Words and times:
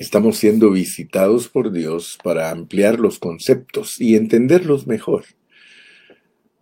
estamos 0.00 0.38
siendo 0.38 0.70
visitados 0.70 1.48
por 1.48 1.72
Dios 1.72 2.18
para 2.24 2.50
ampliar 2.50 2.98
los 2.98 3.18
conceptos 3.18 4.00
y 4.00 4.16
entenderlos 4.16 4.86
mejor. 4.86 5.24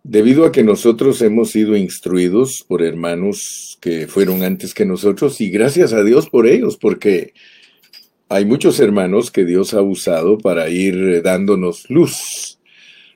Debido 0.03 0.43
a 0.43 0.51
que 0.51 0.61
nosotros 0.61 1.21
hemos 1.21 1.51
sido 1.51 1.77
instruidos 1.77 2.65
por 2.67 2.83
hermanos 2.83 3.77
que 3.79 4.07
fueron 4.07 4.43
antes 4.43 4.73
que 4.73 4.85
nosotros 4.85 5.39
y 5.39 5.49
gracias 5.49 5.93
a 5.93 6.03
Dios 6.03 6.29
por 6.29 6.47
ellos, 6.47 6.75
porque 6.75 7.33
hay 8.27 8.43
muchos 8.43 8.77
hermanos 8.81 9.31
que 9.31 9.45
Dios 9.45 9.73
ha 9.73 9.81
usado 9.81 10.37
para 10.37 10.69
ir 10.69 11.21
dándonos 11.23 11.89
luz, 11.89 12.59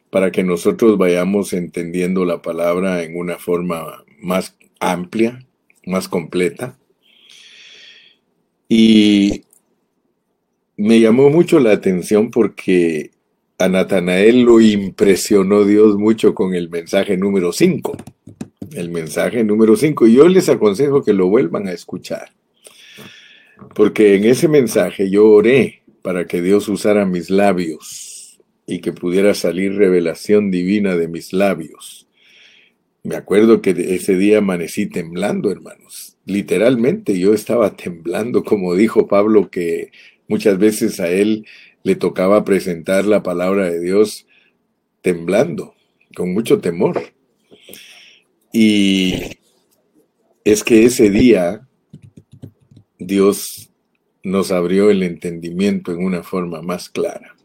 para 0.09 0.31
que 0.31 0.43
nosotros 0.45 0.97
vayamos 0.97 1.51
entendiendo 1.51 2.23
la 2.23 2.41
palabra 2.41 3.03
en 3.03 3.17
una 3.17 3.39
forma 3.39 4.05
más 4.21 4.55
amplia, 4.79 5.45
más 5.85 6.07
completa. 6.07 6.77
Y 8.69 9.43
me 10.77 10.99
llamó 10.99 11.29
mucho 11.29 11.59
la 11.59 11.71
atención 11.71 12.31
porque 12.31 13.11
a 13.57 13.70
Natanael 13.70 14.41
lo 14.41 14.59
impresionó 14.59 15.63
Dios 15.65 15.98
mucho 15.98 16.34
con 16.34 16.55
el 16.55 16.70
mensaje 16.70 17.17
número 17.17 17.53
5. 17.53 17.95
El 18.75 18.89
mensaje 18.89 19.43
número 19.43 19.75
5. 19.75 20.07
Y 20.07 20.15
yo 20.15 20.27
les 20.27 20.49
aconsejo 20.49 21.03
que 21.03 21.13
lo 21.13 21.27
vuelvan 21.27 21.67
a 21.67 21.71
escuchar. 21.71 22.34
Porque 23.75 24.15
en 24.15 24.25
ese 24.25 24.48
mensaje 24.48 25.09
yo 25.09 25.29
oré 25.29 25.84
para 26.01 26.25
que 26.25 26.41
Dios 26.41 26.67
usara 26.67 27.05
mis 27.05 27.29
labios 27.29 28.40
y 28.65 28.79
que 28.79 28.91
pudiera 28.91 29.34
salir 29.34 29.76
revelación 29.76 30.51
divina 30.51 30.98
de 30.98 31.07
mis 31.07 31.34
labios. 31.34 32.07
Me 33.03 33.15
acuerdo 33.15 33.62
que 33.62 33.71
ese 33.71 34.17
día 34.17 34.40
amanecí 34.40 34.87
temblando, 34.87 35.51
hermanos. 35.51 36.17
Literalmente 36.26 37.20
yo 37.20 37.34
estaba 37.34 37.76
temblando, 37.76 38.43
como 38.43 38.76
dijo 38.76 39.07
Pablo, 39.07 39.49
que 39.49 39.91
muchas 40.27 40.58
veces 40.58 41.00
a 41.00 41.09
él 41.09 41.45
le 41.84 41.95
tocaba 41.95 42.45
presentar 42.45 43.05
la 43.05 43.23
palabra 43.23 43.70
de 43.70 43.79
Dios 43.79 44.26
temblando, 45.02 45.76
con 46.15 46.34
mucho 46.34 46.60
temor. 46.60 47.02
Y 48.52 49.15
es 50.46 50.63
que 50.63 50.85
ese 50.85 51.10
día 51.10 51.68
Dios 52.99 53.71
nos 54.24 54.52
abrió 54.52 54.90
el 54.90 55.04
entendimiento 55.04 55.91
en 55.91 56.04
una 56.04 56.24
forma 56.24 56.62
más 56.62 56.90
clara. 56.90 57.35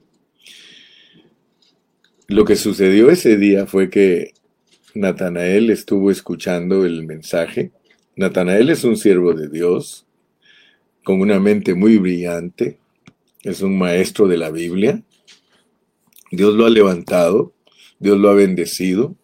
Lo 2.28 2.44
que 2.44 2.56
sucedió 2.56 3.10
ese 3.10 3.36
día 3.36 3.66
fue 3.66 3.90
que 3.90 4.34
Natanael 4.94 5.70
estuvo 5.70 6.10
escuchando 6.10 6.84
el 6.84 7.06
mensaje. 7.06 7.72
Natanael 8.16 8.70
es 8.70 8.84
un 8.84 8.96
siervo 8.96 9.32
de 9.32 9.48
Dios, 9.48 10.07
con 11.08 11.22
una 11.22 11.40
mente 11.40 11.74
muy 11.74 11.96
brillante, 11.96 12.76
es 13.42 13.62
un 13.62 13.78
maestro 13.78 14.28
de 14.28 14.36
la 14.36 14.50
Biblia. 14.50 15.02
Dios 16.30 16.54
lo 16.54 16.66
ha 16.66 16.68
levantado, 16.68 17.54
Dios 17.98 18.18
lo 18.18 18.28
ha 18.28 18.34
bendecido 18.34 19.16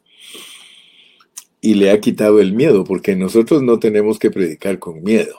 y 1.61 1.75
le 1.75 1.91
ha 1.91 2.01
quitado 2.01 2.41
el 2.41 2.55
miedo, 2.55 2.85
porque 2.85 3.17
nosotros 3.17 3.63
no 3.63 3.81
tenemos 3.81 4.19
que 4.19 4.31
predicar 4.31 4.79
con 4.79 5.03
miedo. 5.03 5.35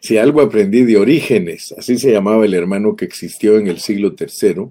Si 0.00 0.18
algo 0.18 0.42
aprendí 0.42 0.84
de 0.84 0.98
Orígenes, 0.98 1.74
así 1.78 1.96
se 1.96 2.12
llamaba 2.12 2.44
el 2.44 2.52
hermano 2.52 2.94
que 2.94 3.06
existió 3.06 3.56
en 3.56 3.66
el 3.66 3.80
siglo 3.80 4.14
III, 4.14 4.66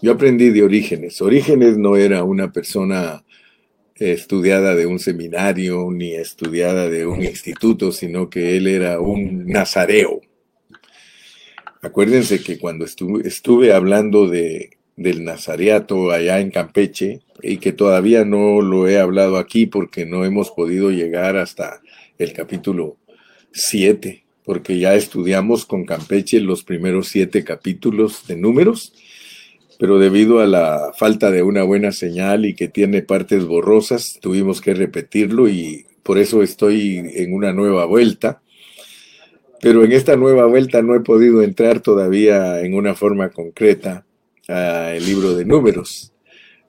yo 0.00 0.12
aprendí 0.12 0.50
de 0.50 0.62
Orígenes. 0.62 1.20
Orígenes 1.22 1.76
no 1.76 1.96
era 1.96 2.22
una 2.22 2.52
persona 2.52 3.24
estudiada 3.96 4.76
de 4.76 4.86
un 4.86 5.00
seminario 5.00 5.88
ni 5.90 6.14
estudiada 6.14 6.88
de 6.88 7.04
un 7.04 7.24
instituto, 7.24 7.90
sino 7.90 8.30
que 8.30 8.56
él 8.56 8.68
era 8.68 9.00
un 9.00 9.44
nazareo. 9.48 10.20
Acuérdense 11.86 12.42
que 12.42 12.58
cuando 12.58 12.84
estuve, 12.84 13.28
estuve 13.28 13.72
hablando 13.72 14.28
de, 14.28 14.70
del 14.96 15.22
nazareato 15.22 16.10
allá 16.10 16.40
en 16.40 16.50
Campeche 16.50 17.20
y 17.42 17.58
que 17.58 17.72
todavía 17.72 18.24
no 18.24 18.60
lo 18.60 18.88
he 18.88 18.98
hablado 18.98 19.36
aquí 19.36 19.66
porque 19.66 20.04
no 20.04 20.24
hemos 20.24 20.50
podido 20.50 20.90
llegar 20.90 21.36
hasta 21.36 21.80
el 22.18 22.32
capítulo 22.32 22.96
7, 23.52 24.24
porque 24.44 24.80
ya 24.80 24.96
estudiamos 24.96 25.64
con 25.64 25.84
Campeche 25.84 26.40
los 26.40 26.64
primeros 26.64 27.06
siete 27.06 27.44
capítulos 27.44 28.26
de 28.26 28.34
números, 28.34 28.92
pero 29.78 30.00
debido 30.00 30.40
a 30.40 30.46
la 30.46 30.92
falta 30.98 31.30
de 31.30 31.44
una 31.44 31.62
buena 31.62 31.92
señal 31.92 32.46
y 32.46 32.56
que 32.56 32.66
tiene 32.66 33.02
partes 33.02 33.44
borrosas, 33.44 34.18
tuvimos 34.20 34.60
que 34.60 34.74
repetirlo 34.74 35.48
y 35.48 35.86
por 36.02 36.18
eso 36.18 36.42
estoy 36.42 36.98
en 37.14 37.32
una 37.32 37.52
nueva 37.52 37.84
vuelta. 37.84 38.42
Pero 39.66 39.82
en 39.82 39.90
esta 39.90 40.14
nueva 40.14 40.46
vuelta 40.46 40.80
no 40.80 40.94
he 40.94 41.00
podido 41.00 41.42
entrar 41.42 41.80
todavía 41.80 42.60
en 42.60 42.74
una 42.74 42.94
forma 42.94 43.30
concreta 43.30 44.06
al 44.46 45.04
libro 45.04 45.34
de 45.34 45.44
números. 45.44 46.12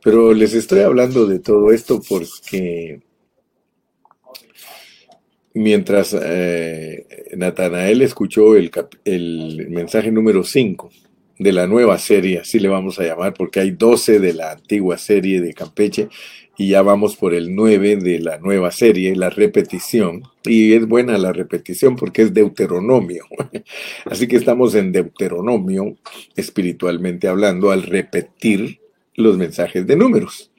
Pero 0.03 0.33
les 0.33 0.55
estoy 0.55 0.79
hablando 0.79 1.27
de 1.27 1.37
todo 1.37 1.71
esto 1.71 2.01
porque 2.09 2.99
mientras 5.53 6.17
eh, 6.19 7.05
Natanael 7.35 8.01
escuchó 8.01 8.55
el, 8.55 8.71
el 9.05 9.67
mensaje 9.69 10.11
número 10.11 10.43
5 10.43 10.89
de 11.37 11.51
la 11.51 11.67
nueva 11.67 11.99
serie, 11.99 12.39
así 12.39 12.59
le 12.59 12.67
vamos 12.67 12.97
a 12.99 13.03
llamar, 13.03 13.35
porque 13.35 13.59
hay 13.59 13.69
12 13.69 14.19
de 14.19 14.33
la 14.33 14.53
antigua 14.53 14.97
serie 14.97 15.39
de 15.39 15.53
Campeche 15.53 16.09
y 16.57 16.69
ya 16.69 16.81
vamos 16.81 17.15
por 17.15 17.35
el 17.35 17.55
9 17.55 17.97
de 17.97 18.19
la 18.19 18.39
nueva 18.39 18.71
serie, 18.71 19.15
la 19.15 19.29
repetición. 19.29 20.23
Y 20.43 20.73
es 20.73 20.87
buena 20.87 21.17
la 21.19 21.31
repetición 21.31 21.95
porque 21.95 22.23
es 22.23 22.33
Deuteronomio. 22.33 23.25
Así 24.05 24.27
que 24.27 24.37
estamos 24.37 24.73
en 24.73 24.91
Deuteronomio, 24.91 25.97
espiritualmente 26.35 27.27
hablando, 27.27 27.69
al 27.69 27.83
repetir 27.83 28.79
los 29.13 29.37
mensajes 29.37 29.85
de 29.85 29.95
números. 29.95 30.51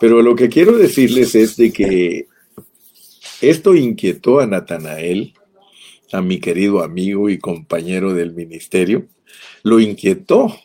Pero 0.00 0.20
lo 0.20 0.34
que 0.34 0.48
quiero 0.48 0.76
decirles 0.76 1.36
es 1.36 1.56
de 1.56 1.72
que 1.72 2.26
esto 3.40 3.76
inquietó 3.76 4.40
a 4.40 4.46
Natanael, 4.46 5.34
a 6.12 6.22
mi 6.22 6.40
querido 6.40 6.82
amigo 6.82 7.30
y 7.30 7.38
compañero 7.38 8.14
del 8.14 8.32
ministerio, 8.32 9.06
lo 9.62 9.78
inquietó, 9.78 10.56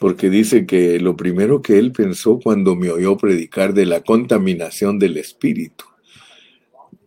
porque 0.00 0.30
dice 0.30 0.64
que 0.64 0.98
lo 0.98 1.14
primero 1.14 1.60
que 1.60 1.78
él 1.78 1.92
pensó 1.92 2.40
cuando 2.42 2.74
me 2.74 2.90
oyó 2.90 3.18
predicar 3.18 3.74
de 3.74 3.84
la 3.84 4.00
contaminación 4.00 4.98
del 4.98 5.18
espíritu, 5.18 5.84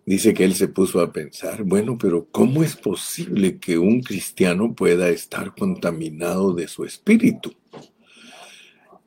dice 0.05 0.35
que 0.35 0.43
él 0.43 0.53
se 0.53 0.67
puso 0.67 1.01
a 1.01 1.11
pensar, 1.11 1.63
bueno, 1.63 1.97
pero 1.97 2.27
¿cómo 2.29 2.61
es 2.61 2.75
posible 2.75 3.57
que 3.57 3.79
un 3.79 4.03
cristiano 4.03 4.75
pueda 4.75 5.09
estar 5.09 5.55
contaminado 5.55 6.53
de 6.53 6.67
su 6.67 6.85
espíritu? 6.85 7.55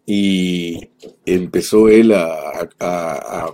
Y 0.04 0.88
empezó 1.24 1.88
él 1.88 2.12
a, 2.12 2.68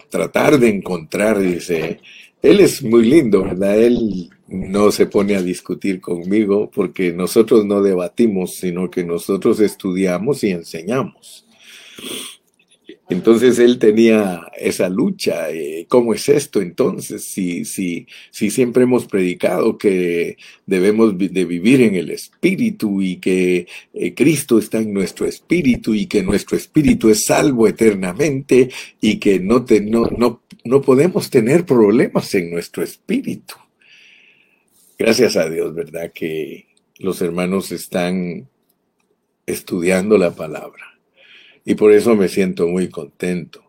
tratar 0.09 0.59
de 0.59 0.71
encontrar, 0.71 1.41
dice, 1.41 2.01
él 2.41 2.61
es 2.61 2.83
muy 2.83 3.05
lindo, 3.05 3.45
¿verdad? 3.45 3.79
Él 3.79 4.31
no 4.53 4.93
se 4.93 5.07
pone 5.07 5.35
a 5.35 5.43
discutir 5.43 6.01
conmigo 6.01 6.71
porque 6.71 7.13
nosotros 7.13 7.65
no 7.65 7.83
debatimos, 7.83 8.55
sino 8.55 8.91
que 8.91 9.05
nosotros 9.05 9.61
estudiamos 9.61 10.45
y 10.45 10.51
enseñamos. 10.51 11.47
Entonces 13.09 13.59
él 13.59 13.79
tenía 13.79 14.41
esa 14.59 14.89
lucha. 14.89 15.51
Eh, 15.51 15.87
¿Cómo 15.89 16.15
es 16.15 16.29
esto 16.29 16.63
entonces? 16.63 17.25
Si, 17.25 17.65
si, 17.65 18.07
si 18.31 18.51
siempre 18.51 18.85
hemos 18.85 19.07
predicado 19.07 19.77
que 19.77 20.37
debemos 20.67 21.17
de 21.19 21.45
vivir 21.45 21.83
en 21.83 21.95
el 21.95 22.11
Espíritu 22.11 23.03
y 23.03 23.17
que 23.17 23.67
eh, 23.93 24.15
Cristo 24.15 24.59
está 24.59 24.79
en 24.79 24.95
nuestro 24.95 25.27
Espíritu 25.27 25.95
y 25.95 26.07
que 26.07 26.23
nuestro 26.23 26.57
Espíritu 26.57 27.11
es 27.11 27.25
salvo 27.25 27.69
eternamente 27.69 28.71
y 29.01 29.17
que 29.17 29.41
no, 29.41 29.65
te, 29.65 29.81
no, 29.81 30.07
no, 30.17 30.43
no 30.65 30.81
podemos 30.81 31.29
tener 31.29 31.67
problemas 31.67 32.35
en 32.35 32.51
nuestro 32.51 32.83
Espíritu. 32.83 33.55
Gracias 34.99 35.37
a 35.37 35.49
Dios, 35.49 35.75
¿verdad? 35.75 36.13
Que 36.13 36.69
los 36.99 37.21
hermanos 37.23 37.73
están 37.73 38.49
estudiando 39.47 40.19
la 40.19 40.35
palabra 40.35 40.99
y 41.65 41.75
por 41.75 41.93
eso 41.93 42.15
me 42.15 42.29
siento 42.29 42.67
muy 42.69 42.89
contento. 42.89 43.65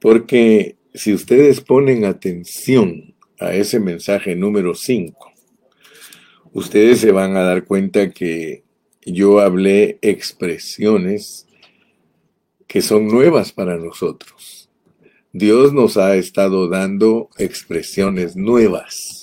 Porque 0.00 0.76
si 0.94 1.12
ustedes 1.12 1.60
ponen 1.60 2.04
atención 2.04 3.14
a 3.38 3.54
ese 3.54 3.80
mensaje 3.80 4.34
número 4.34 4.74
5, 4.74 5.32
ustedes 6.52 7.00
se 7.00 7.12
van 7.12 7.36
a 7.36 7.42
dar 7.42 7.64
cuenta 7.64 8.10
que 8.10 8.64
yo 9.04 9.40
hablé 9.40 9.98
expresiones 10.02 11.46
que 12.66 12.82
son 12.82 13.08
nuevas 13.08 13.52
para 13.52 13.76
nosotros. 13.78 14.68
Dios 15.32 15.72
nos 15.72 15.96
ha 15.96 16.16
estado 16.16 16.68
dando 16.68 17.28
expresiones 17.38 18.36
nuevas. 18.36 19.19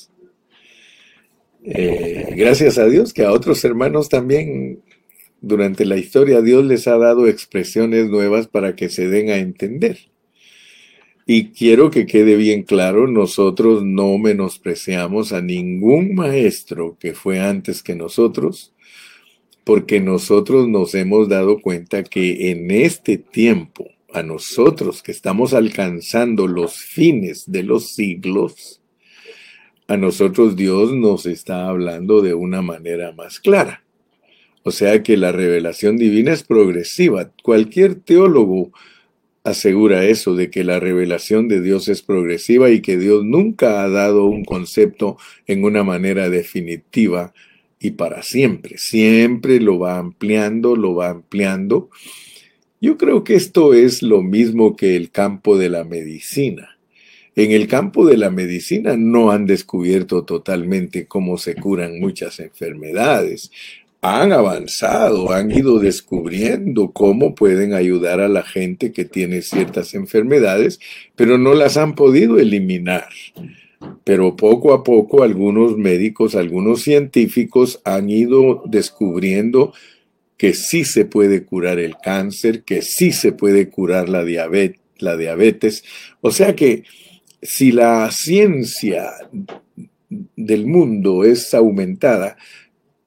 Eh, 1.69 2.33
gracias 2.37 2.77
a 2.77 2.85
Dios 2.85 3.11
que 3.13 3.25
a 3.25 3.33
otros 3.33 3.65
hermanos 3.65 4.07
también 4.07 4.79
durante 5.41 5.83
la 5.83 5.97
historia 5.97 6.41
Dios 6.41 6.63
les 6.63 6.87
ha 6.87 6.97
dado 6.97 7.27
expresiones 7.27 8.07
nuevas 8.07 8.47
para 8.47 8.73
que 8.73 8.87
se 8.87 9.09
den 9.09 9.29
a 9.29 9.35
entender. 9.35 9.99
Y 11.25 11.49
quiero 11.49 11.91
que 11.91 12.05
quede 12.05 12.37
bien 12.37 12.63
claro, 12.63 13.05
nosotros 13.07 13.83
no 13.83 14.17
menospreciamos 14.17 15.33
a 15.33 15.41
ningún 15.41 16.15
maestro 16.15 16.95
que 16.97 17.13
fue 17.13 17.41
antes 17.41 17.83
que 17.83 17.95
nosotros, 17.95 18.73
porque 19.65 19.99
nosotros 19.99 20.69
nos 20.69 20.95
hemos 20.95 21.27
dado 21.27 21.59
cuenta 21.59 22.03
que 22.03 22.51
en 22.51 22.71
este 22.71 23.17
tiempo, 23.17 23.89
a 24.13 24.23
nosotros 24.23 25.03
que 25.03 25.11
estamos 25.11 25.53
alcanzando 25.53 26.47
los 26.47 26.77
fines 26.77 27.43
de 27.51 27.63
los 27.63 27.89
siglos, 27.93 28.79
a 29.87 29.97
nosotros 29.97 30.55
Dios 30.55 30.93
nos 30.93 31.25
está 31.25 31.67
hablando 31.67 32.21
de 32.21 32.33
una 32.33 32.61
manera 32.61 33.11
más 33.13 33.39
clara. 33.39 33.83
O 34.63 34.71
sea 34.71 35.01
que 35.01 35.15
la 35.15 35.31
revelación 35.31 35.97
divina 35.97 36.33
es 36.33 36.43
progresiva. 36.43 37.31
Cualquier 37.41 37.95
teólogo 37.95 38.71
asegura 39.45 40.03
eso, 40.03 40.35
de 40.35 40.49
que 40.49 40.65
la 40.65 40.81
revelación 40.81 41.47
de 41.47 41.61
Dios 41.61 41.87
es 41.87 42.01
progresiva 42.01 42.69
y 42.69 42.81
que 42.81 42.97
Dios 42.97 43.23
nunca 43.23 43.81
ha 43.81 43.89
dado 43.89 44.25
un 44.25 44.43
concepto 44.43 45.17
en 45.45 45.63
una 45.63 45.85
manera 45.85 46.29
definitiva 46.29 47.33
y 47.79 47.91
para 47.91 48.23
siempre. 48.23 48.77
Siempre 48.77 49.61
lo 49.61 49.79
va 49.79 49.99
ampliando, 49.99 50.75
lo 50.75 50.95
va 50.95 51.09
ampliando. 51.11 51.89
Yo 52.81 52.97
creo 52.97 53.23
que 53.23 53.35
esto 53.35 53.73
es 53.73 54.03
lo 54.03 54.21
mismo 54.21 54.75
que 54.75 54.97
el 54.97 55.11
campo 55.11 55.57
de 55.57 55.69
la 55.69 55.85
medicina. 55.85 56.76
En 57.37 57.51
el 57.51 57.67
campo 57.67 58.03
de 58.07 58.17
la 58.17 58.31
medicina 58.31 58.97
no 58.97 59.29
han 59.29 59.45
descubierto 59.45 60.23
totalmente 60.23 61.05
cómo 61.05 61.37
se 61.37 61.53
curan 61.53 61.99
muchas 61.99 62.39
enfermedades. 62.39 63.51
Han 64.01 64.31
avanzado, 64.31 65.31
han 65.31 65.51
ido 65.51 65.77
descubriendo 65.77 66.93
cómo 66.93 67.35
pueden 67.35 67.75
ayudar 67.75 68.21
a 68.21 68.27
la 68.27 68.41
gente 68.41 68.91
que 68.91 69.05
tiene 69.05 69.43
ciertas 69.43 69.93
enfermedades, 69.93 70.79
pero 71.15 71.37
no 71.37 71.53
las 71.53 71.77
han 71.77 71.93
podido 71.93 72.39
eliminar. 72.39 73.07
Pero 74.03 74.35
poco 74.35 74.73
a 74.73 74.83
poco 74.83 75.21
algunos 75.21 75.77
médicos, 75.77 76.33
algunos 76.33 76.81
científicos 76.81 77.81
han 77.83 78.09
ido 78.09 78.63
descubriendo 78.65 79.73
que 80.37 80.55
sí 80.55 80.85
se 80.85 81.05
puede 81.05 81.45
curar 81.45 81.77
el 81.77 81.97
cáncer, 82.03 82.63
que 82.63 82.81
sí 82.81 83.11
se 83.11 83.31
puede 83.31 83.69
curar 83.69 84.09
la 84.09 84.23
diabetes. 84.23 85.83
O 86.21 86.31
sea 86.31 86.55
que 86.55 86.83
si 87.41 87.71
la 87.71 88.09
ciencia 88.11 89.11
del 90.35 90.65
mundo 90.65 91.23
es 91.23 91.53
aumentada, 91.53 92.37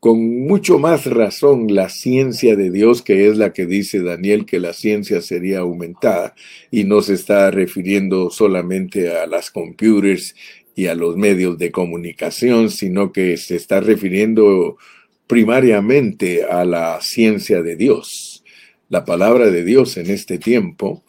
con 0.01 0.47
mucho 0.47 0.79
más 0.79 1.05
razón 1.05 1.75
la 1.75 1.91
ciencia 1.91 2.57
de 2.57 2.71
Dios, 2.71 3.03
que 3.03 3.29
es 3.29 3.37
la 3.37 3.53
que 3.53 3.67
dice 3.67 4.03
Daniel 4.03 4.47
que 4.47 4.59
la 4.59 4.73
ciencia 4.73 5.21
sería 5.21 5.59
aumentada, 5.59 6.35
y 6.71 6.85
no 6.85 7.03
se 7.03 7.15
está 7.15 7.51
refiriendo 7.51 8.31
solamente 8.31 9.15
a 9.15 9.27
las 9.27 9.51
computers 9.51 10.35
y 10.75 10.87
a 10.87 10.95
los 10.95 11.17
medios 11.17 11.59
de 11.59 11.71
comunicación, 11.71 12.71
sino 12.71 13.13
que 13.13 13.37
se 13.37 13.57
está 13.57 13.81
refiriendo 13.81 14.79
primariamente 15.27 16.45
a 16.45 16.65
la 16.65 16.99
ciencia 17.03 17.63
de 17.63 17.77
Dios. 17.77 18.43
La 18.89 19.05
palabra 19.05 19.51
de 19.51 19.65
Dios 19.65 19.99
en 19.99 20.11
este 20.11 20.39
tiempo 20.39 21.05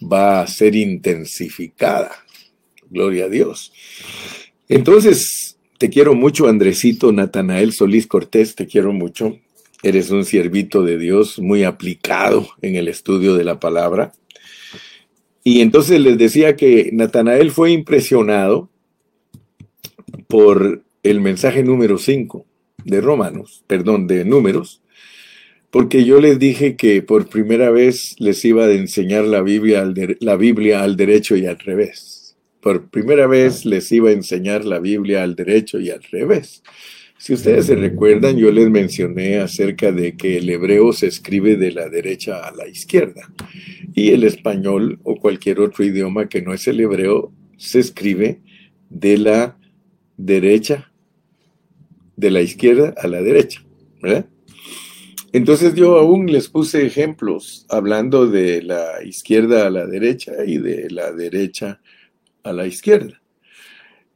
va 0.00 0.40
a 0.40 0.46
ser 0.46 0.76
intensificada. 0.76 2.12
Gloria 2.90 3.26
a 3.26 3.28
Dios. 3.28 3.72
Entonces, 4.68 5.58
te 5.78 5.90
quiero 5.90 6.14
mucho, 6.14 6.48
Andresito 6.48 7.12
Natanael 7.12 7.72
Solís 7.72 8.06
Cortés, 8.06 8.54
te 8.54 8.66
quiero 8.66 8.92
mucho. 8.92 9.38
Eres 9.82 10.10
un 10.10 10.24
siervito 10.24 10.82
de 10.82 10.98
Dios 10.98 11.38
muy 11.38 11.62
aplicado 11.62 12.48
en 12.62 12.74
el 12.74 12.88
estudio 12.88 13.34
de 13.36 13.44
la 13.44 13.60
palabra. 13.60 14.12
Y 15.44 15.60
entonces 15.60 16.00
les 16.00 16.18
decía 16.18 16.56
que 16.56 16.90
Natanael 16.92 17.50
fue 17.52 17.70
impresionado 17.70 18.68
por 20.26 20.82
el 21.02 21.20
mensaje 21.20 21.62
número 21.62 21.96
5 21.96 22.44
de 22.84 23.00
Romanos, 23.00 23.62
perdón, 23.66 24.06
de 24.06 24.24
Números, 24.24 24.82
porque 25.70 26.04
yo 26.04 26.20
les 26.20 26.38
dije 26.38 26.76
que 26.76 27.02
por 27.02 27.28
primera 27.28 27.70
vez 27.70 28.16
les 28.18 28.44
iba 28.44 28.64
a 28.64 28.72
enseñar 28.72 29.24
la 29.24 29.42
Biblia, 29.42 29.82
al 29.82 30.16
la 30.20 30.36
Biblia 30.36 30.82
al 30.82 30.96
derecho 30.96 31.36
y 31.36 31.46
al 31.46 31.58
revés. 31.58 32.17
Por 32.60 32.88
primera 32.88 33.26
vez 33.26 33.64
les 33.64 33.90
iba 33.92 34.10
a 34.10 34.12
enseñar 34.12 34.64
la 34.64 34.78
Biblia 34.78 35.22
al 35.22 35.34
derecho 35.34 35.78
y 35.78 35.90
al 35.90 36.02
revés. 36.02 36.62
Si 37.18 37.34
ustedes 37.34 37.66
se 37.66 37.74
recuerdan, 37.74 38.36
yo 38.36 38.52
les 38.52 38.70
mencioné 38.70 39.38
acerca 39.38 39.90
de 39.90 40.16
que 40.16 40.38
el 40.38 40.48
hebreo 40.48 40.92
se 40.92 41.08
escribe 41.08 41.56
de 41.56 41.72
la 41.72 41.88
derecha 41.88 42.46
a 42.46 42.54
la 42.54 42.68
izquierda 42.68 43.22
y 43.92 44.10
el 44.10 44.22
español 44.22 45.00
o 45.02 45.16
cualquier 45.16 45.58
otro 45.58 45.84
idioma 45.84 46.28
que 46.28 46.42
no 46.42 46.54
es 46.54 46.68
el 46.68 46.80
hebreo 46.80 47.32
se 47.56 47.80
escribe 47.80 48.40
de 48.88 49.18
la 49.18 49.58
derecha, 50.16 50.92
de 52.16 52.30
la 52.30 52.40
izquierda 52.40 52.94
a 52.96 53.08
la 53.08 53.20
derecha, 53.20 53.64
¿verdad? 54.00 54.26
Entonces 55.32 55.74
yo 55.74 55.98
aún 55.98 56.30
les 56.30 56.48
puse 56.48 56.86
ejemplos 56.86 57.66
hablando 57.68 58.28
de 58.28 58.62
la 58.62 59.02
izquierda 59.04 59.66
a 59.66 59.70
la 59.70 59.86
derecha 59.86 60.32
y 60.46 60.58
de 60.58 60.88
la 60.90 61.12
derecha 61.12 61.80
a 62.48 62.52
la 62.52 62.66
izquierda. 62.66 63.20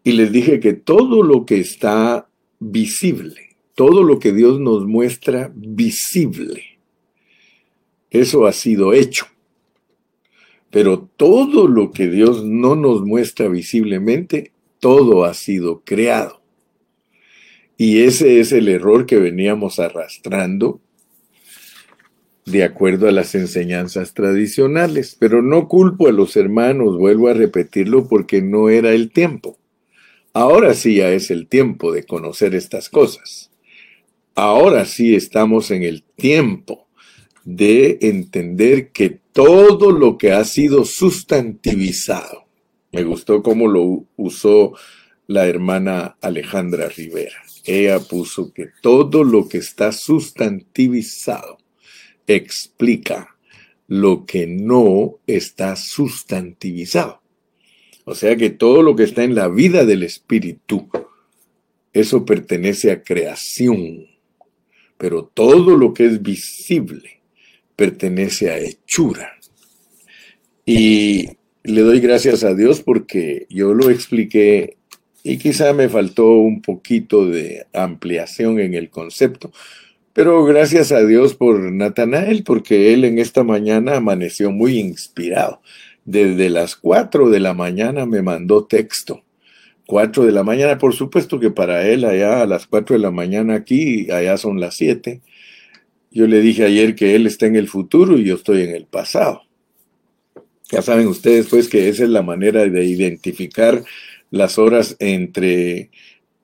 Y 0.05 0.13
les 0.13 0.33
dije 0.33 0.61
que 0.61 0.73
todo 0.73 1.23
lo 1.23 1.47
que 1.47 1.61
está 1.61 2.29
visible, 2.59 3.57
todo 3.75 4.03
lo 4.03 4.19
que 4.19 4.33
Dios 4.33 4.61
nos 4.61 4.87
muestra 4.87 5.53
visible, 5.55 6.79
eso 8.11 8.47
ha 8.47 8.53
sido 8.53 8.93
hecho. 8.93 9.27
Pero 10.71 11.09
todo 11.17 11.69
lo 11.69 11.91
que 11.91 12.09
Dios 12.09 12.45
no 12.45 12.77
nos 12.77 13.03
muestra 13.03 13.49
visiblemente, 13.49 14.53
todo 14.81 15.25
ha 15.25 15.35
sido 15.35 15.83
creado. 15.85 16.43
Y 17.77 18.03
ese 18.03 18.41
es 18.41 18.53
el 18.53 18.69
error 18.69 19.07
que 19.07 19.19
veníamos 19.19 19.79
arrastrando 19.79 20.81
de 22.45 22.65
acuerdo 22.65 23.09
a 23.09 23.13
las 23.13 23.35
enseñanzas 23.35 24.15
tradicionales. 24.15 25.17
Pero 25.19 25.43
no 25.43 25.69
culpo 25.69 26.09
a 26.09 26.13
los 26.13 26.37
hermanos, 26.37 26.99
vuelvo 26.99 27.29
a 27.29 27.35
repetirlo, 27.35 28.09
porque 28.09 28.43
no 28.43 28.69
era 28.69 28.93
el 28.93 29.11
tiempo. 29.11 29.59
Ahora 30.33 30.75
sí 30.75 30.97
ya 30.97 31.11
es 31.11 31.31
el 31.31 31.47
tiempo 31.47 31.93
de 31.93 32.05
conocer 32.05 32.55
estas 32.55 32.89
cosas. 32.89 33.51
Ahora 34.35 34.87
sí 34.87 35.15
estamos 35.15 35.71
en 35.71 35.83
el 35.83 36.03
tiempo 36.03 36.89
de 37.45 37.99
entender 38.01 38.91
que 38.93 39.21
todo 39.33 39.91
lo 39.91 40.17
que 40.17 40.33
ha 40.33 40.45
sido 40.45 40.85
sustantivizado, 40.85 42.47
me 42.93 43.03
gustó 43.05 43.43
cómo 43.43 43.69
lo 43.69 44.05
usó 44.17 44.75
la 45.27 45.47
hermana 45.47 46.17
Alejandra 46.21 46.89
Rivera. 46.89 47.37
Ella 47.65 48.01
puso 48.01 48.53
que 48.53 48.69
todo 48.81 49.25
lo 49.25 49.49
que 49.49 49.59
está 49.59 49.93
sustantivizado 49.93 51.59
explica 52.27 53.37
lo 53.89 54.25
que 54.25 54.47
no 54.47 55.19
está 55.27 55.77
sustantivizado. 55.77 57.21
O 58.05 58.15
sea 58.15 58.37
que 58.37 58.51
todo 58.51 58.83
lo 58.83 58.97
que 58.97 59.05
está 59.05 59.23
en 59.23 59.35
la 59.35 59.49
vida 59.49 59.85
del 59.85 60.03
espíritu, 60.03 60.89
eso 61.93 62.25
pertenece 62.25 62.91
a 62.91 63.03
creación. 63.03 64.07
Pero 64.99 65.25
todo 65.25 65.77
lo 65.77 65.95
que 65.95 66.07
es 66.07 66.23
visible 66.23 67.21
pertenece 67.77 68.51
a 68.51 68.59
hechura. 68.59 69.33
Y 70.65 71.29
le 71.65 71.81
doy 71.83 72.01
gracias 72.01 72.45
a 72.45 72.55
Dios 72.55 72.83
porque 72.83 73.47
yo 73.51 73.75
lo 73.75 73.91
expliqué 73.91 74.77
y 75.23 75.39
quizá 75.39 75.73
me 75.73 75.89
faltó 75.89 76.33
un 76.33 76.63
poquito 76.63 77.27
de 77.27 77.67
ampliación 77.73 78.59
en 78.59 78.75
el 78.75 78.91
concepto. 78.91 79.53
Pero 80.13 80.45
gracias 80.45 80.93
a 80.93 81.05
Dios 81.05 81.35
por 81.35 81.73
Natanael, 81.73 82.45
porque 82.45 82.93
él 82.93 83.05
en 83.05 83.19
esta 83.19 83.45
mañana 83.45 83.97
amaneció 83.97 84.51
muy 84.51 84.79
inspirado. 84.79 85.63
Desde 86.05 86.51
las 86.51 86.77
4 86.77 87.31
de 87.31 87.41
la 87.41 87.55
mañana 87.55 88.05
me 88.05 88.21
mandó 88.21 88.65
texto. 88.67 89.23
4 89.87 90.27
de 90.27 90.33
la 90.33 90.43
mañana, 90.43 90.79
por 90.79 90.95
supuesto 90.95 91.41
que 91.41 91.51
para 91.51 91.89
él 91.89 92.05
allá 92.05 92.43
a 92.43 92.47
las 92.47 92.67
4 92.67 92.97
de 92.97 93.03
la 93.03 93.11
mañana 93.11 93.55
aquí, 93.55 94.11
allá 94.11 94.37
son 94.37 94.61
las 94.61 94.77
7. 94.77 95.23
Yo 96.11 96.27
le 96.27 96.41
dije 96.41 96.65
ayer 96.65 96.95
que 96.95 97.15
él 97.15 97.27
está 97.27 97.47
en 97.47 97.57
el 97.57 97.69
futuro 97.69 98.19
y 98.19 98.25
yo 98.25 98.35
estoy 98.35 98.63
en 98.63 98.75
el 98.75 98.85
pasado. 98.85 99.43
Ya 100.71 100.83
saben 100.83 101.07
ustedes 101.07 101.49
pues 101.49 101.69
que 101.69 101.89
esa 101.89 102.05
es 102.05 102.11
la 102.11 102.23
manera 102.23 102.67
de 102.67 102.85
identificar 102.85 103.83
las 104.31 104.59
horas 104.59 104.97
entre 104.99 105.91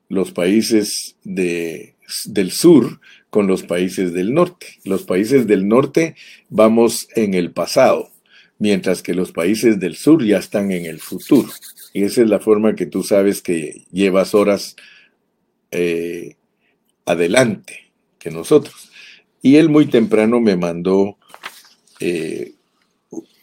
los 0.08 0.32
países 0.32 1.16
de, 1.25 1.94
del 2.26 2.50
sur 2.50 3.00
con 3.30 3.47
los 3.47 3.62
países 3.62 4.12
del 4.12 4.35
norte. 4.35 4.66
Los 4.85 5.04
países 5.04 5.47
del 5.47 5.68
norte 5.68 6.16
vamos 6.49 7.08
en 7.14 7.35
el 7.35 7.50
pasado, 7.52 8.11
mientras 8.58 9.02
que 9.02 9.14
los 9.14 9.32
países 9.32 9.80
del 9.80 9.97
sur 9.97 10.25
ya 10.25 10.38
están 10.38 10.73
en 10.73 10.87
el 10.87 11.00
futuro. 11.00 11.50
Y 11.92 12.04
esa 12.04 12.23
es 12.23 12.28
la 12.28 12.40
forma 12.40 12.75
que 12.75 12.87
tú 12.87 13.02
sabes 13.02 13.42
que 13.42 13.87
llevas 13.90 14.35
horas 14.35 14.76
eh, 15.70 16.37
adelante 17.04 17.92
que 18.18 18.30
nosotros. 18.30 18.90
Y 19.42 19.56
él 19.56 19.68
muy 19.68 19.87
temprano 19.87 20.40
me 20.40 20.56
mandó 20.56 21.16
eh, 22.00 22.54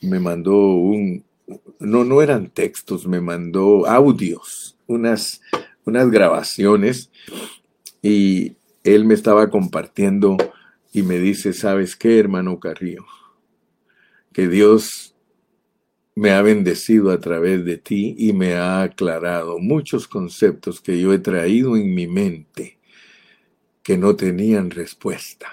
me 0.01 0.19
mandó 0.19 0.55
un, 0.55 1.23
no, 1.79 2.03
no 2.03 2.21
eran 2.21 2.49
textos, 2.49 3.07
me 3.07 3.19
mandó 3.19 3.87
audios, 3.87 4.77
unas, 4.87 5.41
unas 5.83 6.09
grabaciones 6.09 7.09
y 8.01 8.53
él 8.85 9.03
me 9.03 9.15
estaba 9.15 9.49
compartiendo 9.49 10.37
y 10.93 11.01
me 11.01 11.19
dice, 11.19 11.51
¿sabes 11.51 11.95
qué, 11.95 12.19
hermano 12.19 12.59
Carrillo? 12.59 13.05
Que 14.31 14.47
Dios 14.47 15.15
me 16.15 16.31
ha 16.31 16.41
bendecido 16.41 17.11
a 17.11 17.19
través 17.19 17.65
de 17.65 17.77
ti 17.77 18.15
y 18.17 18.31
me 18.31 18.53
ha 18.53 18.83
aclarado 18.83 19.59
muchos 19.59 20.07
conceptos 20.07 20.79
que 20.79 20.99
yo 21.01 21.11
he 21.13 21.19
traído 21.19 21.75
en 21.75 21.93
mi 21.93 22.07
mente 22.07 22.79
que 23.83 23.97
no 23.97 24.15
tenían 24.15 24.71
respuesta. 24.71 25.47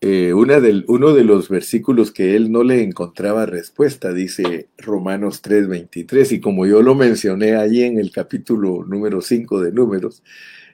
Eh, 0.00 0.34
uno 0.34 1.14
de 1.14 1.24
los 1.24 1.48
versículos 1.48 2.12
que 2.12 2.36
él 2.36 2.52
no 2.52 2.62
le 2.62 2.82
encontraba 2.82 3.46
respuesta, 3.46 4.12
dice 4.12 4.68
Romanos 4.76 5.40
3:23, 5.42 6.32
y 6.32 6.40
como 6.40 6.66
yo 6.66 6.82
lo 6.82 6.94
mencioné 6.94 7.56
allí 7.56 7.82
en 7.82 7.98
el 7.98 8.12
capítulo 8.12 8.84
número 8.84 9.22
5 9.22 9.60
de 9.62 9.72
números, 9.72 10.22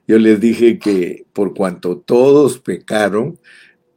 yo 0.06 0.18
les 0.18 0.40
dije 0.40 0.78
que 0.78 1.26
por 1.32 1.54
cuanto 1.54 1.99
todos 1.99 2.59
pecaron, 2.59 3.38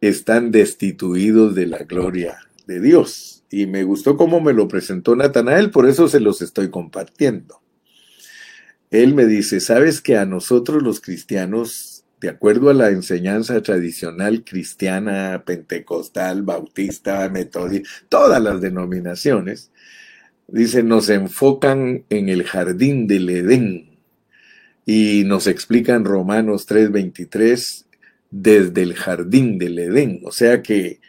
están 0.01 0.51
destituidos 0.51 1.55
de 1.55 1.67
la 1.67 1.79
gloria 1.79 2.38
de 2.67 2.79
Dios. 2.79 3.43
Y 3.50 3.67
me 3.67 3.83
gustó 3.83 4.17
cómo 4.17 4.41
me 4.41 4.53
lo 4.53 4.67
presentó 4.67 5.15
Natanael, 5.15 5.71
por 5.71 5.88
eso 5.88 6.07
se 6.07 6.19
los 6.19 6.41
estoy 6.41 6.69
compartiendo. 6.69 7.62
Él 8.91 9.13
me 9.13 9.25
dice, 9.25 9.59
¿sabes 9.59 10.01
que 10.01 10.17
a 10.17 10.25
nosotros 10.25 10.83
los 10.83 11.01
cristianos 11.01 11.95
de 12.25 12.29
acuerdo 12.29 12.69
a 12.69 12.74
la 12.74 12.89
enseñanza 12.89 13.62
tradicional 13.62 14.43
cristiana, 14.43 15.43
pentecostal, 15.45 16.43
bautista, 16.43 17.29
metodista, 17.29 17.88
todas 18.09 18.41
las 18.41 18.62
denominaciones, 18.62 19.71
dice, 20.47 20.81
nos 20.81 21.09
enfocan 21.09 22.05
en 22.09 22.29
el 22.29 22.43
jardín 22.43 23.07
del 23.07 23.29
Edén 23.29 23.95
y 24.86 25.24
nos 25.25 25.48
explican 25.48 26.06
Romanos 26.06 26.65
3:23 26.68 27.86
desde 28.30 28.84
el 28.84 28.94
jardín 28.94 29.58
del 29.58 29.80
Edén. 29.80 30.22
O 30.25 30.32
sea 30.32 30.62
que 30.62 31.00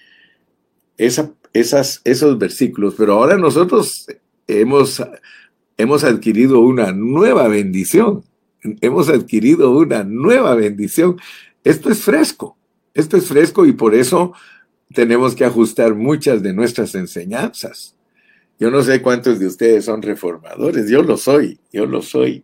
esos 0.96 2.38
versículos, 2.38 2.94
pero 2.96 3.14
ahora 3.14 3.36
nosotros 3.36 4.06
hemos, 4.46 5.02
hemos 5.76 6.04
adquirido 6.04 6.60
una 6.60 6.92
nueva 6.92 7.48
bendición 7.48 8.24
hemos 8.80 9.08
adquirido 9.08 9.70
una 9.70 10.04
nueva 10.04 10.54
bendición. 10.54 11.16
Esto 11.64 11.90
es 11.90 12.02
fresco, 12.02 12.56
esto 12.94 13.16
es 13.16 13.26
fresco 13.26 13.66
y 13.66 13.72
por 13.72 13.94
eso 13.94 14.32
tenemos 14.94 15.34
que 15.34 15.44
ajustar 15.44 15.94
muchas 15.94 16.42
de 16.42 16.52
nuestras 16.52 16.94
enseñanzas. 16.94 17.94
Yo 18.58 18.70
no 18.70 18.82
sé 18.82 19.02
cuántos 19.02 19.38
de 19.38 19.46
ustedes 19.46 19.84
son 19.84 20.00
reformadores, 20.00 20.88
yo 20.88 21.02
lo 21.02 21.16
soy, 21.16 21.58
yo 21.72 21.84
lo 21.86 22.00
soy, 22.00 22.42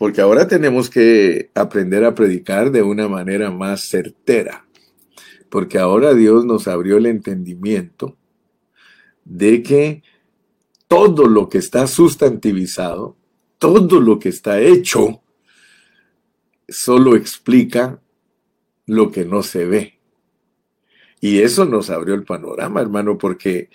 porque 0.00 0.22
ahora 0.22 0.48
tenemos 0.48 0.88
que 0.88 1.50
aprender 1.54 2.06
a 2.06 2.14
predicar 2.14 2.70
de 2.70 2.82
una 2.82 3.06
manera 3.06 3.50
más 3.50 3.82
certera, 3.82 4.66
porque 5.50 5.78
ahora 5.78 6.14
Dios 6.14 6.46
nos 6.46 6.68
abrió 6.68 6.96
el 6.96 7.04
entendimiento 7.04 8.16
de 9.26 9.62
que 9.62 10.02
todo 10.88 11.26
lo 11.26 11.50
que 11.50 11.58
está 11.58 11.86
sustantivizado, 11.86 13.18
todo 13.58 14.00
lo 14.00 14.18
que 14.18 14.30
está 14.30 14.58
hecho, 14.62 15.20
solo 16.66 17.14
explica 17.14 18.00
lo 18.86 19.10
que 19.10 19.26
no 19.26 19.42
se 19.42 19.66
ve. 19.66 20.00
Y 21.20 21.40
eso 21.40 21.66
nos 21.66 21.90
abrió 21.90 22.14
el 22.14 22.24
panorama, 22.24 22.80
hermano, 22.80 23.18
porque 23.18 23.68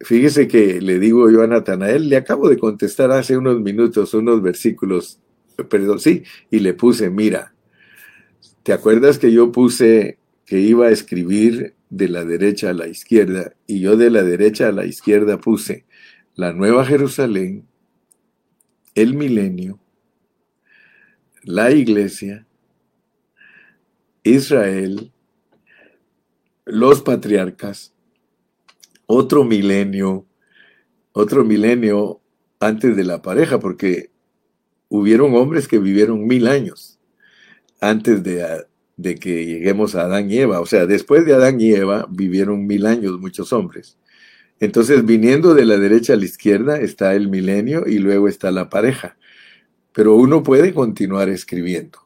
fíjese 0.00 0.48
que 0.48 0.80
le 0.80 0.98
digo 0.98 1.30
yo 1.30 1.42
a 1.42 1.46
Natanael, 1.46 2.08
le 2.08 2.16
acabo 2.16 2.48
de 2.48 2.58
contestar 2.58 3.10
hace 3.10 3.36
unos 3.36 3.60
minutos 3.60 4.14
unos 4.14 4.42
versículos, 4.42 5.20
perdón, 5.68 6.00
sí, 6.00 6.24
y 6.50 6.60
le 6.60 6.74
puse, 6.74 7.10
mira, 7.10 7.54
¿te 8.62 8.72
acuerdas 8.72 9.18
que 9.18 9.32
yo 9.32 9.52
puse 9.52 10.18
que 10.46 10.60
iba 10.60 10.86
a 10.86 10.90
escribir 10.90 11.74
de 11.90 12.08
la 12.08 12.24
derecha 12.24 12.70
a 12.70 12.74
la 12.74 12.88
izquierda 12.88 13.54
y 13.66 13.80
yo 13.80 13.96
de 13.96 14.10
la 14.10 14.22
derecha 14.22 14.68
a 14.68 14.72
la 14.72 14.84
izquierda 14.84 15.38
puse 15.38 15.84
la 16.34 16.52
Nueva 16.52 16.84
Jerusalén, 16.84 17.66
el 18.94 19.14
milenio, 19.14 19.78
la 21.42 21.70
iglesia, 21.70 22.46
Israel, 24.24 25.12
los 26.64 27.02
patriarcas, 27.02 27.93
otro 29.06 29.44
milenio, 29.44 30.26
otro 31.12 31.44
milenio 31.44 32.20
antes 32.60 32.96
de 32.96 33.04
la 33.04 33.22
pareja, 33.22 33.58
porque 33.60 34.10
hubieron 34.88 35.34
hombres 35.34 35.68
que 35.68 35.78
vivieron 35.78 36.26
mil 36.26 36.46
años 36.46 36.98
antes 37.80 38.22
de, 38.22 38.64
de, 38.96 39.14
que 39.16 39.46
lleguemos 39.46 39.94
a 39.94 40.02
Adán 40.02 40.30
y 40.30 40.38
Eva. 40.38 40.60
O 40.60 40.66
sea, 40.66 40.86
después 40.86 41.26
de 41.26 41.34
Adán 41.34 41.60
y 41.60 41.72
Eva 41.72 42.06
vivieron 42.10 42.66
mil 42.66 42.86
años 42.86 43.20
muchos 43.20 43.52
hombres. 43.52 43.98
Entonces, 44.60 45.04
viniendo 45.04 45.54
de 45.54 45.66
la 45.66 45.76
derecha 45.76 46.14
a 46.14 46.16
la 46.16 46.24
izquierda 46.24 46.80
está 46.80 47.14
el 47.14 47.28
milenio 47.28 47.84
y 47.86 47.98
luego 47.98 48.28
está 48.28 48.50
la 48.50 48.70
pareja 48.70 49.16
pero 49.94 50.16
uno 50.16 50.42
puede 50.42 50.74
continuar 50.74 51.28
escribiendo. 51.30 52.00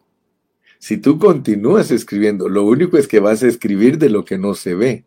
Si 0.79 0.99
tú 0.99 1.19
continúas 1.19 1.91
escribiendo, 1.91 2.49
lo 2.49 2.65
único 2.65 2.99
es 2.99 3.09
que 3.09 3.19
vas 3.19 3.43
a 3.43 3.49
escribir 3.49 3.99
de 3.99 4.11
lo 4.11 4.25
que 4.25 4.39
no 4.39 4.55
se 4.55 4.75
ve. 4.75 5.05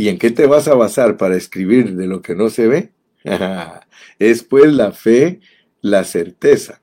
¿Y 0.00 0.08
en 0.08 0.16
qué 0.16 0.30
te 0.30 0.46
vas 0.46 0.66
a 0.66 0.74
basar 0.74 1.18
para 1.18 1.36
escribir 1.36 1.94
de 1.94 2.06
lo 2.06 2.22
que 2.22 2.34
no 2.34 2.48
se 2.48 2.66
ve? 2.66 2.90
es 4.18 4.42
pues 4.42 4.72
la 4.72 4.92
fe, 4.92 5.40
la 5.82 6.04
certeza. 6.04 6.80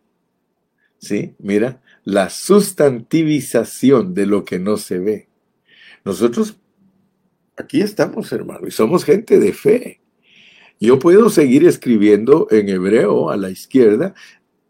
¿Sí? 0.99 1.33
Mira, 1.39 1.81
la 2.03 2.29
sustantivización 2.29 4.13
de 4.13 4.27
lo 4.27 4.45
que 4.45 4.59
no 4.59 4.77
se 4.77 4.99
ve. 4.99 5.29
Nosotros 6.05 6.57
aquí 7.55 7.81
estamos, 7.81 8.31
hermano, 8.31 8.67
y 8.67 8.71
somos 8.71 9.03
gente 9.03 9.39
de 9.39 9.51
fe. 9.51 9.99
Yo 10.79 10.99
puedo 10.99 11.31
seguir 11.31 11.65
escribiendo 11.65 12.47
en 12.51 12.69
hebreo 12.69 13.31
a 13.31 13.37
la 13.37 13.49
izquierda 13.49 14.13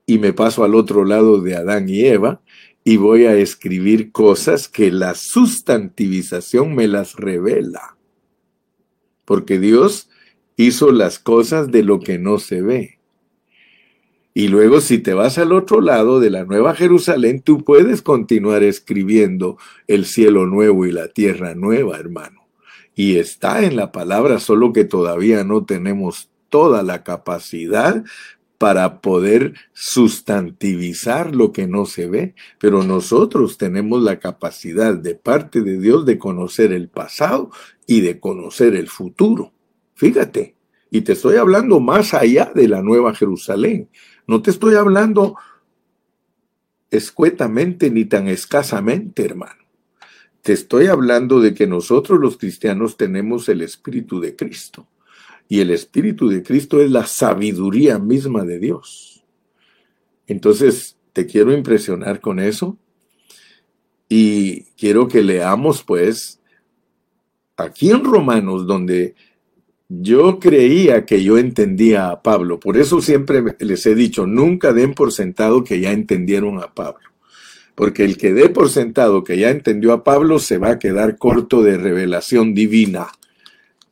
y 0.06 0.20
me 0.20 0.32
paso 0.32 0.64
al 0.64 0.74
otro 0.74 1.04
lado 1.04 1.42
de 1.42 1.58
Adán 1.58 1.90
y 1.90 2.06
Eva 2.06 2.42
y 2.86 2.96
voy 2.96 3.26
a 3.26 3.36
escribir 3.36 4.14
cosas 4.14 4.70
que 4.70 4.90
la 4.90 5.16
sustantivización 5.16 6.76
me 6.76 6.88
las 6.88 7.16
revela. 7.16 7.97
Porque 9.28 9.60
Dios 9.60 10.10
hizo 10.56 10.94
las 10.94 11.20
cosas 11.20 11.70
de 11.70 11.84
lo 11.84 12.00
que 12.00 12.18
no 12.18 12.40
se 12.40 12.62
ve. 12.62 13.00
Y 14.34 14.48
luego 14.48 14.80
si 14.80 15.00
te 15.00 15.14
vas 15.14 15.38
al 15.38 15.52
otro 15.52 15.82
lado 15.82 16.22
de 16.22 16.30
la 16.30 16.46
Nueva 16.46 16.74
Jerusalén, 16.76 17.42
tú 17.42 17.66
puedes 17.66 18.02
continuar 18.02 18.64
escribiendo 18.64 19.58
el 19.88 20.06
cielo 20.06 20.46
nuevo 20.46 20.86
y 20.86 20.94
la 20.94 21.10
tierra 21.10 21.56
nueva, 21.56 21.98
hermano. 21.98 22.48
Y 22.96 23.18
está 23.18 23.66
en 23.66 23.76
la 23.76 23.92
palabra, 23.92 24.40
solo 24.40 24.72
que 24.72 24.86
todavía 24.86 25.44
no 25.44 25.66
tenemos 25.66 26.30
toda 26.48 26.84
la 26.84 27.04
capacidad 27.04 28.06
para 28.58 29.02
poder 29.02 29.54
sustantivizar 29.74 31.36
lo 31.36 31.52
que 31.52 31.68
no 31.68 31.86
se 31.86 32.08
ve, 32.08 32.36
pero 32.60 32.84
nosotros 32.84 33.58
tenemos 33.58 34.02
la 34.02 34.20
capacidad 34.20 34.96
de 34.96 35.16
parte 35.16 35.62
de 35.62 35.80
Dios 35.80 36.06
de 36.06 36.18
conocer 36.18 36.72
el 36.72 36.90
pasado 36.90 37.52
y 37.86 38.02
de 38.02 38.20
conocer 38.20 38.76
el 38.76 38.88
futuro. 38.88 39.54
Fíjate, 39.94 40.56
y 40.90 41.02
te 41.02 41.14
estoy 41.14 41.36
hablando 41.36 41.80
más 41.80 42.14
allá 42.14 42.52
de 42.54 42.68
la 42.68 42.82
Nueva 42.82 43.14
Jerusalén. 43.14 43.90
No 44.26 44.42
te 44.42 44.52
estoy 44.52 44.76
hablando 44.76 45.36
escuetamente 46.90 47.92
ni 47.92 48.06
tan 48.06 48.28
escasamente, 48.28 49.24
hermano. 49.24 49.66
Te 50.42 50.54
estoy 50.54 50.88
hablando 50.88 51.42
de 51.42 51.54
que 51.54 51.68
nosotros 51.68 52.20
los 52.20 52.38
cristianos 52.38 52.96
tenemos 52.96 53.50
el 53.50 53.62
Espíritu 53.62 54.20
de 54.20 54.36
Cristo. 54.36 54.88
Y 55.48 55.62
el 55.62 55.72
Espíritu 55.72 56.28
de 56.28 56.44
Cristo 56.44 56.82
es 56.82 56.92
la 56.92 57.06
sabiduría 57.06 58.00
misma 58.00 58.44
de 58.44 58.60
Dios. 58.60 59.24
Entonces, 60.28 60.98
te 61.14 61.26
quiero 61.26 61.54
impresionar 61.54 62.20
con 62.20 62.40
eso. 62.40 62.78
Y 64.10 64.64
quiero 64.78 65.08
que 65.08 65.24
leamos, 65.24 65.84
pues, 65.84 66.40
aquí 67.56 67.90
en 67.90 68.04
Romanos, 68.04 68.68
donde 68.68 69.16
yo 69.90 70.40
creía 70.40 71.06
que 71.06 71.24
yo 71.24 71.38
entendía 71.38 72.10
a 72.10 72.22
Pablo. 72.22 72.60
Por 72.60 72.78
eso 72.78 73.02
siempre 73.02 73.44
les 73.60 73.86
he 73.86 73.96
dicho, 73.96 74.28
nunca 74.28 74.74
den 74.74 74.94
por 74.94 75.12
sentado 75.12 75.64
que 75.64 75.80
ya 75.80 75.92
entendieron 75.92 76.60
a 76.62 76.74
Pablo. 76.74 77.08
Porque 77.74 78.04
el 78.04 78.18
que 78.18 78.34
dé 78.34 78.50
por 78.50 78.70
sentado 78.70 79.24
que 79.24 79.38
ya 79.38 79.50
entendió 79.50 79.94
a 79.94 80.04
Pablo 80.04 80.40
se 80.40 80.58
va 80.58 80.72
a 80.72 80.80
quedar 80.80 81.18
corto 81.18 81.62
de 81.62 81.78
revelación 81.78 82.54
divina. 82.54 83.08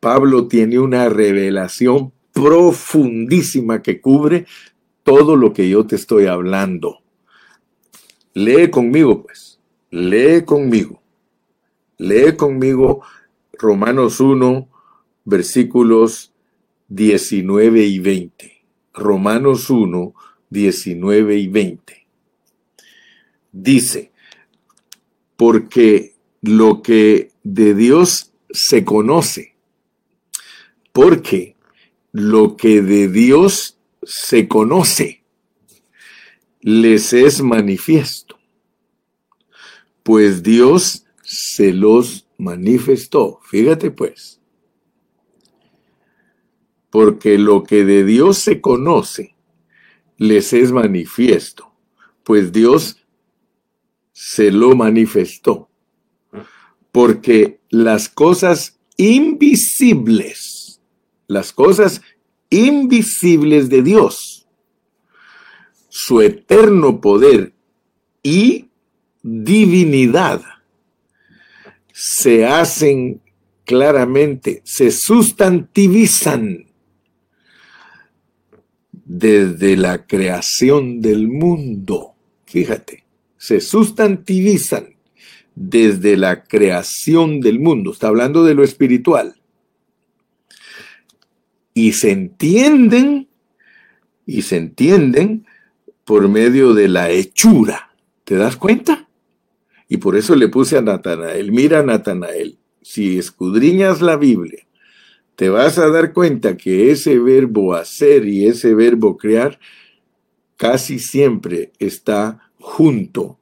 Pablo 0.06 0.48
tiene 0.48 0.78
una 0.78 1.10
revelación 1.10 2.14
profundísima 2.32 3.82
que 3.82 4.00
cubre 4.00 4.46
todo 5.02 5.36
lo 5.36 5.52
que 5.52 5.68
yo 5.68 5.88
te 5.88 5.96
estoy 5.96 6.28
hablando. 6.28 7.00
Lee 8.36 8.70
conmigo, 8.70 9.24
pues. 9.24 9.60
Lee 9.90 10.44
conmigo. 10.46 11.02
Lee 11.98 12.36
conmigo 12.38 13.02
Romanos 13.54 14.20
1, 14.20 14.70
versículos 15.24 16.36
19 16.90 17.84
y 17.86 17.98
20. 17.98 18.64
Romanos 18.94 19.72
1, 19.72 20.14
19 20.52 21.36
y 21.36 21.48
20. 21.48 22.08
Dice, 23.52 24.12
porque 25.36 26.14
lo 26.44 26.84
que 26.84 27.32
de 27.42 27.74
Dios 27.74 28.34
se 28.52 28.86
conoce, 28.86 29.55
porque 30.96 31.58
lo 32.14 32.56
que 32.56 32.82
de 32.82 33.10
Dios 33.10 33.78
se 34.02 34.48
conoce 34.48 35.26
les 36.62 37.12
es 37.12 37.42
manifiesto, 37.42 38.40
pues 40.04 40.42
Dios 40.42 41.06
se 41.22 41.74
los 41.74 42.30
manifestó. 42.38 43.42
Fíjate 43.44 43.92
pues, 43.92 44.40
porque 46.90 47.38
lo 47.40 47.64
que 47.64 47.84
de 47.84 48.06
Dios 48.06 48.38
se 48.38 48.62
conoce 48.62 49.36
les 50.16 50.54
es 50.54 50.72
manifiesto, 50.72 51.74
pues 52.24 52.54
Dios 52.54 53.06
se 54.14 54.50
lo 54.50 54.78
manifestó. 54.78 55.70
Porque 56.94 57.60
las 57.70 58.08
cosas 58.08 58.80
invisibles, 58.96 60.55
las 61.28 61.52
cosas 61.52 62.02
invisibles 62.50 63.70
de 63.70 63.82
Dios, 63.82 64.48
su 65.90 66.22
eterno 66.22 67.02
poder 67.02 67.54
y 68.24 68.70
divinidad, 69.24 70.42
se 71.94 72.46
hacen 72.46 73.22
claramente, 73.64 74.62
se 74.66 74.92
sustantivizan 74.92 76.66
desde 78.92 79.78
la 79.78 80.06
creación 80.06 81.02
del 81.02 81.28
mundo. 81.28 82.14
Fíjate 82.46 83.06
se 83.46 83.62
sustantivizan 83.62 84.96
desde 85.54 86.18
la 86.18 86.46
creación 86.46 87.42
del 87.42 87.60
mundo. 87.60 87.92
Está 87.92 88.08
hablando 88.08 88.44
de 88.44 88.56
lo 88.56 88.64
espiritual. 88.64 89.36
Y 91.76 91.92
se 91.92 92.10
entienden, 92.10 93.28
y 94.26 94.42
se 94.42 94.58
entienden 94.58 95.46
por 96.06 96.28
medio 96.28 96.74
de 96.74 96.88
la 96.88 97.12
hechura. 97.12 97.92
¿Te 98.24 98.36
das 98.36 98.56
cuenta? 98.56 99.08
Y 99.88 99.98
por 99.98 100.16
eso 100.16 100.36
le 100.36 100.48
puse 100.48 100.78
a 100.78 100.82
Natanael, 100.82 101.52
mira 101.52 101.84
Natanael, 101.84 102.58
si 102.82 103.20
escudriñas 103.20 104.02
la 104.02 104.18
Biblia, 104.18 104.66
te 105.36 105.50
vas 105.50 105.78
a 105.78 105.90
dar 105.90 106.14
cuenta 106.14 106.58
que 106.58 106.92
ese 106.92 107.20
verbo 107.20 107.76
hacer 107.76 108.28
y 108.28 108.48
ese 108.48 108.74
verbo 108.74 109.18
crear 109.18 109.60
casi 110.56 110.98
siempre 110.98 111.72
está 111.78 112.52
junto 112.60 113.38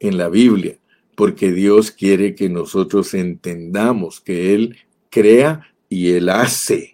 en 0.00 0.16
la 0.16 0.28
Biblia, 0.28 0.78
porque 1.14 1.52
Dios 1.52 1.90
quiere 1.90 2.34
que 2.34 2.48
nosotros 2.48 3.14
entendamos 3.14 4.20
que 4.20 4.54
Él 4.54 4.78
crea 5.10 5.74
y 5.88 6.12
Él 6.12 6.28
hace. 6.28 6.93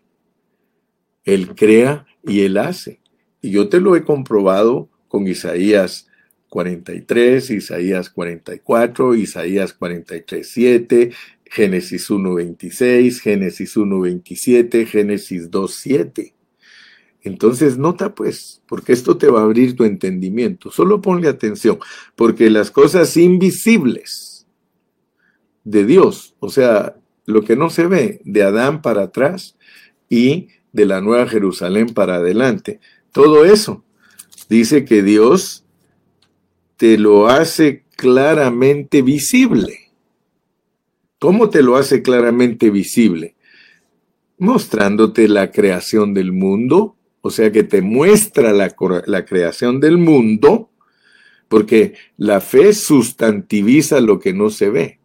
Él 1.24 1.54
crea 1.54 2.06
y 2.22 2.40
Él 2.40 2.58
hace. 2.58 3.00
Y 3.40 3.50
yo 3.50 3.68
te 3.68 3.80
lo 3.80 3.96
he 3.96 4.04
comprobado 4.04 4.88
con 5.08 5.26
Isaías 5.26 6.08
43, 6.48 7.50
Isaías 7.50 8.10
44, 8.10 9.14
Isaías 9.14 9.72
43, 9.72 10.48
7, 10.48 11.10
Génesis 11.44 12.10
1, 12.10 12.34
26, 12.34 13.20
Génesis 13.20 13.76
1, 13.76 14.00
27, 14.00 14.86
Génesis 14.86 15.50
2, 15.50 15.74
7. 15.74 16.34
Entonces, 17.22 17.78
nota 17.78 18.14
pues, 18.14 18.62
porque 18.66 18.92
esto 18.92 19.16
te 19.16 19.28
va 19.28 19.40
a 19.40 19.44
abrir 19.44 19.76
tu 19.76 19.84
entendimiento. 19.84 20.70
Solo 20.70 21.00
ponle 21.00 21.28
atención, 21.28 21.78
porque 22.16 22.50
las 22.50 22.70
cosas 22.70 23.16
invisibles 23.16 24.46
de 25.64 25.84
Dios, 25.84 26.34
o 26.40 26.50
sea, 26.50 26.96
lo 27.26 27.42
que 27.44 27.56
no 27.56 27.70
se 27.70 27.86
ve 27.86 28.20
de 28.24 28.42
Adán 28.42 28.82
para 28.82 29.02
atrás 29.02 29.56
y 30.08 30.48
de 30.72 30.86
la 30.86 31.00
Nueva 31.00 31.26
Jerusalén 31.26 31.88
para 31.88 32.16
adelante, 32.16 32.80
todo 33.12 33.44
eso 33.44 33.84
dice 34.48 34.84
que 34.84 35.02
Dios 35.02 35.64
te 36.76 36.98
lo 36.98 37.28
hace 37.28 37.84
claramente 37.96 39.02
visible. 39.02 39.90
¿Cómo 41.18 41.50
te 41.50 41.62
lo 41.62 41.76
hace 41.76 42.00
claramente 42.00 42.70
visible? 42.70 43.34
Mostrándote 44.38 45.28
la 45.28 45.50
creación 45.50 46.14
del 46.14 46.32
mundo, 46.32 46.96
o 47.20 47.30
sea 47.30 47.52
que 47.52 47.62
te 47.62 47.82
muestra 47.82 48.52
la, 48.52 48.70
creación 49.26 49.80
del 49.80 49.98
mundo, 49.98 50.70
porque 51.48 51.92
la 52.16 52.40
fe 52.40 52.72
sustantiviza 52.72 54.00
lo 54.00 54.18
que 54.18 54.32
no 54.32 54.48
se 54.48 54.70
ve. 54.70 54.98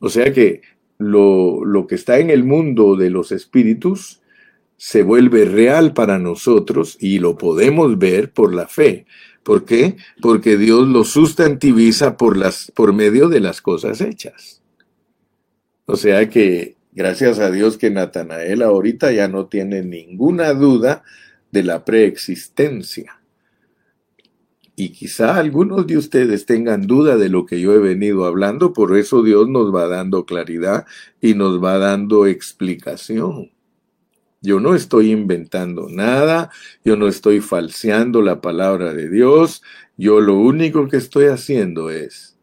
O 0.00 0.10
sea 0.10 0.32
que 0.34 0.60
lo, 0.98 1.86
que 1.88 1.94
está 1.94 2.18
en 2.18 2.28
el 2.28 2.44
mundo 2.44 2.96
de 2.96 3.08
los 3.08 3.32
espíritus 3.32 4.20
se 4.78 5.02
vuelve 5.02 5.44
real 5.44 5.92
para 5.92 6.18
nosotros 6.18 6.96
y 7.00 7.18
lo 7.18 7.36
podemos 7.36 7.98
ver 7.98 8.32
por 8.32 8.54
la 8.54 8.68
fe. 8.68 9.06
¿Por 9.42 9.64
qué? 9.64 9.96
Porque 10.22 10.56
Dios 10.56 10.86
lo 10.86 11.04
sustantiviza 11.04 12.16
por, 12.16 12.36
las, 12.36 12.70
por 12.74 12.92
medio 12.92 13.28
de 13.28 13.40
las 13.40 13.60
cosas 13.60 14.00
hechas. 14.00 14.62
O 15.84 15.96
sea 15.96 16.30
que 16.30 16.76
gracias 16.92 17.40
a 17.40 17.50
Dios 17.50 17.76
que 17.76 17.90
Natanael 17.90 18.62
ahorita 18.62 19.10
ya 19.10 19.26
no 19.26 19.46
tiene 19.46 19.82
ninguna 19.82 20.54
duda 20.54 21.02
de 21.50 21.64
la 21.64 21.84
preexistencia. 21.84 23.20
Y 24.76 24.90
quizá 24.90 25.38
algunos 25.38 25.88
de 25.88 25.96
ustedes 25.96 26.46
tengan 26.46 26.86
duda 26.86 27.16
de 27.16 27.28
lo 27.28 27.46
que 27.46 27.60
yo 27.60 27.72
he 27.72 27.78
venido 27.78 28.26
hablando, 28.26 28.72
por 28.72 28.96
eso 28.96 29.24
Dios 29.24 29.48
nos 29.48 29.74
va 29.74 29.88
dando 29.88 30.24
claridad 30.24 30.86
y 31.20 31.34
nos 31.34 31.60
va 31.62 31.78
dando 31.78 32.26
explicación. 32.26 33.50
Yo 34.40 34.60
no 34.60 34.74
estoy 34.74 35.10
inventando 35.10 35.88
nada, 35.88 36.50
yo 36.84 36.96
no 36.96 37.08
estoy 37.08 37.40
falseando 37.40 38.22
la 38.22 38.40
palabra 38.40 38.94
de 38.94 39.08
Dios, 39.08 39.62
yo 39.96 40.20
lo 40.20 40.36
único 40.36 40.86
que 40.88 40.96
estoy 40.96 41.26
haciendo 41.26 41.90
es 41.90 42.36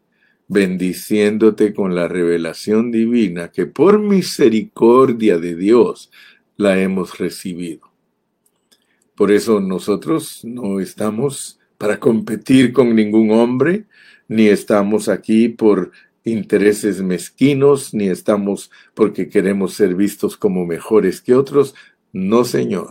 bendiciéndote 0.48 1.74
con 1.74 1.94
la 1.94 2.06
revelación 2.06 2.92
divina 2.92 3.50
que 3.50 3.66
por 3.66 3.98
misericordia 3.98 5.38
de 5.38 5.56
Dios 5.56 6.10
la 6.56 6.78
hemos 6.78 7.18
recibido. 7.18 7.90
Por 9.14 9.32
eso 9.32 9.60
nosotros 9.60 10.44
no 10.44 10.78
estamos 10.80 11.58
para 11.78 11.98
competir 11.98 12.72
con 12.72 12.94
ningún 12.94 13.30
hombre, 13.30 13.86
ni 14.28 14.48
estamos 14.48 15.08
aquí 15.08 15.48
por 15.48 15.92
intereses 16.26 17.00
mezquinos, 17.02 17.94
ni 17.94 18.08
estamos 18.08 18.70
porque 18.94 19.28
queremos 19.28 19.74
ser 19.74 19.94
vistos 19.94 20.36
como 20.36 20.66
mejores 20.66 21.20
que 21.20 21.34
otros. 21.34 21.74
No, 22.12 22.44
Señor. 22.44 22.90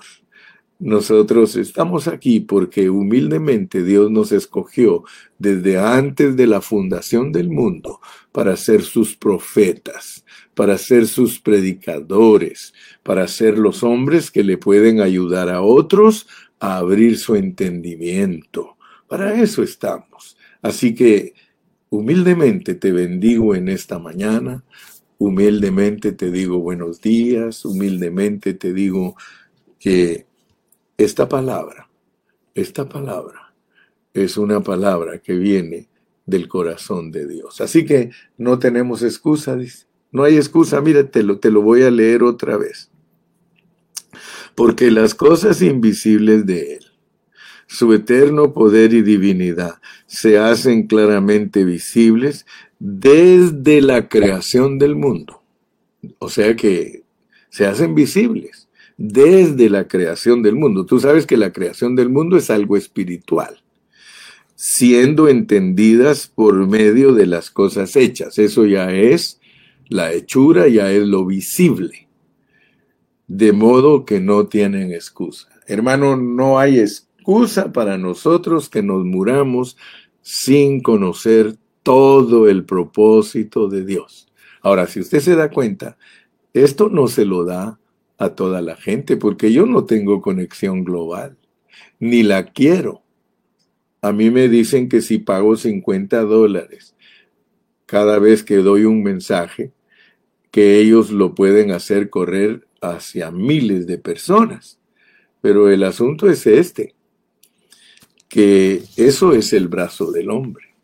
Nosotros 0.77 1.55
estamos 1.55 2.09
aquí 2.09 2.41
porque 2.41 2.89
humildemente 2.89 3.81
Dios 3.81 4.11
nos 4.11 4.33
escogió 4.33 5.03
desde 5.39 5.77
antes 5.77 6.35
de 6.35 6.47
la 6.47 6.59
fundación 6.59 7.31
del 7.31 7.49
mundo 7.49 8.01
para 8.33 8.57
ser 8.57 8.81
sus 8.81 9.15
profetas, 9.15 10.25
para 10.53 10.77
ser 10.77 11.07
sus 11.07 11.39
predicadores, 11.39 12.73
para 13.03 13.27
ser 13.29 13.57
los 13.57 13.83
hombres 13.83 14.31
que 14.31 14.43
le 14.43 14.57
pueden 14.57 14.99
ayudar 14.99 15.49
a 15.49 15.61
otros 15.61 16.27
a 16.59 16.77
abrir 16.77 17.17
su 17.17 17.35
entendimiento. 17.35 18.75
Para 19.07 19.41
eso 19.41 19.63
estamos. 19.63 20.35
Así 20.61 20.93
que 20.93 21.35
humildemente 21.95 22.75
te 22.75 22.91
bendigo 22.91 23.55
en 23.55 23.69
esta 23.69 23.99
mañana, 23.99 24.63
humildemente 25.17 26.11
te 26.11 26.31
digo 26.31 26.59
buenos 26.59 27.01
días, 27.01 27.65
humildemente 27.65 28.53
te 28.53 28.73
digo 28.73 29.15
que 29.79 30.25
esta 30.97 31.27
palabra, 31.27 31.89
esta 32.53 32.87
palabra 32.87 33.53
es 34.13 34.37
una 34.37 34.61
palabra 34.61 35.19
que 35.19 35.33
viene 35.33 35.89
del 36.25 36.47
corazón 36.47 37.11
de 37.11 37.27
Dios. 37.27 37.61
Así 37.61 37.85
que 37.85 38.11
no 38.37 38.59
tenemos 38.59 39.03
excusa. 39.03 39.57
No 40.11 40.23
hay 40.23 40.37
excusa, 40.37 40.81
mira, 40.81 41.09
te 41.09 41.21
lo, 41.23 41.39
te 41.39 41.51
lo 41.51 41.61
voy 41.61 41.83
a 41.83 41.91
leer 41.91 42.23
otra 42.23 42.57
vez. 42.57 42.89
Porque 44.55 44.89
las 44.89 45.13
cosas 45.13 45.61
invisibles 45.61 46.45
de 46.45 46.75
Él, 46.75 46.84
su 47.67 47.93
eterno 47.93 48.53
poder 48.53 48.93
y 48.93 49.01
divinidad, 49.01 49.75
se 50.05 50.37
hacen 50.37 50.87
claramente 50.87 51.65
visibles 51.65 52.45
desde 52.79 53.81
la 53.81 54.07
creación 54.07 54.77
del 54.79 54.95
mundo. 54.95 55.41
O 56.19 56.29
sea 56.29 56.55
que 56.55 57.03
se 57.49 57.65
hacen 57.65 57.95
visibles 57.95 58.67
desde 58.97 59.69
la 59.69 59.87
creación 59.87 60.41
del 60.41 60.55
mundo. 60.55 60.85
Tú 60.85 60.99
sabes 60.99 61.25
que 61.25 61.37
la 61.37 61.51
creación 61.51 61.95
del 61.95 62.09
mundo 62.09 62.37
es 62.37 62.49
algo 62.49 62.77
espiritual, 62.77 63.61
siendo 64.55 65.27
entendidas 65.27 66.27
por 66.27 66.67
medio 66.67 67.13
de 67.13 67.25
las 67.25 67.49
cosas 67.49 67.95
hechas. 67.95 68.37
Eso 68.39 68.65
ya 68.65 68.91
es 68.91 69.39
la 69.87 70.13
hechura, 70.13 70.67
ya 70.67 70.91
es 70.91 71.03
lo 71.03 71.25
visible. 71.25 72.07
De 73.27 73.51
modo 73.51 74.05
que 74.05 74.19
no 74.19 74.47
tienen 74.47 74.91
excusa. 74.91 75.49
Hermano, 75.67 76.15
no 76.15 76.59
hay 76.59 76.77
para 77.73 77.97
nosotros 77.97 78.69
que 78.69 78.83
nos 78.83 79.03
muramos 79.03 79.77
sin 80.21 80.81
conocer 80.81 81.55
todo 81.83 82.47
el 82.47 82.65
propósito 82.65 83.67
de 83.67 83.85
Dios. 83.85 84.27
Ahora, 84.61 84.87
si 84.87 84.99
usted 84.99 85.19
se 85.19 85.35
da 85.35 85.49
cuenta, 85.49 85.97
esto 86.53 86.89
no 86.89 87.07
se 87.07 87.25
lo 87.25 87.43
da 87.43 87.79
a 88.17 88.29
toda 88.29 88.61
la 88.61 88.75
gente 88.75 89.17
porque 89.17 89.51
yo 89.51 89.65
no 89.65 89.85
tengo 89.85 90.21
conexión 90.21 90.83
global, 90.83 91.37
ni 91.99 92.23
la 92.23 92.45
quiero. 92.45 93.01
A 94.01 94.11
mí 94.11 94.29
me 94.29 94.47
dicen 94.47 94.87
que 94.87 95.01
si 95.01 95.17
pago 95.17 95.55
50 95.55 96.21
dólares 96.21 96.95
cada 97.85 98.19
vez 98.19 98.43
que 98.43 98.57
doy 98.57 98.85
un 98.85 99.03
mensaje, 99.03 99.71
que 100.51 100.79
ellos 100.79 101.11
lo 101.11 101.35
pueden 101.35 101.71
hacer 101.71 102.09
correr 102.09 102.67
hacia 102.81 103.29
miles 103.29 103.85
de 103.87 103.97
personas. 103.97 104.79
Pero 105.41 105.69
el 105.69 105.83
asunto 105.83 106.27
es 106.29 106.47
este, 106.47 106.94
que 108.27 108.83
eso 108.97 109.33
es 109.33 109.53
el 109.53 109.67
brazo 109.67 110.11
del 110.11 110.29
hombre. 110.29 110.75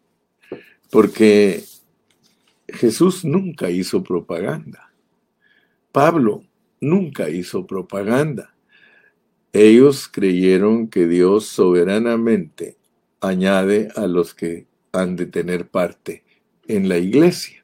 Porque 0.89 1.63
Jesús 2.67 3.25
nunca 3.25 3.69
hizo 3.69 4.03
propaganda. 4.03 4.91
Pablo 5.91 6.43
nunca 6.79 7.29
hizo 7.29 7.65
propaganda. 7.67 8.53
Ellos 9.53 10.07
creyeron 10.07 10.87
que 10.87 11.07
Dios 11.07 11.45
soberanamente 11.45 12.77
añade 13.19 13.89
a 13.95 14.07
los 14.07 14.33
que 14.33 14.65
han 14.91 15.15
de 15.15 15.25
tener 15.25 15.67
parte 15.67 16.23
en 16.67 16.89
la 16.89 16.97
iglesia. 16.97 17.63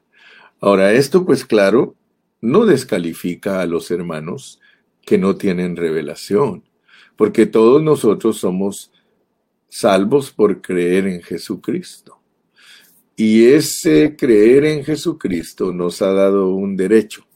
Ahora, 0.60 0.92
esto 0.92 1.24
pues 1.24 1.44
claro, 1.44 1.94
no 2.40 2.66
descalifica 2.66 3.60
a 3.60 3.66
los 3.66 3.90
hermanos 3.90 4.60
que 5.04 5.18
no 5.18 5.36
tienen 5.36 5.76
revelación, 5.76 6.64
porque 7.16 7.46
todos 7.46 7.82
nosotros 7.82 8.38
somos 8.38 8.92
salvos 9.68 10.30
por 10.30 10.60
creer 10.60 11.06
en 11.06 11.22
Jesucristo. 11.22 12.20
Y 13.16 13.46
ese 13.46 14.16
creer 14.16 14.64
en 14.64 14.84
Jesucristo 14.84 15.72
nos 15.72 16.02
ha 16.02 16.12
dado 16.12 16.54
un 16.54 16.76
derecho. 16.76 17.26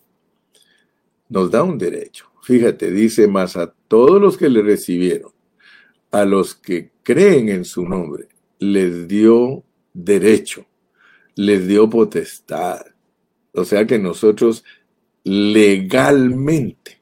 Nos 1.28 1.50
da 1.50 1.62
un 1.62 1.76
derecho. 1.78 2.30
Fíjate, 2.42 2.90
dice 2.90 3.26
más 3.26 3.56
a 3.56 3.72
todos 3.88 4.20
los 4.20 4.36
que 4.36 4.48
le 4.48 4.62
recibieron, 4.62 5.32
a 6.10 6.24
los 6.24 6.54
que 6.54 6.90
creen 7.02 7.48
en 7.48 7.64
su 7.64 7.84
nombre, 7.84 8.28
les 8.58 9.08
dio 9.08 9.64
derecho, 9.92 10.66
les 11.34 11.66
dio 11.66 11.88
potestad. 11.88 12.86
O 13.52 13.64
sea 13.64 13.86
que 13.86 13.98
nosotros 13.98 14.64
legalmente 15.24 17.00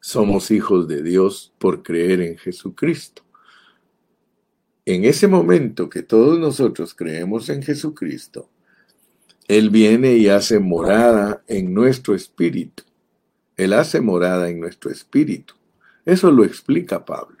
somos 0.00 0.50
hijos 0.50 0.88
de 0.88 1.02
Dios 1.02 1.52
por 1.58 1.82
creer 1.82 2.20
en 2.22 2.38
Jesucristo. 2.38 3.22
En 4.92 5.04
ese 5.04 5.28
momento 5.28 5.88
que 5.88 6.02
todos 6.02 6.36
nosotros 6.40 6.94
creemos 6.96 7.48
en 7.48 7.62
Jesucristo, 7.62 8.50
Él 9.46 9.70
viene 9.70 10.16
y 10.16 10.26
hace 10.26 10.58
morada 10.58 11.44
en 11.46 11.72
nuestro 11.72 12.12
espíritu. 12.16 12.82
Él 13.56 13.72
hace 13.72 14.00
morada 14.00 14.50
en 14.50 14.58
nuestro 14.58 14.90
espíritu. 14.90 15.54
Eso 16.04 16.32
lo 16.32 16.42
explica 16.42 17.04
Pablo. 17.04 17.38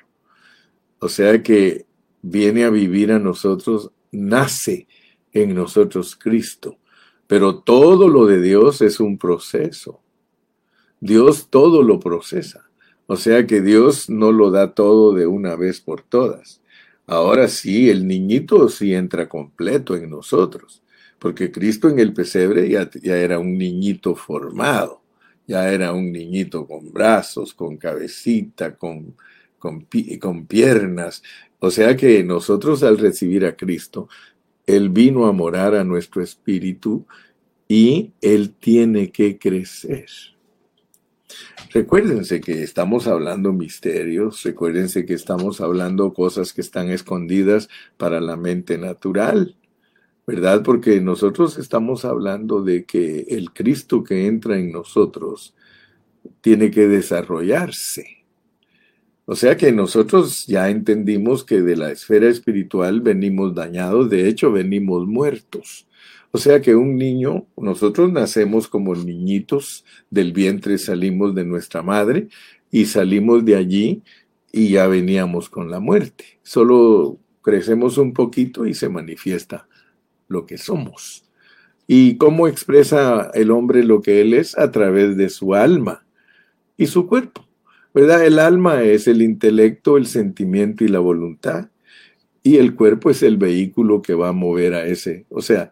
O 1.00 1.08
sea 1.08 1.42
que 1.42 1.86
viene 2.22 2.62
a 2.62 2.70
vivir 2.70 3.10
a 3.10 3.18
nosotros, 3.18 3.90
nace 4.12 4.86
en 5.32 5.52
nosotros 5.52 6.14
Cristo. 6.14 6.78
Pero 7.26 7.64
todo 7.64 8.06
lo 8.06 8.26
de 8.26 8.40
Dios 8.40 8.80
es 8.80 9.00
un 9.00 9.18
proceso. 9.18 10.00
Dios 11.00 11.48
todo 11.50 11.82
lo 11.82 11.98
procesa. 11.98 12.70
O 13.08 13.16
sea 13.16 13.44
que 13.44 13.60
Dios 13.60 14.08
no 14.08 14.30
lo 14.30 14.52
da 14.52 14.72
todo 14.72 15.14
de 15.14 15.26
una 15.26 15.56
vez 15.56 15.80
por 15.80 16.02
todas. 16.02 16.59
Ahora 17.10 17.48
sí, 17.48 17.90
el 17.90 18.06
niñito 18.06 18.68
sí 18.68 18.94
entra 18.94 19.28
completo 19.28 19.96
en 19.96 20.10
nosotros, 20.10 20.82
porque 21.18 21.50
Cristo 21.50 21.88
en 21.88 21.98
el 21.98 22.12
pesebre 22.12 22.68
ya, 22.68 22.88
era 23.16 23.38
un 23.38 23.58
niñito 23.58 24.14
formado, 24.14 25.02
ya 25.46 25.72
era 25.72 25.92
un 25.92 26.12
niñito 26.12 26.66
con 26.66 26.92
brazos, 26.92 27.52
con 27.52 27.76
cabecita, 27.76 28.76
con, 28.76 29.16
con, 29.58 29.88
con 30.20 30.46
piernas. 30.46 31.22
O 31.58 31.70
sea 31.70 31.96
que 31.96 32.22
nosotros 32.22 32.84
al 32.84 32.96
recibir 32.96 33.44
a 33.44 33.56
Cristo 33.56 34.08
él 34.66 34.88
vino 34.88 35.26
a 35.26 35.32
morar 35.32 35.74
a 35.74 35.82
nuestro 35.82 36.22
espíritu 36.22 37.04
y 37.66 38.12
Él 38.20 38.54
tiene 38.54 39.10
que 39.10 39.36
crecer. 39.36 40.08
Recuérdense 41.72 42.40
que 42.40 42.62
estamos 42.62 43.06
hablando 43.06 43.52
misterios, 43.52 44.42
recuérdense 44.42 45.06
que 45.06 45.14
estamos 45.14 45.60
hablando 45.60 46.12
cosas 46.12 46.52
que 46.52 46.60
están 46.60 46.90
escondidas 46.90 47.68
para 47.96 48.20
la 48.20 48.36
mente 48.36 48.76
natural, 48.78 49.56
¿verdad? 50.26 50.62
Porque 50.62 51.00
nosotros 51.00 51.58
estamos 51.58 52.04
hablando 52.04 52.62
de 52.62 52.84
que 52.84 53.26
el 53.28 53.52
Cristo 53.52 54.02
que 54.02 54.26
entra 54.26 54.58
en 54.58 54.72
nosotros 54.72 55.54
tiene 56.40 56.70
que 56.70 56.88
desarrollarse. 56.88 58.24
O 59.26 59.36
sea 59.36 59.56
que 59.56 59.70
nosotros 59.70 60.46
ya 60.46 60.70
entendimos 60.70 61.44
que 61.44 61.62
de 61.62 61.76
la 61.76 61.92
esfera 61.92 62.28
espiritual 62.28 63.00
venimos 63.00 63.54
dañados, 63.54 64.10
de 64.10 64.28
hecho 64.28 64.50
venimos 64.50 65.06
muertos. 65.06 65.86
O 66.32 66.38
sea 66.38 66.60
que 66.60 66.74
un 66.74 66.96
niño, 66.96 67.46
nosotros 67.56 68.12
nacemos 68.12 68.68
como 68.68 68.94
niñitos 68.94 69.84
del 70.10 70.32
vientre, 70.32 70.78
salimos 70.78 71.34
de 71.34 71.44
nuestra 71.44 71.82
madre 71.82 72.28
y 72.70 72.86
salimos 72.86 73.44
de 73.44 73.56
allí 73.56 74.02
y 74.52 74.70
ya 74.70 74.86
veníamos 74.86 75.48
con 75.48 75.70
la 75.70 75.80
muerte. 75.80 76.24
Solo 76.42 77.18
crecemos 77.42 77.98
un 77.98 78.12
poquito 78.12 78.66
y 78.66 78.74
se 78.74 78.88
manifiesta 78.88 79.66
lo 80.28 80.46
que 80.46 80.58
somos. 80.58 81.24
¿Y 81.86 82.16
cómo 82.16 82.46
expresa 82.46 83.30
el 83.34 83.50
hombre 83.50 83.82
lo 83.82 84.00
que 84.00 84.20
él 84.20 84.34
es? 84.34 84.56
A 84.56 84.70
través 84.70 85.16
de 85.16 85.28
su 85.28 85.54
alma 85.54 86.04
y 86.76 86.86
su 86.86 87.08
cuerpo. 87.08 87.44
¿verdad? 87.92 88.24
El 88.24 88.38
alma 88.38 88.82
es 88.82 89.08
el 89.08 89.22
intelecto, 89.22 89.96
el 89.96 90.06
sentimiento 90.06 90.84
y 90.84 90.88
la 90.88 91.00
voluntad, 91.00 91.68
y 92.42 92.56
el 92.56 92.74
cuerpo 92.74 93.10
es 93.10 93.22
el 93.22 93.36
vehículo 93.36 94.00
que 94.02 94.14
va 94.14 94.28
a 94.28 94.32
mover 94.32 94.74
a 94.74 94.86
ese. 94.86 95.26
O 95.28 95.42
sea, 95.42 95.70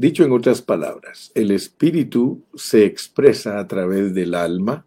dicho 0.00 0.24
en 0.24 0.32
otras 0.32 0.62
palabras, 0.62 1.30
el 1.34 1.50
espíritu 1.50 2.42
se 2.54 2.86
expresa 2.86 3.58
a 3.58 3.68
través 3.68 4.14
del 4.14 4.34
alma, 4.34 4.86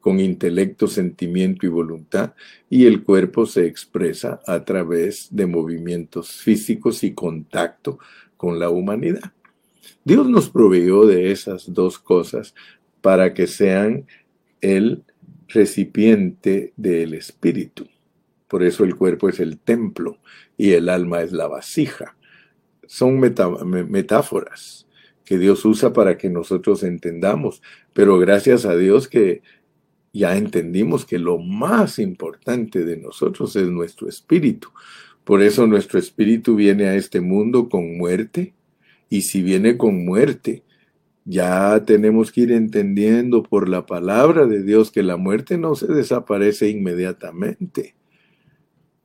con 0.00 0.20
intelecto, 0.20 0.86
sentimiento 0.86 1.64
y 1.64 1.70
voluntad, 1.70 2.34
y 2.68 2.84
el 2.84 3.04
cuerpo 3.04 3.46
se 3.46 3.66
expresa 3.66 4.40
a 4.46 4.66
través 4.66 5.28
de 5.30 5.46
movimientos 5.46 6.30
físicos 6.30 7.02
y 7.04 7.14
contacto 7.14 7.98
con 8.36 8.58
la 8.58 8.68
humanidad. 8.68 9.32
Dios 10.04 10.28
nos 10.28 10.50
proveyó 10.50 11.06
de 11.06 11.32
esas 11.32 11.72
dos 11.72 11.98
cosas 11.98 12.54
para 13.00 13.32
que 13.32 13.46
sean 13.46 14.06
el 14.60 15.04
recipiente 15.48 16.74
del 16.76 17.14
espíritu. 17.14 17.88
Por 18.46 18.62
eso 18.62 18.84
el 18.84 18.94
cuerpo 18.94 19.30
es 19.30 19.40
el 19.40 19.58
templo 19.58 20.18
y 20.58 20.72
el 20.72 20.90
alma 20.90 21.22
es 21.22 21.32
la 21.32 21.46
vasija. 21.46 22.17
Son 22.88 23.20
metáforas 23.20 24.86
que 25.26 25.38
Dios 25.38 25.64
usa 25.66 25.92
para 25.92 26.16
que 26.16 26.30
nosotros 26.30 26.82
entendamos, 26.82 27.60
pero 27.92 28.18
gracias 28.18 28.64
a 28.64 28.74
Dios 28.74 29.08
que 29.08 29.42
ya 30.14 30.38
entendimos 30.38 31.04
que 31.04 31.18
lo 31.18 31.38
más 31.38 31.98
importante 31.98 32.84
de 32.86 32.96
nosotros 32.96 33.54
es 33.54 33.68
nuestro 33.68 34.08
espíritu. 34.08 34.70
Por 35.24 35.42
eso 35.42 35.66
nuestro 35.66 35.98
espíritu 35.98 36.56
viene 36.56 36.86
a 36.86 36.96
este 36.96 37.20
mundo 37.20 37.68
con 37.68 37.98
muerte, 37.98 38.54
y 39.10 39.20
si 39.20 39.42
viene 39.42 39.76
con 39.76 40.06
muerte, 40.06 40.64
ya 41.26 41.84
tenemos 41.84 42.32
que 42.32 42.40
ir 42.40 42.52
entendiendo 42.52 43.42
por 43.42 43.68
la 43.68 43.84
palabra 43.84 44.46
de 44.46 44.62
Dios 44.62 44.90
que 44.90 45.02
la 45.02 45.18
muerte 45.18 45.58
no 45.58 45.74
se 45.74 45.88
desaparece 45.88 46.70
inmediatamente. 46.70 47.97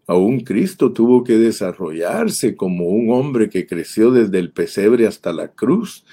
Aún 0.06 0.42
Cristo 0.42 0.92
tuvo 0.92 1.24
que 1.24 1.38
desarrollarse 1.38 2.56
como 2.56 2.88
un 2.88 3.12
hombre 3.12 3.50
que 3.50 3.66
creció 3.66 4.12
desde 4.12 4.40
el 4.40 4.52
pesebre 4.52 5.08
hasta 5.08 5.32
la 5.32 5.50
cruz 5.50 6.06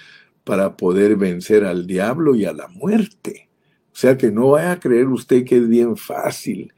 para 0.45 0.77
poder 0.77 1.17
vencer 1.17 1.65
al 1.65 1.87
diablo 1.87 2.35
y 2.35 2.45
a 2.45 2.53
la 2.53 2.69
muerte. 2.69 3.49
O 3.93 3.97
sea 3.97 4.17
que 4.17 4.31
no 4.31 4.51
vaya 4.51 4.73
a 4.73 4.81
creer 4.81 5.09
usted 5.09 5.45
que 5.45 5.57
es 5.57 5.69
bien 5.69 5.97
fácil 5.97 6.73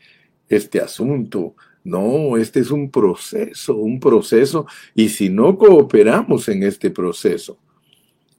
este 0.49 0.81
asunto. 0.81 1.55
No, 1.85 2.37
este 2.37 2.61
es 2.61 2.71
un 2.71 2.91
proceso, 2.91 3.77
un 3.77 3.99
proceso, 3.99 4.67
y 4.95 5.09
si 5.09 5.29
no 5.29 5.59
cooperamos 5.59 6.49
en 6.49 6.63
este 6.63 6.91
proceso, 6.91 7.59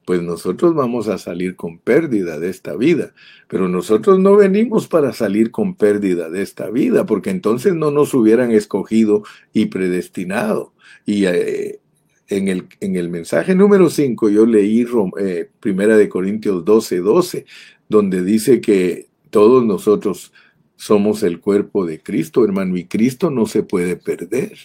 pues 0.05 0.21
nosotros 0.21 0.75
vamos 0.75 1.07
a 1.07 1.17
salir 1.17 1.55
con 1.55 1.79
pérdida 1.79 2.39
de 2.39 2.49
esta 2.49 2.75
vida. 2.75 3.13
Pero 3.47 3.67
nosotros 3.67 4.19
no 4.19 4.35
venimos 4.35 4.87
para 4.87 5.13
salir 5.13 5.51
con 5.51 5.75
pérdida 5.75 6.29
de 6.29 6.41
esta 6.41 6.69
vida, 6.69 7.05
porque 7.05 7.29
entonces 7.29 7.73
no 7.75 7.91
nos 7.91 8.13
hubieran 8.13 8.51
escogido 8.51 9.23
y 9.53 9.67
predestinado. 9.67 10.73
Y 11.05 11.25
eh, 11.25 11.79
en, 12.27 12.47
el, 12.47 12.67
en 12.79 12.95
el 12.95 13.09
mensaje 13.09 13.55
número 13.55 13.89
5 13.89 14.29
yo 14.29 14.45
leí 14.45 14.85
eh, 15.19 15.49
Primera 15.59 15.97
de 15.97 16.09
Corintios 16.09 16.65
12, 16.65 16.99
12, 16.99 17.45
donde 17.89 18.23
dice 18.23 18.61
que 18.61 19.07
todos 19.29 19.65
nosotros 19.65 20.33
somos 20.75 21.23
el 21.23 21.39
cuerpo 21.39 21.85
de 21.85 22.01
Cristo, 22.01 22.43
hermano, 22.43 22.77
y 22.77 22.85
Cristo 22.85 23.29
no 23.29 23.45
se 23.45 23.63
puede 23.63 23.95
perder. 23.95 24.57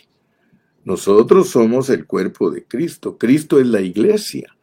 Nosotros 0.85 1.51
somos 1.51 1.91
el 1.91 2.07
cuerpo 2.07 2.51
de 2.51 2.65
Cristo. 2.65 3.19
Cristo 3.19 3.61
es 3.61 3.67
la 3.67 3.81
iglesia. 3.81 4.57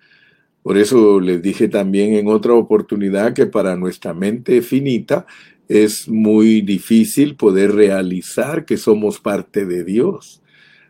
Por 0.66 0.80
eso 0.80 1.20
les 1.20 1.44
dije 1.44 1.68
también 1.68 2.16
en 2.16 2.28
otra 2.28 2.56
oportunidad 2.56 3.34
que 3.34 3.46
para 3.46 3.76
nuestra 3.76 4.16
mente 4.16 4.64
finita 4.64 5.28
es 5.68 6.10
muy 6.10 6.62
difícil 6.62 7.36
poder 7.36 7.76
realizar 7.76 8.66
que 8.66 8.76
somos 8.76 9.20
parte 9.20 9.68
de 9.68 9.84
Dios. 9.84 10.42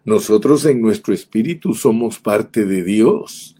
Nosotros 0.06 0.66
en 0.66 0.82
nuestro 0.82 1.14
espíritu 1.14 1.74
somos 1.74 2.20
parte 2.20 2.64
de 2.64 2.86
Dios, 2.86 3.58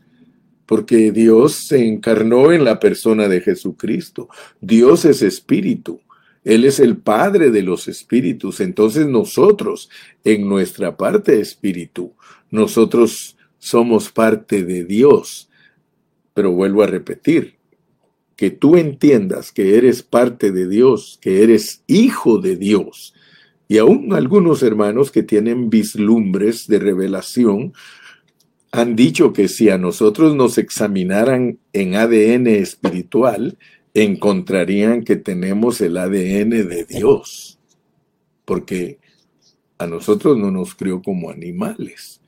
porque 0.66 1.12
Dios 1.12 1.56
se 1.56 1.86
encarnó 1.86 2.54
en 2.54 2.64
la 2.64 2.80
persona 2.80 3.28
de 3.28 3.42
Jesucristo. 3.42 4.30
Dios 4.62 5.04
es 5.04 5.22
espíritu. 5.22 6.00
Él 6.46 6.64
es 6.64 6.80
el 6.80 6.96
Padre 6.96 7.52
de 7.52 7.62
los 7.62 7.90
espíritus. 7.90 8.62
Entonces 8.62 9.06
nosotros, 9.06 9.90
en 10.24 10.48
nuestra 10.48 10.96
parte 10.96 11.42
espíritu, 11.42 12.14
nosotros 12.52 13.36
somos 13.58 14.10
parte 14.10 14.64
de 14.64 14.86
Dios. 14.86 15.50
Pero 16.36 16.52
vuelvo 16.52 16.84
a 16.84 16.88
repetir, 16.88 17.56
que 18.36 18.52
tú 18.52 18.76
entiendas 18.76 19.52
que 19.52 19.78
eres 19.78 20.04
parte 20.04 20.52
de 20.52 20.68
Dios, 20.68 21.18
que 21.22 21.42
eres 21.42 21.84
hijo 21.88 22.38
de 22.38 22.56
Dios. 22.58 23.16
Y 23.68 23.80
aún 23.80 24.14
algunos 24.14 24.62
hermanos 24.62 25.12
que 25.12 25.24
tienen 25.24 25.70
vislumbres 25.72 26.68
de 26.68 26.78
revelación 26.78 27.74
han 28.72 28.96
dicho 28.96 29.32
que 29.32 29.48
si 29.48 29.70
a 29.70 29.78
nosotros 29.78 30.36
nos 30.36 30.58
examinaran 30.58 31.60
en 31.72 31.96
ADN 31.96 32.48
espiritual, 32.48 33.58
encontrarían 33.94 35.04
que 35.04 35.16
tenemos 35.16 35.80
el 35.80 35.96
ADN 35.96 36.68
de 36.68 36.86
Dios, 36.88 37.58
porque 38.44 39.00
a 39.78 39.88
nosotros 39.88 40.38
no 40.38 40.52
nos 40.52 40.76
crió 40.76 41.02
como 41.02 41.30
animales. 41.30 42.20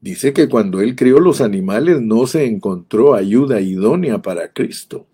Dice 0.00 0.32
que 0.32 0.48
cuando 0.48 0.80
él 0.80 0.94
crió 0.94 1.18
los 1.18 1.40
animales 1.40 2.00
no 2.00 2.26
se 2.26 2.44
encontró 2.44 3.14
ayuda 3.14 3.60
idónea 3.60 4.20
para 4.22 4.52
Cristo. 4.52 5.06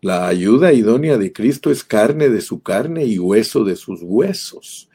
La 0.00 0.26
ayuda 0.26 0.72
idónea 0.72 1.18
de 1.18 1.32
Cristo 1.32 1.70
es 1.70 1.84
carne 1.84 2.28
de 2.28 2.40
su 2.40 2.62
carne 2.62 3.04
y 3.04 3.18
hueso 3.18 3.62
de 3.64 3.76
sus 3.76 4.00
huesos. 4.02 4.88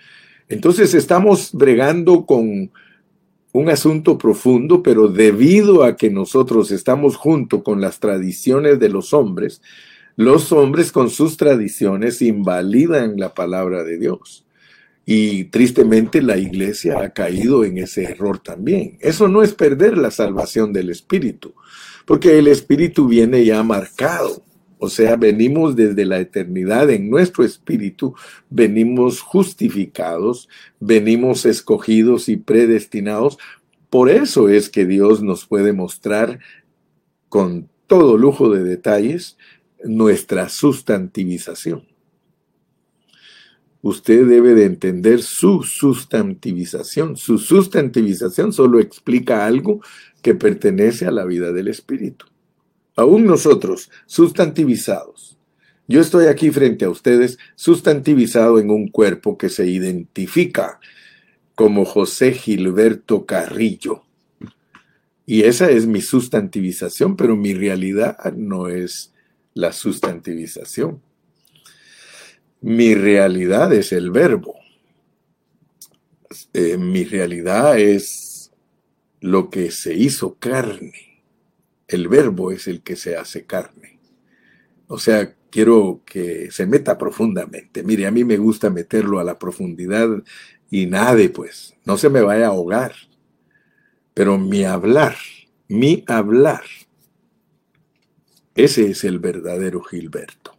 Entonces 0.50 0.94
estamos 0.94 1.52
bregando 1.54 2.26
con 2.26 2.72
un 3.54 3.70
asunto 3.70 4.18
profundo, 4.18 4.84
pero 4.84 5.08
debido 5.08 5.84
a 5.84 5.96
que 5.96 6.10
nosotros 6.10 6.72
estamos 6.72 7.16
junto 7.16 7.64
con 7.64 7.80
las 7.80 8.00
tradiciones 8.00 8.80
de 8.80 8.90
los 8.90 9.14
hombres, 9.14 9.62
los 10.16 10.52
hombres 10.52 10.92
con 10.92 11.10
sus 11.10 11.38
tradiciones 11.38 12.22
invalidan 12.22 13.18
la 13.18 13.34
palabra 13.34 13.84
de 13.84 14.00
Dios. 14.00 14.47
Y 15.10 15.46
tristemente 15.46 16.22
la 16.22 16.36
iglesia 16.36 17.00
ha 17.00 17.12
caído 17.12 17.64
en 17.64 17.78
ese 17.78 18.04
error 18.04 18.40
también. 18.40 18.98
Eso 19.00 19.30
no 19.30 19.42
es 19.42 19.54
perder 19.54 19.98
la 19.98 20.12
salvación 20.12 20.74
del 20.74 20.90
Espíritu, 20.90 21.56
porque 22.06 22.38
el 22.38 22.50
Espíritu 22.50 23.08
viene 23.08 23.46
ya 23.46 23.64
marcado. 23.64 24.44
O 24.80 24.90
sea, 24.90 25.16
venimos 25.16 25.78
desde 25.78 26.04
la 26.04 26.20
eternidad 26.20 26.90
en 26.90 27.10
nuestro 27.10 27.46
espíritu, 27.46 28.16
venimos 28.50 29.22
justificados, 29.22 30.50
venimos 30.82 31.46
escogidos 31.46 32.28
y 32.28 32.36
predestinados. 32.36 33.38
Por 33.90 34.10
eso 34.10 34.50
es 34.50 34.70
que 34.70 34.86
Dios 34.86 35.24
nos 35.24 35.46
puede 35.46 35.72
mostrar 35.72 36.40
con 37.30 37.70
todo 37.88 38.18
lujo 38.18 38.50
de 38.50 38.64
detalles 38.64 39.38
nuestra 39.86 40.50
sustantivización. 40.50 41.97
Usted 43.82 44.26
debe 44.28 44.54
de 44.54 44.66
entender 44.66 45.22
su 45.22 45.64
sustantivización. 45.64 47.16
Su 47.16 47.38
sustantivización 47.38 48.54
solo 48.54 48.80
explica 48.80 49.46
algo 49.46 49.82
que 50.22 50.36
pertenece 50.36 51.06
a 51.06 51.12
la 51.12 51.26
vida 51.26 51.52
del 51.52 51.68
espíritu 51.68 52.26
aún 52.98 53.26
nosotros, 53.26 53.90
sustantivizados. 54.08 55.38
Yo 55.88 56.02
estoy 56.02 56.26
aquí 56.26 56.52
frente 56.52 56.84
a 56.84 56.90
ustedes, 56.90 57.38
sustantivizado 57.56 58.60
en 58.60 58.70
un 58.72 58.90
cuerpo 58.90 59.38
que 59.38 59.48
se 59.48 59.66
identifica 59.68 60.82
como 61.56 61.86
José 61.86 62.34
Gilberto 62.34 63.26
Carrillo. 63.26 64.04
Y 65.26 65.44
esa 65.44 65.70
es 65.70 65.86
mi 65.86 66.02
sustantivización, 66.02 67.16
pero 67.16 67.38
mi 67.38 67.54
realidad 67.54 68.18
no 68.36 68.68
es 68.68 69.14
la 69.54 69.72
sustantivización. 69.72 71.02
Mi 72.62 72.96
realidad 72.96 73.74
es 73.74 73.92
el 73.92 74.12
verbo. 74.12 74.56
Eh, 76.54 76.78
mi 76.78 77.04
realidad 77.04 77.80
es 77.80 78.52
lo 79.22 79.50
que 79.50 79.72
se 79.72 79.94
hizo 79.94 80.36
carne 80.36 81.08
el 81.88 82.08
verbo 82.08 82.52
es 82.52 82.68
el 82.68 82.82
que 82.82 82.96
se 82.96 83.16
hace 83.16 83.46
carne. 83.46 84.00
O 84.88 85.00
sea, 85.00 85.36
quiero 85.50 86.02
que 86.06 86.52
se 86.52 86.66
meta 86.66 86.98
profundamente. 86.98 87.84
Mire, 87.84 88.08
a 88.08 88.12
mí 88.12 88.24
me 88.24 88.38
gusta 88.38 88.70
meterlo 88.70 89.20
a 89.20 89.24
la 89.24 89.40
profundidad 89.40 90.10
y 90.70 90.86
nade, 90.86 91.30
pues, 91.30 91.76
no 91.86 91.98
se 91.98 92.10
me 92.10 92.22
vaya 92.22 92.46
a 92.46 92.50
ahogar. 92.50 92.94
Pero 94.14 94.38
mi 94.38 94.64
hablar, 94.64 95.16
mi 95.68 96.04
hablar, 96.08 96.64
ese 98.56 98.90
es 98.90 99.04
el 99.04 99.20
verdadero 99.20 99.82
Gilberto. 99.82 100.57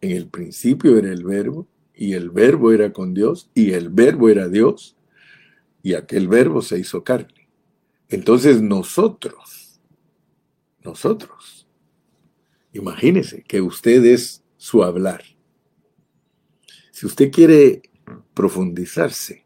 En 0.00 0.12
el 0.12 0.28
principio 0.28 0.96
era 0.96 1.12
el 1.12 1.24
verbo, 1.24 1.68
y 1.94 2.14
el 2.14 2.30
verbo 2.30 2.72
era 2.72 2.92
con 2.92 3.12
Dios, 3.12 3.50
y 3.54 3.72
el 3.72 3.90
verbo 3.90 4.28
era 4.30 4.48
Dios, 4.48 4.96
y 5.82 5.94
aquel 5.94 6.28
verbo 6.28 6.62
se 6.62 6.78
hizo 6.78 7.04
carne. 7.04 7.48
Entonces 8.08 8.62
nosotros, 8.62 9.80
nosotros, 10.82 11.68
imagínese 12.72 13.42
que 13.42 13.60
usted 13.60 14.04
es 14.04 14.42
su 14.56 14.82
hablar. 14.82 15.22
Si 16.90 17.06
usted 17.06 17.30
quiere 17.30 17.82
profundizarse 18.34 19.44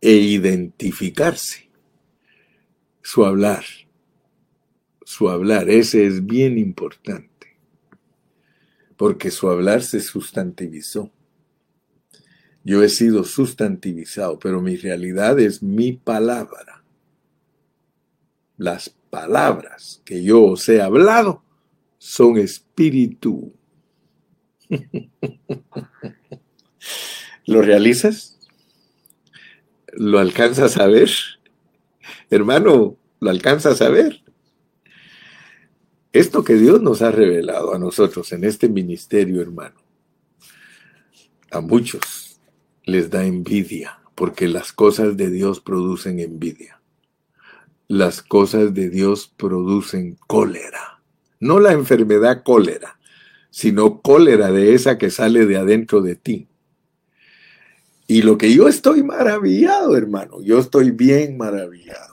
e 0.00 0.12
identificarse, 0.12 1.70
su 3.02 3.24
hablar, 3.24 3.64
su 5.04 5.28
hablar, 5.28 5.68
ese 5.70 6.06
es 6.06 6.24
bien 6.24 6.58
importante, 6.58 7.39
porque 9.00 9.30
su 9.30 9.48
hablar 9.48 9.82
se 9.82 9.98
sustantivizó. 10.00 11.10
Yo 12.64 12.82
he 12.82 12.90
sido 12.90 13.24
sustantivizado, 13.24 14.38
pero 14.38 14.60
mi 14.60 14.76
realidad 14.76 15.40
es 15.40 15.62
mi 15.62 15.92
palabra 15.94 16.84
las 18.58 18.90
palabras 19.08 20.02
que 20.04 20.22
yo 20.22 20.44
os 20.44 20.68
he 20.68 20.82
hablado 20.82 21.42
son 21.96 22.36
espíritu. 22.36 23.54
¿Lo 27.46 27.62
realizas? 27.62 28.38
¿Lo 29.94 30.18
alcanzas 30.18 30.76
a 30.76 30.86
ver? 30.86 31.10
Hermano, 32.28 32.98
¿lo 33.18 33.30
alcanzas 33.30 33.80
a 33.80 33.88
ver? 33.88 34.22
Esto 36.12 36.42
que 36.42 36.54
Dios 36.54 36.82
nos 36.82 37.02
ha 37.02 37.10
revelado 37.10 37.74
a 37.74 37.78
nosotros 37.78 38.32
en 38.32 38.44
este 38.44 38.68
ministerio, 38.68 39.40
hermano, 39.40 39.80
a 41.50 41.60
muchos 41.60 42.40
les 42.84 43.10
da 43.10 43.24
envidia, 43.24 44.00
porque 44.14 44.48
las 44.48 44.72
cosas 44.72 45.16
de 45.16 45.30
Dios 45.30 45.60
producen 45.60 46.18
envidia 46.18 46.80
las 47.90 48.22
cosas 48.22 48.72
de 48.72 48.88
Dios 48.88 49.34
producen 49.36 50.16
cólera. 50.28 51.02
No 51.40 51.58
la 51.58 51.72
enfermedad 51.72 52.44
cólera, 52.44 53.00
sino 53.50 54.00
cólera 54.00 54.52
de 54.52 54.74
esa 54.74 54.96
que 54.96 55.10
sale 55.10 55.44
de 55.44 55.56
adentro 55.56 56.00
de 56.00 56.14
ti. 56.14 56.46
Y 58.06 58.22
lo 58.22 58.38
que 58.38 58.54
yo 58.54 58.68
estoy 58.68 59.02
maravillado, 59.02 59.96
hermano, 59.96 60.40
yo 60.40 60.60
estoy 60.60 60.92
bien 60.92 61.36
maravillado. 61.36 62.09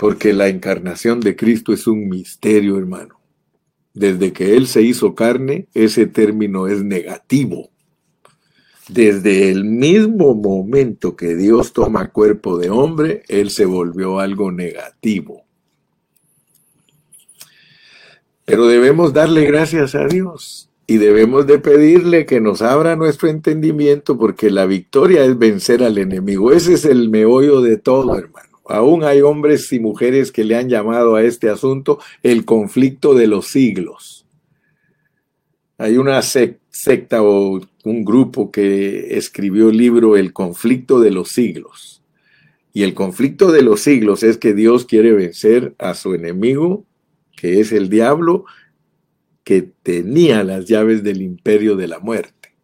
Porque 0.00 0.32
la 0.32 0.48
encarnación 0.48 1.20
de 1.20 1.36
Cristo 1.36 1.74
es 1.74 1.86
un 1.86 2.08
misterio, 2.08 2.78
hermano. 2.78 3.20
Desde 3.92 4.32
que 4.32 4.56
Él 4.56 4.66
se 4.66 4.80
hizo 4.80 5.14
carne, 5.14 5.68
ese 5.74 6.06
término 6.06 6.68
es 6.68 6.82
negativo. 6.82 7.68
Desde 8.88 9.50
el 9.50 9.66
mismo 9.66 10.34
momento 10.34 11.16
que 11.16 11.34
Dios 11.36 11.74
toma 11.74 12.12
cuerpo 12.12 12.56
de 12.56 12.70
hombre, 12.70 13.24
Él 13.28 13.50
se 13.50 13.66
volvió 13.66 14.20
algo 14.20 14.50
negativo. 14.50 15.44
Pero 18.46 18.68
debemos 18.68 19.12
darle 19.12 19.44
gracias 19.44 19.94
a 19.94 20.06
Dios 20.06 20.70
y 20.86 20.96
debemos 20.96 21.46
de 21.46 21.58
pedirle 21.58 22.24
que 22.24 22.40
nos 22.40 22.62
abra 22.62 22.96
nuestro 22.96 23.28
entendimiento 23.28 24.16
porque 24.16 24.50
la 24.50 24.64
victoria 24.64 25.26
es 25.26 25.38
vencer 25.38 25.82
al 25.84 25.98
enemigo. 25.98 26.52
Ese 26.52 26.72
es 26.72 26.86
el 26.86 27.10
meollo 27.10 27.60
de 27.60 27.76
todo, 27.76 28.16
hermano. 28.16 28.49
Aún 28.70 29.02
hay 29.04 29.20
hombres 29.20 29.72
y 29.72 29.80
mujeres 29.80 30.30
que 30.30 30.44
le 30.44 30.56
han 30.56 30.68
llamado 30.68 31.16
a 31.16 31.24
este 31.24 31.48
asunto 31.48 31.98
el 32.22 32.44
conflicto 32.44 33.14
de 33.14 33.26
los 33.26 33.48
siglos. 33.48 34.26
Hay 35.76 35.96
una 35.96 36.22
secta 36.22 37.22
o 37.22 37.60
un 37.84 38.04
grupo 38.04 38.50
que 38.50 39.16
escribió 39.16 39.70
el 39.70 39.76
libro 39.76 40.16
El 40.16 40.32
conflicto 40.32 41.00
de 41.00 41.10
los 41.10 41.30
siglos. 41.30 42.02
Y 42.72 42.84
el 42.84 42.94
conflicto 42.94 43.50
de 43.50 43.62
los 43.62 43.80
siglos 43.80 44.22
es 44.22 44.36
que 44.36 44.54
Dios 44.54 44.84
quiere 44.84 45.12
vencer 45.12 45.74
a 45.78 45.94
su 45.94 46.14
enemigo, 46.14 46.84
que 47.36 47.60
es 47.60 47.72
el 47.72 47.88
diablo, 47.88 48.44
que 49.42 49.62
tenía 49.62 50.44
las 50.44 50.66
llaves 50.66 51.02
del 51.02 51.22
imperio 51.22 51.74
de 51.74 51.88
la 51.88 51.98
muerte. 51.98 52.54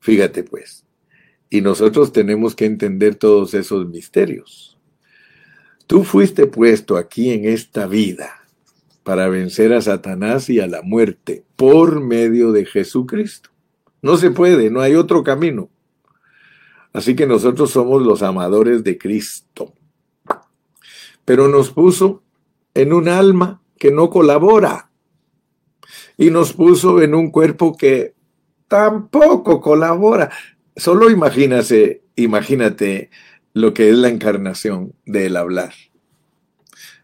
Fíjate 0.00 0.42
pues. 0.42 0.84
Y 1.48 1.62
nosotros 1.62 2.12
tenemos 2.12 2.54
que 2.54 2.66
entender 2.66 3.14
todos 3.14 3.54
esos 3.54 3.86
misterios. 3.88 4.73
Tú 5.86 6.04
fuiste 6.04 6.46
puesto 6.46 6.96
aquí 6.96 7.30
en 7.30 7.44
esta 7.44 7.86
vida 7.86 8.40
para 9.02 9.28
vencer 9.28 9.72
a 9.74 9.82
Satanás 9.82 10.48
y 10.48 10.60
a 10.60 10.66
la 10.66 10.82
muerte 10.82 11.44
por 11.56 12.00
medio 12.00 12.52
de 12.52 12.64
Jesucristo. 12.64 13.50
No 14.00 14.16
se 14.16 14.30
puede, 14.30 14.70
no 14.70 14.80
hay 14.80 14.94
otro 14.94 15.22
camino. 15.22 15.68
Así 16.92 17.14
que 17.14 17.26
nosotros 17.26 17.70
somos 17.70 18.02
los 18.02 18.22
amadores 18.22 18.82
de 18.84 18.96
Cristo. 18.96 19.74
Pero 21.24 21.48
nos 21.48 21.70
puso 21.70 22.22
en 22.72 22.92
un 22.92 23.08
alma 23.08 23.60
que 23.78 23.90
no 23.90 24.10
colabora 24.10 24.90
y 26.16 26.30
nos 26.30 26.52
puso 26.52 27.02
en 27.02 27.14
un 27.14 27.30
cuerpo 27.30 27.76
que 27.76 28.14
tampoco 28.68 29.60
colabora. 29.60 30.30
Solo 30.76 31.10
imagínate, 31.10 32.02
imagínate 32.16 33.10
lo 33.54 33.72
que 33.72 33.88
es 33.88 33.96
la 33.96 34.08
encarnación 34.08 34.92
del 35.06 35.36
hablar. 35.36 35.72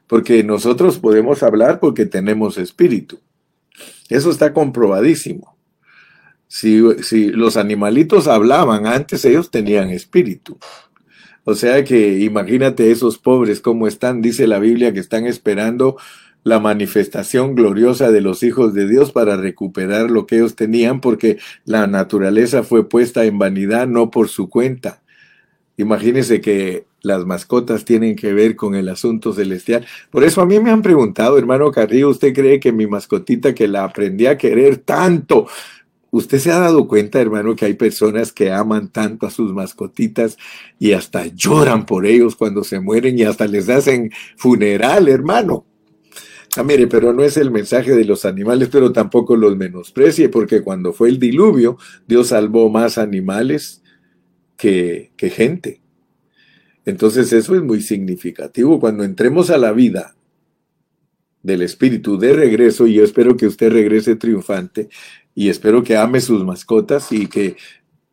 Porque 0.06 0.44
nosotros 0.44 0.98
podemos 0.98 1.42
hablar 1.42 1.80
porque 1.80 2.04
tenemos 2.04 2.58
espíritu. 2.58 3.20
Eso 4.08 4.30
está 4.30 4.52
comprobadísimo. 4.52 5.56
Si, 6.48 6.82
si 7.04 7.28
los 7.28 7.56
animalitos 7.56 8.26
hablaban 8.26 8.86
antes, 8.86 9.24
ellos 9.24 9.52
tenían 9.52 9.90
espíritu. 9.90 10.58
O 11.44 11.54
sea 11.54 11.84
que 11.84 12.18
imagínate 12.18 12.90
esos 12.90 13.18
pobres 13.18 13.60
cómo 13.60 13.86
están, 13.86 14.20
dice 14.20 14.48
la 14.48 14.58
Biblia, 14.58 14.92
que 14.92 15.00
están 15.00 15.26
esperando 15.26 15.96
la 16.42 16.58
manifestación 16.58 17.54
gloriosa 17.54 18.10
de 18.10 18.20
los 18.20 18.42
hijos 18.42 18.74
de 18.74 18.88
Dios 18.88 19.12
para 19.12 19.36
recuperar 19.36 20.10
lo 20.10 20.26
que 20.26 20.36
ellos 20.36 20.56
tenían, 20.56 21.00
porque 21.00 21.38
la 21.64 21.86
naturaleza 21.86 22.62
fue 22.62 22.88
puesta 22.88 23.24
en 23.24 23.38
vanidad, 23.38 23.86
no 23.86 24.10
por 24.10 24.28
su 24.28 24.48
cuenta. 24.48 24.99
Imagínense 25.80 26.40
que 26.40 26.84
las 27.02 27.24
mascotas 27.24 27.84
tienen 27.84 28.14
que 28.14 28.32
ver 28.32 28.56
con 28.56 28.74
el 28.74 28.88
asunto 28.88 29.32
celestial. 29.32 29.86
Por 30.10 30.24
eso 30.24 30.42
a 30.42 30.46
mí 30.46 30.60
me 30.60 30.70
han 30.70 30.82
preguntado, 30.82 31.38
hermano 31.38 31.70
Carrillo, 31.70 32.10
¿usted 32.10 32.34
cree 32.34 32.60
que 32.60 32.72
mi 32.72 32.86
mascotita 32.86 33.54
que 33.54 33.66
la 33.66 33.84
aprendí 33.84 34.26
a 34.26 34.36
querer 34.36 34.78
tanto? 34.78 35.46
¿Usted 36.10 36.38
se 36.38 36.50
ha 36.50 36.58
dado 36.58 36.88
cuenta, 36.88 37.20
hermano, 37.20 37.54
que 37.54 37.64
hay 37.64 37.74
personas 37.74 38.32
que 38.32 38.50
aman 38.50 38.88
tanto 38.88 39.26
a 39.26 39.30
sus 39.30 39.52
mascotitas 39.52 40.36
y 40.78 40.92
hasta 40.92 41.26
lloran 41.26 41.86
por 41.86 42.04
ellos 42.04 42.36
cuando 42.36 42.64
se 42.64 42.80
mueren 42.80 43.18
y 43.18 43.22
hasta 43.22 43.46
les 43.46 43.68
hacen 43.68 44.10
funeral, 44.36 45.08
hermano? 45.08 45.64
Ah, 46.56 46.64
mire, 46.64 46.88
pero 46.88 47.12
no 47.12 47.22
es 47.22 47.36
el 47.36 47.52
mensaje 47.52 47.92
de 47.92 48.04
los 48.04 48.24
animales, 48.24 48.68
pero 48.72 48.90
tampoco 48.92 49.36
los 49.36 49.56
menosprecie, 49.56 50.28
porque 50.28 50.62
cuando 50.62 50.92
fue 50.92 51.08
el 51.08 51.20
diluvio, 51.20 51.78
Dios 52.08 52.28
salvó 52.28 52.68
más 52.68 52.98
animales 52.98 53.79
que, 54.60 55.30
gente. 55.30 55.80
Entonces 56.84 57.32
eso 57.32 57.54
es 57.54 57.62
muy 57.62 57.80
significativo. 57.80 58.78
Cuando 58.78 59.04
entremos 59.04 59.50
a 59.50 59.58
la 59.58 59.72
vida 59.72 60.14
del 61.42 61.62
Espíritu 61.62 62.18
de 62.18 62.34
regreso, 62.34 62.86
y 62.86 62.94
yo 62.94 63.04
espero 63.04 63.36
que 63.36 63.46
usted 63.46 63.72
regrese 63.72 64.16
triunfante, 64.16 64.88
y 65.34 65.48
espero 65.48 65.82
que 65.82 65.96
ame 65.96 66.20
sus 66.20 66.44
mascotas 66.44 67.10
y 67.12 67.26
que, 67.26 67.56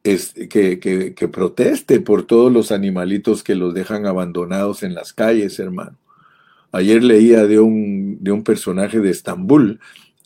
es, 0.03 0.33
que, 0.49 0.79
que 0.79 1.27
proteste 1.27 1.99
por 1.99 2.25
todos 2.25 2.51
los 2.51 2.71
animalitos 2.71 3.43
que 3.43 3.55
los 3.55 3.73
dejan 3.73 4.05
abandonados 4.05 4.83
en 4.83 4.93
las 4.93 5.11
calles, 5.11 5.59
hermano. 5.59 5.97
Ayer 6.71 7.03
leía 7.03 7.45
de 7.45 7.59
un, 7.59 8.23
de 8.23 8.31
un 8.31 8.43
personaje 8.43 8.99
de 8.99 9.09
Estambul, 9.09 9.79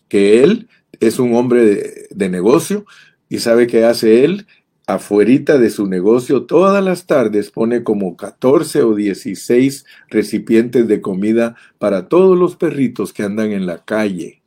que 0.08 0.44
él 0.44 0.68
es 1.00 1.18
un 1.18 1.34
hombre 1.34 1.66
de, 1.66 2.08
de 2.12 2.30
negocio 2.30 2.86
y 3.30 3.40
sabe 3.40 3.66
qué 3.66 3.86
hace 3.86 4.26
él 4.26 4.46
afuerita 4.94 5.58
de 5.58 5.70
su 5.70 5.88
negocio 5.88 6.44
todas 6.44 6.84
las 6.84 7.06
tardes 7.06 7.52
pone 7.52 7.84
como 7.84 8.16
14 8.18 8.84
o 8.84 8.96
16 8.96 9.86
recipientes 10.10 10.88
de 10.88 11.02
comida 11.02 11.56
para 11.80 12.08
todos 12.08 12.38
los 12.38 12.56
perritos 12.56 13.14
que 13.14 13.24
andan 13.24 13.52
en 13.52 13.66
la 13.66 13.84
calle 13.84 14.42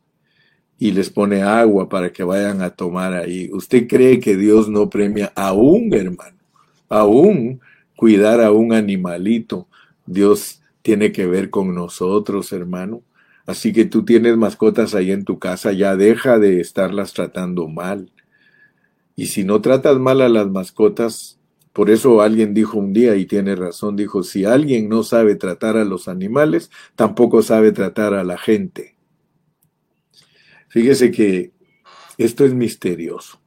y 0.78 0.92
les 0.92 1.10
pone 1.10 1.42
agua 1.42 1.88
para 1.88 2.12
que 2.12 2.24
vayan 2.24 2.62
a 2.62 2.70
tomar 2.70 3.14
ahí. 3.14 3.48
¿Usted 3.52 3.86
cree 3.86 4.20
que 4.20 4.36
Dios 4.36 4.68
no 4.68 4.90
premia 4.90 5.32
aún, 5.34 5.92
hermano? 5.94 6.36
Aún 6.88 7.60
cuidar 7.96 8.40
a 8.40 8.50
un 8.50 8.72
animalito. 8.72 9.68
Dios 10.04 10.60
tiene 10.82 11.12
que 11.12 11.26
ver 11.26 11.50
con 11.50 11.74
nosotros, 11.74 12.52
hermano. 12.52 13.02
Así 13.46 13.72
que 13.72 13.84
tú 13.84 14.04
tienes 14.04 14.36
mascotas 14.36 14.94
ahí 14.94 15.10
en 15.12 15.24
tu 15.24 15.38
casa, 15.38 15.72
ya 15.72 15.96
deja 15.96 16.38
de 16.38 16.60
estarlas 16.60 17.12
tratando 17.12 17.68
mal. 17.68 18.10
Y 19.16 19.26
si 19.26 19.44
no 19.44 19.60
tratas 19.60 19.98
mal 19.98 20.20
a 20.20 20.28
las 20.28 20.50
mascotas, 20.50 21.38
por 21.72 21.90
eso 21.90 22.20
alguien 22.20 22.54
dijo 22.54 22.78
un 22.78 22.92
día, 22.92 23.16
y 23.16 23.26
tiene 23.26 23.56
razón, 23.56 23.96
dijo, 23.96 24.22
si 24.22 24.44
alguien 24.44 24.88
no 24.88 25.02
sabe 25.02 25.36
tratar 25.36 25.76
a 25.76 25.84
los 25.84 26.08
animales, 26.08 26.70
tampoco 26.94 27.42
sabe 27.42 27.72
tratar 27.72 28.14
a 28.14 28.24
la 28.24 28.38
gente. 28.38 28.96
Fíjese 30.68 31.10
que 31.10 31.52
esto 32.18 32.44
es 32.44 32.54
misterioso, 32.54 33.40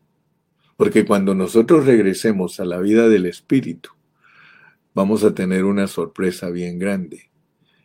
porque 0.76 1.06
cuando 1.06 1.36
nosotros 1.36 1.86
regresemos 1.86 2.60
a 2.60 2.66
la 2.66 2.80
vida 2.80 3.10
del 3.10 3.26
Espíritu, 3.26 3.92
vamos 4.94 5.24
a 5.24 5.34
tener 5.34 5.64
una 5.64 5.88
sorpresa 5.88 6.50
bien 6.50 6.80
grande. 6.80 7.30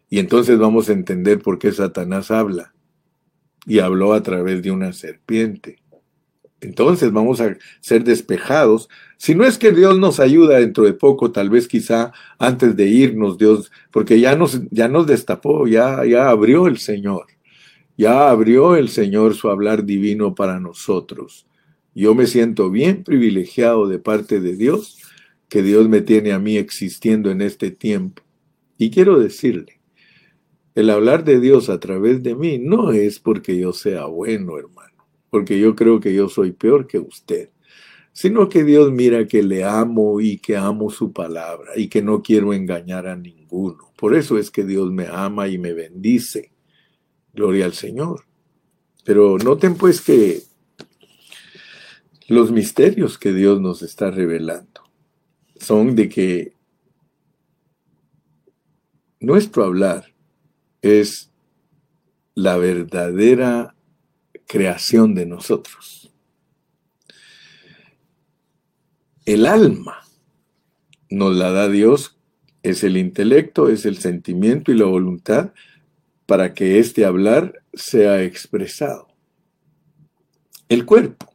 Y 0.08 0.18
entonces 0.18 0.58
vamos 0.58 0.88
a 0.88 0.92
entender 0.92 1.40
por 1.40 1.58
qué 1.58 1.72
Satanás 1.72 2.30
habla. 2.30 2.74
Y 3.64 3.78
habló 3.78 4.12
a 4.12 4.22
través 4.22 4.62
de 4.62 4.70
una 4.70 4.92
serpiente. 4.92 5.81
Entonces 6.62 7.12
vamos 7.12 7.40
a 7.40 7.56
ser 7.80 8.04
despejados. 8.04 8.88
Si 9.16 9.34
no 9.34 9.44
es 9.44 9.58
que 9.58 9.72
Dios 9.72 9.98
nos 9.98 10.20
ayuda 10.20 10.58
dentro 10.58 10.84
de 10.84 10.94
poco, 10.94 11.32
tal 11.32 11.50
vez 11.50 11.66
quizá 11.66 12.12
antes 12.38 12.76
de 12.76 12.86
irnos, 12.86 13.36
Dios, 13.36 13.70
porque 13.90 14.20
ya 14.20 14.36
nos, 14.36 14.60
ya 14.70 14.88
nos 14.88 15.06
destapó, 15.06 15.66
ya, 15.66 16.04
ya 16.04 16.30
abrió 16.30 16.68
el 16.68 16.78
Señor. 16.78 17.26
Ya 17.96 18.30
abrió 18.30 18.76
el 18.76 18.88
Señor 18.88 19.34
su 19.34 19.50
hablar 19.50 19.84
divino 19.84 20.34
para 20.34 20.60
nosotros. 20.60 21.46
Yo 21.94 22.14
me 22.14 22.26
siento 22.26 22.70
bien 22.70 23.04
privilegiado 23.04 23.86
de 23.86 23.98
parte 23.98 24.40
de 24.40 24.56
Dios 24.56 24.98
que 25.48 25.62
Dios 25.62 25.88
me 25.88 26.00
tiene 26.00 26.32
a 26.32 26.38
mí 26.38 26.56
existiendo 26.56 27.30
en 27.30 27.42
este 27.42 27.70
tiempo. 27.70 28.22
Y 28.78 28.90
quiero 28.90 29.18
decirle, 29.18 29.80
el 30.74 30.88
hablar 30.88 31.24
de 31.24 31.40
Dios 31.40 31.68
a 31.68 31.78
través 31.78 32.22
de 32.22 32.34
mí 32.34 32.58
no 32.58 32.92
es 32.92 33.18
porque 33.18 33.58
yo 33.58 33.72
sea 33.72 34.06
bueno, 34.06 34.58
hermano, 34.58 34.91
porque 35.32 35.58
yo 35.58 35.74
creo 35.74 35.98
que 35.98 36.12
yo 36.12 36.28
soy 36.28 36.52
peor 36.52 36.86
que 36.86 36.98
usted, 36.98 37.48
sino 38.12 38.50
que 38.50 38.64
Dios 38.64 38.92
mira 38.92 39.26
que 39.26 39.42
le 39.42 39.64
amo 39.64 40.20
y 40.20 40.36
que 40.36 40.58
amo 40.58 40.90
su 40.90 41.10
palabra 41.10 41.72
y 41.74 41.88
que 41.88 42.02
no 42.02 42.22
quiero 42.22 42.52
engañar 42.52 43.06
a 43.06 43.16
ninguno. 43.16 43.94
Por 43.96 44.14
eso 44.14 44.36
es 44.36 44.50
que 44.50 44.62
Dios 44.62 44.92
me 44.92 45.06
ama 45.06 45.48
y 45.48 45.56
me 45.56 45.72
bendice. 45.72 46.52
Gloria 47.32 47.64
al 47.64 47.72
Señor. 47.72 48.26
Pero 49.06 49.38
noten 49.38 49.74
pues 49.76 50.02
que 50.02 50.42
los 52.28 52.52
misterios 52.52 53.16
que 53.16 53.32
Dios 53.32 53.58
nos 53.58 53.80
está 53.80 54.10
revelando 54.10 54.82
son 55.56 55.96
de 55.96 56.10
que 56.10 56.52
nuestro 59.18 59.64
hablar 59.64 60.12
es 60.82 61.30
la 62.34 62.58
verdadera 62.58 63.74
creación 64.52 65.14
de 65.14 65.24
nosotros. 65.24 66.12
El 69.24 69.46
alma 69.46 70.02
nos 71.08 71.34
la 71.34 71.52
da 71.52 71.70
Dios, 71.70 72.18
es 72.62 72.84
el 72.84 72.98
intelecto, 72.98 73.70
es 73.70 73.86
el 73.86 73.96
sentimiento 73.96 74.70
y 74.70 74.74
la 74.76 74.84
voluntad 74.84 75.54
para 76.26 76.52
que 76.52 76.78
este 76.78 77.06
hablar 77.06 77.62
sea 77.72 78.22
expresado. 78.22 79.08
El 80.68 80.84
cuerpo 80.84 81.32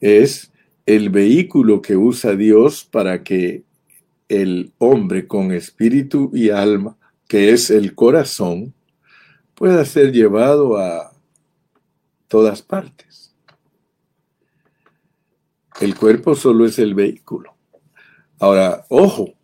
es 0.00 0.50
el 0.84 1.10
vehículo 1.10 1.80
que 1.80 1.96
usa 1.96 2.34
Dios 2.34 2.82
para 2.82 3.22
que 3.22 3.62
el 4.28 4.72
hombre 4.78 5.28
con 5.28 5.52
espíritu 5.52 6.32
y 6.34 6.50
alma, 6.50 6.98
que 7.28 7.52
es 7.52 7.70
el 7.70 7.94
corazón, 7.94 8.74
pueda 9.54 9.84
ser 9.84 10.10
llevado 10.10 10.76
a 10.76 11.15
todas 12.28 12.62
partes. 12.62 13.34
El 15.80 15.94
cuerpo 15.94 16.34
solo 16.34 16.64
es 16.64 16.78
el 16.78 16.94
vehículo. 16.94 17.54
Ahora, 18.38 18.84
ojo, 18.88 19.34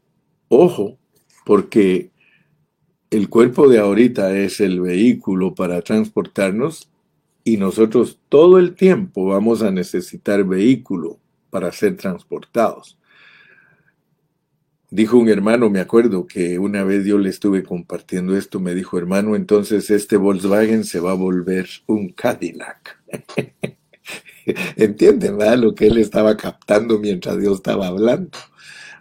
ojo, 0.49 0.99
porque 1.45 2.11
el 3.11 3.28
cuerpo 3.28 3.68
de 3.68 3.78
ahorita 3.78 4.37
es 4.39 4.61
el 4.61 4.80
vehículo 4.80 5.55
para 5.55 5.83
transportarnos 5.83 6.89
y 7.45 7.57
nosotros 7.57 8.18
todo 8.28 8.59
el 8.59 8.74
tiempo 8.74 9.26
vamos 9.26 9.62
a 9.62 9.70
necesitar 9.70 10.45
vehículo 10.45 11.18
para 11.51 11.70
ser 11.72 11.97
transportados. 11.97 12.99
Dijo 14.95 15.16
un 15.16 15.30
hermano, 15.30 15.70
me 15.70 15.80
acuerdo 15.80 16.26
que 16.26 16.59
una 16.59 16.84
vez 16.84 17.07
yo 17.07 17.16
le 17.16 17.30
estuve 17.30 17.62
compartiendo 17.62 18.36
esto, 18.36 18.61
me 18.61 18.74
dijo, 18.74 18.99
hermano, 18.99 19.36
entonces 19.36 19.88
este 19.88 20.18
Volkswagen 20.18 20.84
se 20.84 21.01
va 21.01 21.12
a 21.12 21.14
volver 21.14 21.66
un 21.86 22.11
Cadillac. 22.11 23.01
¿Entienden 24.76 25.38
verdad? 25.38 25.57
lo 25.57 25.74
que 25.74 25.86
él 25.86 25.97
estaba 25.97 26.36
captando 26.36 26.99
mientras 26.99 27.40
Dios 27.40 27.55
estaba 27.55 27.86
hablando? 27.86 28.36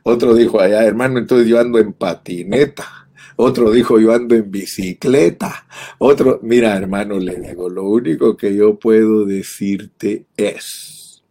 Otro 0.04 0.34
dijo 0.34 0.62
allá, 0.62 0.86
hermano, 0.86 1.20
entonces 1.20 1.50
yo 1.50 1.60
ando 1.60 1.78
en 1.78 1.92
patineta. 1.92 3.10
Otro 3.36 3.70
dijo, 3.70 4.00
yo 4.00 4.14
ando 4.14 4.34
en 4.34 4.50
bicicleta. 4.50 5.68
Otro, 5.98 6.40
mira, 6.42 6.74
hermano, 6.78 7.20
le 7.20 7.36
digo, 7.36 7.70
lo 7.70 7.84
único 7.84 8.38
que 8.38 8.56
yo 8.56 8.80
puedo 8.80 9.26
decirte 9.26 10.26
es 10.38 11.22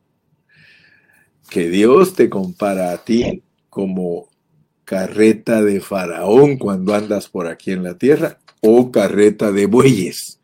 que 1.49 1.71
Dios 1.71 2.13
te 2.15 2.29
compara 2.29 2.93
a 2.93 2.99
ti 2.99 3.43
como 3.71 4.30
carreta 4.91 5.63
de 5.63 5.81
faraón 5.81 6.57
cuando 6.57 6.97
andas 6.97 7.29
por 7.29 7.47
aquí 7.47 7.71
en 7.71 7.85
la 7.85 7.97
tierra 7.97 8.41
o 8.61 8.91
carreta 8.91 9.53
de 9.53 9.67
bueyes. 9.67 10.41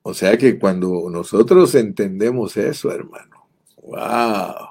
O 0.00 0.14
sea 0.14 0.38
que 0.38 0.58
cuando 0.58 1.10
nosotros 1.10 1.74
entendemos 1.74 2.56
eso, 2.56 2.90
hermano, 2.90 3.50
wow. 3.82 4.70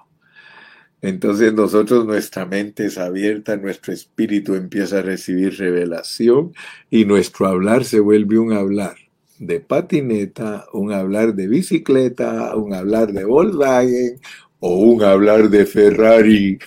Entonces 1.03 1.53
nosotros, 1.53 2.03
nuestra 2.07 2.47
mente 2.47 2.87
es 2.87 2.97
abierta, 2.97 3.57
nuestro 3.57 3.93
espíritu 3.93 4.55
empieza 4.55 4.97
a 4.97 5.03
recibir 5.03 5.59
revelación 5.59 6.51
y 6.89 7.05
nuestro 7.05 7.45
hablar 7.45 7.85
se 7.85 7.99
vuelve 7.99 8.39
un 8.39 8.53
hablar 8.53 8.95
de 9.37 9.59
patineta, 9.59 10.65
un 10.73 10.91
hablar 10.91 11.35
de 11.35 11.47
bicicleta, 11.47 12.55
un 12.55 12.73
hablar 12.73 13.13
de 13.13 13.23
Volkswagen 13.23 14.19
o 14.61 14.77
un 14.79 15.03
hablar 15.03 15.51
de 15.51 15.67
Ferrari. 15.67 16.57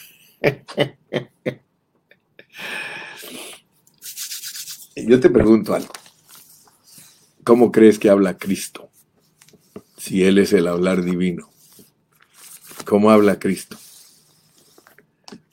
Yo 4.97 5.21
te 5.21 5.31
pregunto 5.31 5.75
algo. 5.75 5.93
¿Cómo 7.45 7.71
crees 7.71 7.99
que 7.99 8.11
habla 8.11 8.39
Cristo? 8.39 8.89
Si 9.97 10.25
Él 10.25 10.39
es 10.39 10.53
el 10.53 10.67
hablar 10.67 11.03
divino. 11.03 11.51
¿Cómo 12.85 13.11
habla 13.11 13.39
Cristo? 13.39 13.77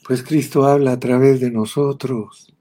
Pues 0.05 0.23
Cristo 0.23 0.65
habla 0.65 0.93
a 0.93 0.99
través 0.99 1.39
de 1.39 1.51
nosotros. 1.51 2.52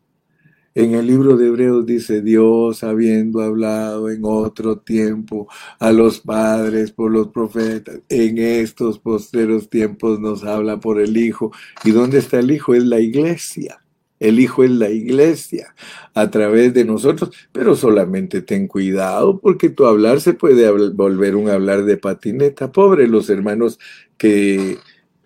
En 0.75 0.95
el 0.95 1.07
libro 1.07 1.37
de 1.37 1.49
Hebreos 1.49 1.85
dice 1.85 2.23
Dios 2.23 2.83
habiendo 2.83 3.43
hablado 3.43 4.09
en 4.09 4.23
otro 4.25 4.79
tiempo 4.79 5.47
a 5.79 5.93
los 5.93 6.20
padres 6.20 6.93
por 6.93 7.11
los 7.11 7.29
profetas, 7.29 8.01
en 8.09 8.39
estos 8.39 8.99
posteros 8.99 9.68
tiempos 9.68 10.18
nos 10.18 10.45
habla 10.45 10.81
por 10.81 10.99
el 10.99 11.18
Hijo. 11.18 11.53
¿Y 11.85 11.91
dónde 11.91 12.18
está 12.18 12.39
el 12.39 12.51
Hijo? 12.51 12.75
Es 12.75 12.85
la 12.85 13.01
iglesia. 13.01 13.83
El 14.18 14.41
Hijo 14.41 14.64
es 14.64 14.70
la 14.70 14.89
iglesia 14.89 15.75
a 16.14 16.31
través 16.31 16.73
de 16.73 16.87
nosotros, 16.87 17.33
pero 17.53 17.77
solamente 17.77 18.41
ten 18.41 18.66
cuidado 18.66 19.41
porque 19.41 19.68
tu 19.68 19.85
hablar 19.85 20.23
se 20.23 20.33
puede 20.33 20.70
volver 20.93 21.37
un 21.37 21.51
hablar 21.51 21.85
de 21.85 21.99
patineta. 21.99 22.73
Pobre 22.73 23.09
los 23.09 23.29
hermanos 23.29 23.79
que 24.16 24.79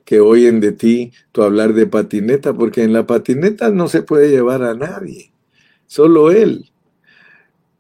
que 0.05 0.21
oyen 0.21 0.61
de 0.61 0.71
ti 0.71 1.13
tu 1.33 1.43
hablar 1.43 1.75
de 1.75 1.87
patineta, 1.89 2.55
porque 2.55 2.85
en 2.85 2.93
la 2.93 3.09
patineta 3.09 3.71
no 3.71 3.89
se 3.89 4.03
puede 4.03 4.31
llevar 4.31 4.63
a 4.63 4.73
nadie 4.75 5.33
solo 5.87 6.31
él. 6.31 6.71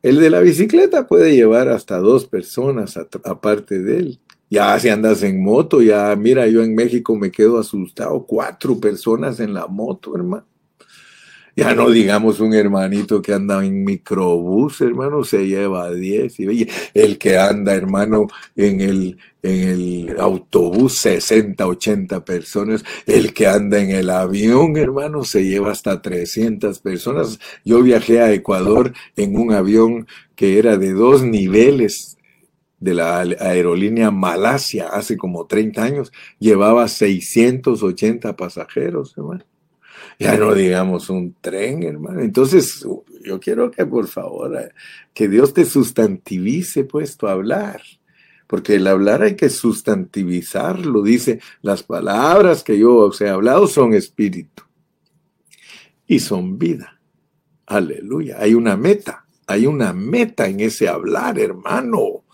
El 0.03 0.21
de 0.21 0.31
la 0.31 0.41
bicicleta 0.41 1.07
puede 1.07 1.35
llevar 1.35 1.69
hasta 1.69 1.99
dos 1.99 2.27
personas 2.27 2.97
aparte 3.25 3.81
de 3.81 3.99
él. 3.99 4.21
Ya 4.49 4.79
si 4.79 4.89
andas 4.89 5.23
en 5.25 5.43
moto, 5.43 5.83
ya 5.83 6.15
mira, 6.17 6.47
yo 6.47 6.63
en 6.63 6.75
México 6.75 7.17
me 7.17 7.33
quedo 7.33 7.59
asustado, 7.59 8.25
cuatro 8.25 8.79
personas 8.79 9.41
en 9.41 9.53
la 9.53 9.67
moto, 9.67 10.15
hermano. 10.15 10.47
Ya 11.57 11.75
no 11.75 11.89
digamos 11.89 12.39
un 12.41 12.53
hermanito 12.53 13.23
que 13.23 13.33
anda 13.33 13.65
en 13.65 13.83
microbús, 13.83 14.83
hermano, 14.83 15.25
se 15.25 15.47
lleva 15.47 15.91
10. 15.91 16.39
Y 16.41 16.69
el 16.93 17.17
que 17.17 17.39
anda, 17.39 17.75
hermano, 17.75 18.27
en 18.55 18.83
el, 18.83 19.19
en 19.43 19.69
el 19.69 20.21
autobús, 20.21 20.99
60, 20.99 21.67
80 21.67 22.23
personas. 22.27 22.85
El 23.07 23.33
que 23.33 23.47
anda 23.47 23.81
en 23.81 23.91
el 23.91 24.11
avión, 24.11 24.77
hermano, 24.77 25.25
se 25.25 25.47
lleva 25.47 25.73
hasta 25.73 26.03
300 26.03 26.79
personas. 26.81 27.39
Yo 27.65 27.83
viajé 27.83 28.21
a 28.21 28.33
Ecuador 28.35 28.93
en 29.17 29.39
un 29.39 29.53
avión 29.53 30.07
que 30.35 30.59
era 30.59 30.77
de 30.77 30.93
dos 30.93 31.23
niveles 31.23 32.19
de 32.81 32.93
la 32.93 33.21
aerolínea 33.21 34.11
Malasia 34.11 34.89
hace 34.89 35.17
como 35.17 35.47
30 35.47 35.83
años. 35.83 36.13
Llevaba 36.39 36.87
680 36.87 38.37
pasajeros, 38.37 39.15
hermano. 39.17 39.56
Ya 40.19 40.37
no 40.37 40.55
digamos 40.55 41.11
un 41.11 41.35
tren, 41.41 41.83
hermano. 41.83 42.21
Entonces, 42.21 42.87
yo 43.23 43.41
quiero 43.41 43.71
que 43.71 43.85
por 43.85 44.07
favor, 44.07 44.57
eh, 44.57 44.73
que 45.13 45.29
Dios 45.29 45.53
te 45.53 45.65
sustantivice 45.65 46.85
puesto 46.85 47.29
a 47.29 47.33
hablar. 47.33 47.83
Porque 48.47 48.77
el 48.77 48.87
hablar 48.87 49.23
hay 49.23 49.35
que 49.35 49.49
sustantivizarlo. 49.49 51.03
Dice, 51.03 51.41
las 51.63 51.83
palabras 51.83 52.63
que 52.63 52.79
yo 52.79 52.95
os 52.97 53.21
he 53.21 53.29
hablado 53.29 53.67
son 53.67 53.93
espíritu 53.93 54.63
y 56.07 56.21
son 56.21 56.59
vida. 56.59 57.01
Aleluya. 57.67 58.37
Hay 58.39 58.55
una 58.55 58.77
meta. 58.77 59.27
Hay 59.49 59.67
una 59.67 59.93
meta 59.93 60.49
en 60.49 60.61
ese 60.61 60.89
hablar, 60.89 61.39
hermano. 61.39 62.25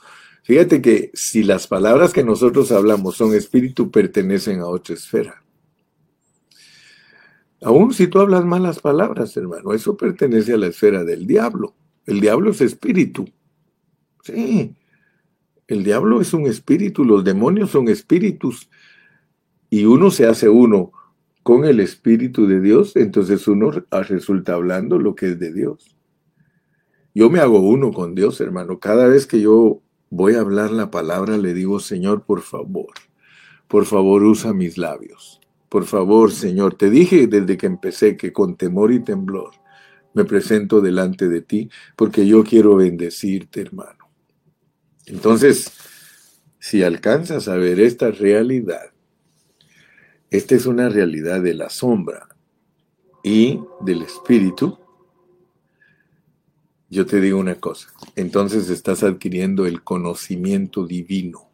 Fíjate 0.42 0.82
que 0.82 1.10
si 1.14 1.42
las 1.42 1.66
palabras 1.66 2.12
que 2.12 2.24
nosotros 2.24 2.72
hablamos 2.72 3.16
son 3.16 3.34
espíritu, 3.34 3.90
pertenecen 3.90 4.60
a 4.60 4.66
otra 4.66 4.94
esfera. 4.94 5.42
Aún 7.62 7.94
si 7.94 8.08
tú 8.08 8.18
hablas 8.18 8.44
malas 8.44 8.80
palabras, 8.80 9.36
hermano, 9.36 9.72
eso 9.72 9.96
pertenece 9.96 10.52
a 10.52 10.58
la 10.58 10.66
esfera 10.66 11.04
del 11.04 11.26
diablo. 11.26 11.74
El 12.06 12.20
diablo 12.20 12.50
es 12.50 12.60
espíritu. 12.60 13.28
Sí, 14.22 14.74
el 15.68 15.84
diablo 15.84 16.20
es 16.20 16.34
un 16.34 16.46
espíritu, 16.46 17.04
los 17.04 17.24
demonios 17.24 17.70
son 17.70 17.88
espíritus. 17.88 18.68
Y 19.70 19.84
uno 19.84 20.10
se 20.10 20.26
hace 20.26 20.48
uno 20.48 20.92
con 21.42 21.64
el 21.64 21.80
espíritu 21.80 22.46
de 22.46 22.60
Dios, 22.60 22.96
entonces 22.96 23.46
uno 23.48 23.70
resulta 23.90 24.54
hablando 24.54 24.98
lo 24.98 25.14
que 25.14 25.26
es 25.26 25.38
de 25.38 25.52
Dios. 25.52 25.96
Yo 27.14 27.30
me 27.30 27.40
hago 27.40 27.60
uno 27.60 27.92
con 27.92 28.14
Dios, 28.14 28.40
hermano. 28.40 28.78
Cada 28.78 29.06
vez 29.06 29.26
que 29.26 29.40
yo 29.40 29.82
voy 30.10 30.34
a 30.34 30.40
hablar 30.40 30.70
la 30.70 30.90
palabra, 30.90 31.36
le 31.36 31.54
digo, 31.54 31.78
Señor, 31.78 32.24
por 32.24 32.40
favor, 32.40 32.92
por 33.68 33.84
favor, 33.84 34.22
usa 34.24 34.52
mis 34.52 34.78
labios. 34.78 35.41
Por 35.72 35.86
favor, 35.86 36.30
Señor, 36.32 36.74
te 36.74 36.90
dije 36.90 37.26
desde 37.28 37.56
que 37.56 37.64
empecé 37.64 38.14
que 38.18 38.30
con 38.30 38.56
temor 38.58 38.92
y 38.92 39.00
temblor 39.00 39.52
me 40.12 40.26
presento 40.26 40.82
delante 40.82 41.30
de 41.30 41.40
ti 41.40 41.70
porque 41.96 42.26
yo 42.26 42.44
quiero 42.44 42.76
bendecirte, 42.76 43.62
hermano. 43.62 44.10
Entonces, 45.06 45.72
si 46.58 46.82
alcanzas 46.82 47.48
a 47.48 47.56
ver 47.56 47.80
esta 47.80 48.10
realidad, 48.10 48.92
esta 50.30 50.54
es 50.56 50.66
una 50.66 50.90
realidad 50.90 51.40
de 51.40 51.54
la 51.54 51.70
sombra 51.70 52.28
y 53.24 53.58
del 53.80 54.02
espíritu, 54.02 54.78
yo 56.90 57.06
te 57.06 57.18
digo 57.18 57.38
una 57.38 57.54
cosa, 57.54 57.88
entonces 58.14 58.68
estás 58.68 59.02
adquiriendo 59.02 59.64
el 59.64 59.82
conocimiento 59.82 60.86
divino. 60.86 61.48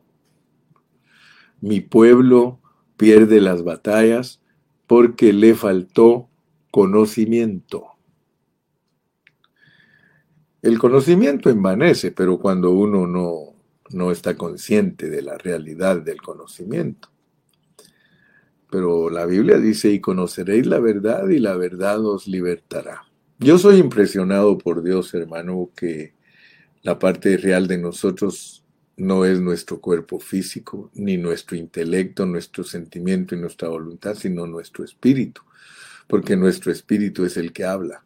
Mi 1.61 1.81
pueblo 1.81 2.59
pierde 2.99 3.41
las 3.41 3.65
batallas 3.65 4.43
porque 4.87 5.33
le 5.33 5.55
faltó 5.55 6.29
conocimiento. 6.71 7.87
El 10.61 10.79
conocimiento 10.79 11.49
envanece, 11.49 12.11
pero 12.11 12.39
cuando 12.39 12.73
uno 12.73 13.07
no, 13.07 13.55
no 13.91 14.11
está 14.11 14.37
consciente 14.37 15.09
de 15.09 15.23
la 15.23 15.39
realidad 15.39 16.03
del 16.03 16.21
conocimiento. 16.21 17.09
Pero 18.71 19.09
la 19.09 19.25
Biblia 19.25 19.59
dice, 19.59 19.91
y 19.91 20.01
conoceréis 20.01 20.67
la 20.67 20.81
verdad 20.81 21.29
y 21.29 21.39
la 21.39 21.57
verdad 21.57 22.05
os 22.05 22.27
libertará. 22.27 23.05
Yo 23.39 23.57
soy 23.57 23.79
impresionado 23.79 24.59
por 24.59 24.83
Dios, 24.83 25.15
hermano, 25.15 25.71
que 25.77 26.13
la 26.83 26.99
parte 26.99 27.37
real 27.37 27.69
de 27.69 27.79
nosotros 27.79 28.58
no 28.99 29.25
es 29.25 29.41
nuestro 29.41 29.81
cuerpo 29.81 30.19
físico, 30.19 30.91
ni 30.95 31.17
nuestro 31.17 31.57
intelecto, 31.57 32.27
nuestro 32.27 32.65
sentimiento 32.65 33.35
y 33.35 33.39
nuestra 33.39 33.69
voluntad, 33.69 34.15
sino 34.15 34.47
nuestro 34.47 34.85
espíritu, 34.85 35.43
porque 36.09 36.37
nuestro 36.37 36.73
espíritu 36.73 37.25
es 37.25 37.37
el 37.37 37.53
que 37.53 37.65
habla. 37.65 38.05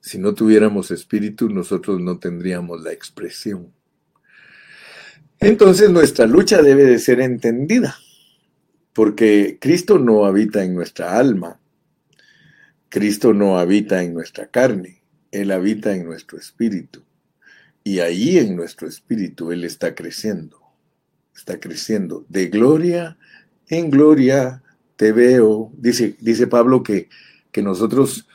Si 0.00 0.18
no 0.18 0.32
tuviéramos 0.32 0.90
espíritu, 0.90 1.50
nosotros 1.50 2.00
no 2.00 2.18
tendríamos 2.18 2.82
la 2.82 2.92
expresión. 2.92 3.70
Entonces 5.38 5.90
nuestra 5.90 6.26
lucha 6.26 6.62
debe 6.62 6.84
de 6.84 6.98
ser 6.98 7.20
entendida, 7.20 7.96
porque 8.94 9.58
Cristo 9.60 9.98
no 9.98 10.24
habita 10.24 10.64
en 10.64 10.74
nuestra 10.74 11.18
alma, 11.18 11.60
Cristo 12.88 13.34
no 13.34 13.58
habita 13.58 14.02
en 14.02 14.14
nuestra 14.14 14.46
carne, 14.46 15.02
Él 15.30 15.50
habita 15.50 15.94
en 15.94 16.06
nuestro 16.06 16.38
espíritu. 16.38 17.02
Y 17.90 17.98
ahí 17.98 18.38
en 18.38 18.54
nuestro 18.54 18.86
espíritu 18.86 19.50
Él 19.50 19.64
está 19.64 19.96
creciendo, 19.96 20.58
está 21.34 21.58
creciendo 21.58 22.24
de 22.28 22.46
gloria 22.46 23.18
en 23.66 23.90
gloria, 23.90 24.62
te 24.94 25.10
veo. 25.10 25.72
Dice, 25.76 26.14
dice 26.20 26.46
Pablo 26.46 26.84
que, 26.84 27.08
que 27.50 27.64
nosotros 27.64 28.28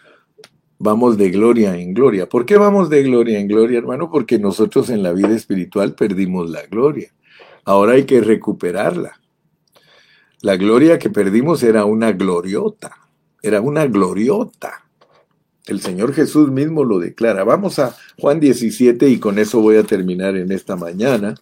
vamos 0.78 1.18
de 1.18 1.30
gloria 1.30 1.74
en 1.78 1.94
gloria. 1.94 2.28
¿Por 2.28 2.46
qué 2.46 2.58
vamos 2.58 2.90
de 2.90 3.02
gloria 3.04 3.40
en 3.40 3.48
gloria, 3.48 3.78
hermano? 3.78 4.12
Porque 4.12 4.38
nosotros 4.40 4.90
en 4.90 5.02
la 5.02 5.14
vida 5.14 5.34
espiritual 5.34 5.96
perdimos 5.96 6.50
la 6.50 6.66
gloria. 6.66 7.14
Ahora 7.64 7.94
hay 7.94 8.04
que 8.04 8.20
recuperarla. 8.20 9.22
La 10.42 10.58
gloria 10.58 11.00
que 11.00 11.10
perdimos 11.10 11.64
era 11.64 11.86
una 11.86 12.12
gloriota, 12.12 12.94
era 13.42 13.62
una 13.62 13.88
gloriota. 13.88 14.85
El 15.68 15.82
Señor 15.82 16.14
Jesús 16.14 16.52
mismo 16.52 16.84
lo 16.84 17.00
declara. 17.00 17.44
Vamos 17.44 17.80
a 17.80 17.96
Juan 18.20 18.40
17 18.40 19.10
y 19.10 19.20
con 19.20 19.40
eso 19.40 19.62
voy 19.62 19.78
a 19.78 19.84
terminar 19.84 20.38
en 20.38 20.52
esta 20.52 20.76
mañana, 20.76 21.36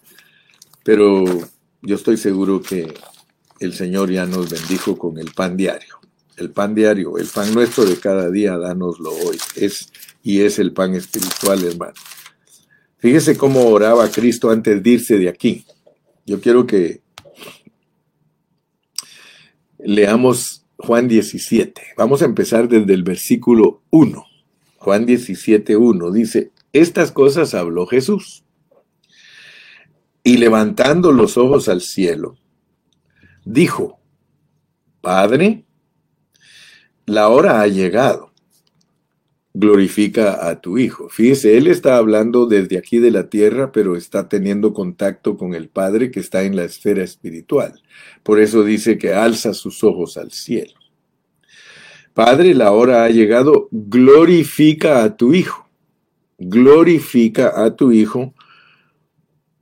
pero 0.83 1.25
yo 1.81 1.95
estoy 1.95 2.17
seguro 2.17 2.61
que 2.61 2.93
el 3.59 3.73
Señor 3.73 4.11
ya 4.11 4.25
nos 4.25 4.49
bendijo 4.49 4.97
con 4.97 5.17
el 5.17 5.31
pan 5.31 5.57
diario. 5.57 5.99
El 6.37 6.49
pan 6.51 6.73
diario, 6.73 7.17
el 7.17 7.27
pan 7.27 7.53
nuestro 7.53 7.85
de 7.85 7.97
cada 7.99 8.29
día, 8.31 8.57
dánoslo 8.57 9.11
hoy. 9.11 9.37
Es 9.55 9.91
y 10.23 10.41
es 10.41 10.57
el 10.57 10.71
pan 10.71 10.95
espiritual, 10.95 11.63
hermano. 11.63 11.93
Fíjese 12.97 13.37
cómo 13.37 13.67
oraba 13.67 14.09
Cristo 14.09 14.49
antes 14.49 14.81
de 14.81 14.89
irse 14.89 15.17
de 15.17 15.27
aquí. 15.27 15.65
Yo 16.25 16.39
quiero 16.39 16.65
que 16.65 17.01
leamos 19.79 20.62
Juan 20.85 21.07
17. 21.07 21.81
Vamos 21.95 22.21
a 22.21 22.25
empezar 22.25 22.67
desde 22.67 22.93
el 22.93 23.03
versículo 23.03 23.83
1. 23.91 24.25
Juan 24.79 25.05
17, 25.05 25.77
1 25.77 26.11
dice, 26.11 26.51
estas 26.73 27.13
cosas 27.13 27.53
habló 27.53 27.87
Jesús. 27.87 28.43
Y 30.25 30.37
levantando 30.37 31.13
los 31.13 31.37
ojos 31.37 31.69
al 31.69 31.79
cielo, 31.79 32.35
dijo, 33.45 34.01
Padre, 34.99 35.63
la 37.05 37.29
hora 37.29 37.61
ha 37.61 37.67
llegado 37.67 38.32
glorifica 39.53 40.47
a 40.49 40.59
tu 40.61 40.77
Hijo. 40.77 41.09
Fíjese, 41.09 41.57
Él 41.57 41.67
está 41.67 41.97
hablando 41.97 42.47
desde 42.47 42.77
aquí 42.77 42.97
de 42.97 43.11
la 43.11 43.29
tierra, 43.29 43.71
pero 43.71 43.95
está 43.95 44.27
teniendo 44.27 44.73
contacto 44.73 45.37
con 45.37 45.53
el 45.53 45.69
Padre 45.69 46.11
que 46.11 46.19
está 46.19 46.43
en 46.43 46.55
la 46.55 46.63
esfera 46.63 47.03
espiritual. 47.03 47.81
Por 48.23 48.39
eso 48.39 48.63
dice 48.63 48.97
que 48.97 49.13
alza 49.13 49.53
sus 49.53 49.83
ojos 49.83 50.17
al 50.17 50.31
cielo. 50.31 50.73
Padre, 52.13 52.53
la 52.53 52.71
hora 52.71 53.03
ha 53.03 53.09
llegado, 53.09 53.69
glorifica 53.71 55.03
a 55.03 55.15
tu 55.15 55.33
Hijo. 55.33 55.67
Glorifica 56.37 57.63
a 57.63 57.75
tu 57.75 57.91
Hijo 57.91 58.33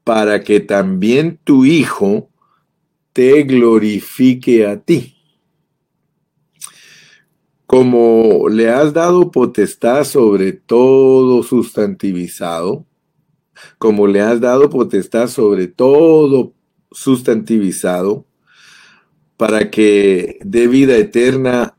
para 0.04 0.44
que 0.44 0.62
también 0.62 1.40
tu 1.44 1.66
Hijo 1.66 2.30
te 3.14 3.44
glorifique 3.44 4.66
a 4.66 4.80
ti 4.80 5.21
como 7.72 8.50
le 8.50 8.68
has 8.70 8.92
dado 8.92 9.32
potestad 9.32 10.04
sobre 10.04 10.52
todo 10.52 11.42
sustantivizado, 11.42 12.86
como 13.78 14.08
le 14.08 14.20
has 14.20 14.42
dado 14.42 14.70
potestad 14.70 15.30
sobre 15.30 15.68
todo 15.68 16.54
sustantivizado, 16.92 18.26
para 19.38 19.72
que 19.72 20.38
dé 20.44 20.68
vida 20.68 20.98
eterna 20.98 21.78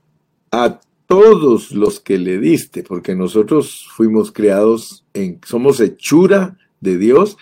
a 0.51 0.81
todos 1.07 1.73
los 1.73 2.01
que 2.01 2.17
le 2.17 2.39
diste, 2.39 2.83
porque 2.83 3.15
nosotros 3.15 3.87
fuimos 3.95 4.33
creados 4.33 5.05
en, 5.13 5.41
somos 5.45 5.79
hechura 5.79 6.57
de 6.81 6.97
Dios, 6.97 7.37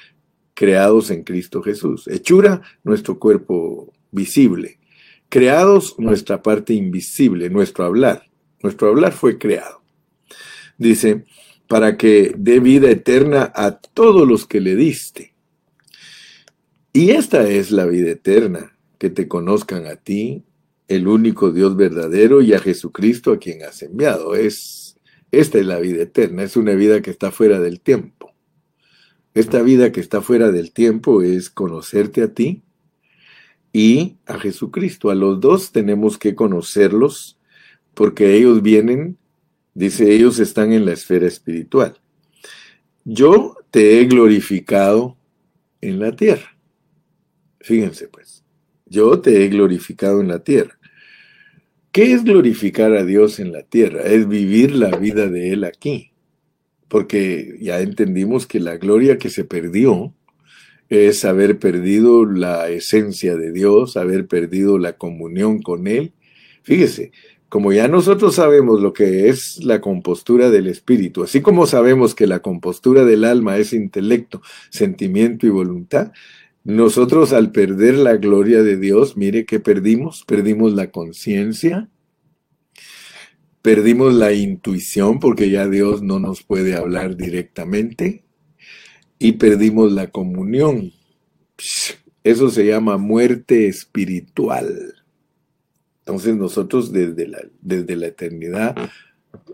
creados 0.54 1.12
en 1.12 1.22
Cristo 1.22 1.62
Jesús. 1.62 2.08
Hechura, 2.08 2.62
nuestro 2.82 3.20
cuerpo 3.20 3.92
visible. 4.10 4.80
Creados, 5.28 5.94
nuestra 5.98 6.42
parte 6.42 6.74
invisible, 6.74 7.48
nuestro 7.48 7.84
hablar. 7.84 8.29
Nuestro 8.62 8.88
hablar 8.88 9.12
fue 9.12 9.38
creado. 9.38 9.82
Dice, 10.78 11.24
para 11.68 11.96
que 11.96 12.34
dé 12.36 12.60
vida 12.60 12.90
eterna 12.90 13.52
a 13.54 13.78
todos 13.78 14.26
los 14.26 14.46
que 14.46 14.60
le 14.60 14.74
diste. 14.76 15.34
Y 16.92 17.10
esta 17.10 17.48
es 17.48 17.70
la 17.70 17.86
vida 17.86 18.10
eterna, 18.10 18.76
que 18.98 19.10
te 19.10 19.28
conozcan 19.28 19.86
a 19.86 19.96
ti, 19.96 20.42
el 20.88 21.06
único 21.06 21.52
Dios 21.52 21.76
verdadero, 21.76 22.42
y 22.42 22.52
a 22.52 22.58
Jesucristo 22.58 23.32
a 23.32 23.38
quien 23.38 23.62
has 23.62 23.82
enviado. 23.82 24.34
Es, 24.34 24.98
esta 25.30 25.58
es 25.58 25.66
la 25.66 25.78
vida 25.78 26.02
eterna, 26.02 26.42
es 26.42 26.56
una 26.56 26.74
vida 26.74 27.00
que 27.02 27.10
está 27.10 27.30
fuera 27.30 27.60
del 27.60 27.80
tiempo. 27.80 28.34
Esta 29.32 29.62
vida 29.62 29.92
que 29.92 30.00
está 30.00 30.20
fuera 30.22 30.50
del 30.50 30.72
tiempo 30.72 31.22
es 31.22 31.50
conocerte 31.50 32.22
a 32.22 32.34
ti 32.34 32.62
y 33.72 34.16
a 34.26 34.40
Jesucristo. 34.40 35.10
A 35.10 35.14
los 35.14 35.38
dos 35.38 35.70
tenemos 35.70 36.18
que 36.18 36.34
conocerlos 36.34 37.38
porque 37.94 38.36
ellos 38.36 38.62
vienen, 38.62 39.18
dice, 39.74 40.12
ellos 40.12 40.38
están 40.38 40.72
en 40.72 40.84
la 40.84 40.92
esfera 40.92 41.26
espiritual. 41.26 42.00
Yo 43.04 43.56
te 43.70 44.00
he 44.00 44.04
glorificado 44.06 45.16
en 45.80 45.98
la 45.98 46.14
tierra. 46.14 46.56
Fíjense 47.60 48.08
pues, 48.08 48.44
yo 48.86 49.20
te 49.20 49.44
he 49.44 49.48
glorificado 49.48 50.20
en 50.20 50.28
la 50.28 50.42
tierra. 50.42 50.78
¿Qué 51.92 52.12
es 52.12 52.24
glorificar 52.24 52.92
a 52.92 53.04
Dios 53.04 53.40
en 53.40 53.52
la 53.52 53.62
tierra? 53.62 54.02
Es 54.02 54.28
vivir 54.28 54.74
la 54.74 54.96
vida 54.96 55.28
de 55.28 55.52
Él 55.52 55.64
aquí. 55.64 56.12
Porque 56.88 57.56
ya 57.60 57.80
entendimos 57.80 58.46
que 58.46 58.60
la 58.60 58.76
gloria 58.76 59.18
que 59.18 59.28
se 59.28 59.44
perdió 59.44 60.14
es 60.88 61.24
haber 61.24 61.58
perdido 61.58 62.26
la 62.26 62.68
esencia 62.68 63.36
de 63.36 63.52
Dios, 63.52 63.96
haber 63.96 64.26
perdido 64.26 64.78
la 64.78 64.98
comunión 64.98 65.62
con 65.62 65.86
Él. 65.86 66.12
Fíjese, 66.62 67.12
como 67.50 67.72
ya 67.72 67.88
nosotros 67.88 68.36
sabemos 68.36 68.80
lo 68.80 68.92
que 68.92 69.28
es 69.28 69.62
la 69.64 69.80
compostura 69.80 70.50
del 70.50 70.68
espíritu, 70.68 71.24
así 71.24 71.42
como 71.42 71.66
sabemos 71.66 72.14
que 72.14 72.28
la 72.28 72.38
compostura 72.38 73.04
del 73.04 73.24
alma 73.24 73.58
es 73.58 73.72
intelecto, 73.72 74.40
sentimiento 74.70 75.48
y 75.48 75.50
voluntad, 75.50 76.12
nosotros 76.62 77.32
al 77.32 77.50
perder 77.50 77.94
la 77.94 78.16
gloria 78.16 78.62
de 78.62 78.76
Dios, 78.76 79.16
mire 79.16 79.46
que 79.46 79.58
perdimos, 79.58 80.24
perdimos 80.28 80.74
la 80.74 80.92
conciencia, 80.92 81.88
perdimos 83.62 84.14
la 84.14 84.32
intuición 84.32 85.18
porque 85.18 85.50
ya 85.50 85.66
Dios 85.66 86.02
no 86.02 86.20
nos 86.20 86.44
puede 86.44 86.76
hablar 86.76 87.16
directamente 87.16 88.22
y 89.18 89.32
perdimos 89.32 89.90
la 89.90 90.06
comunión. 90.06 90.92
Eso 92.22 92.48
se 92.48 92.64
llama 92.64 92.96
muerte 92.96 93.66
espiritual. 93.66 94.99
Entonces 96.10 96.34
nosotros 96.34 96.90
desde 96.90 97.28
la, 97.28 97.38
desde 97.62 97.94
la 97.94 98.08
eternidad 98.08 98.74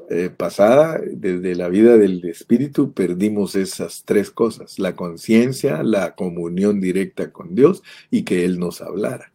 eh, 0.08 0.30
pasada, 0.34 0.98
desde 1.06 1.54
la 1.54 1.68
vida 1.68 1.98
del 1.98 2.24
Espíritu, 2.24 2.92
perdimos 2.92 3.56
esas 3.56 4.04
tres 4.06 4.30
cosas, 4.30 4.78
la 4.78 4.96
conciencia, 4.96 5.82
la 5.82 6.14
comunión 6.14 6.80
directa 6.80 7.30
con 7.30 7.54
Dios 7.54 7.82
y 8.10 8.22
que 8.22 8.46
Él 8.46 8.58
nos 8.58 8.80
hablara. 8.80 9.32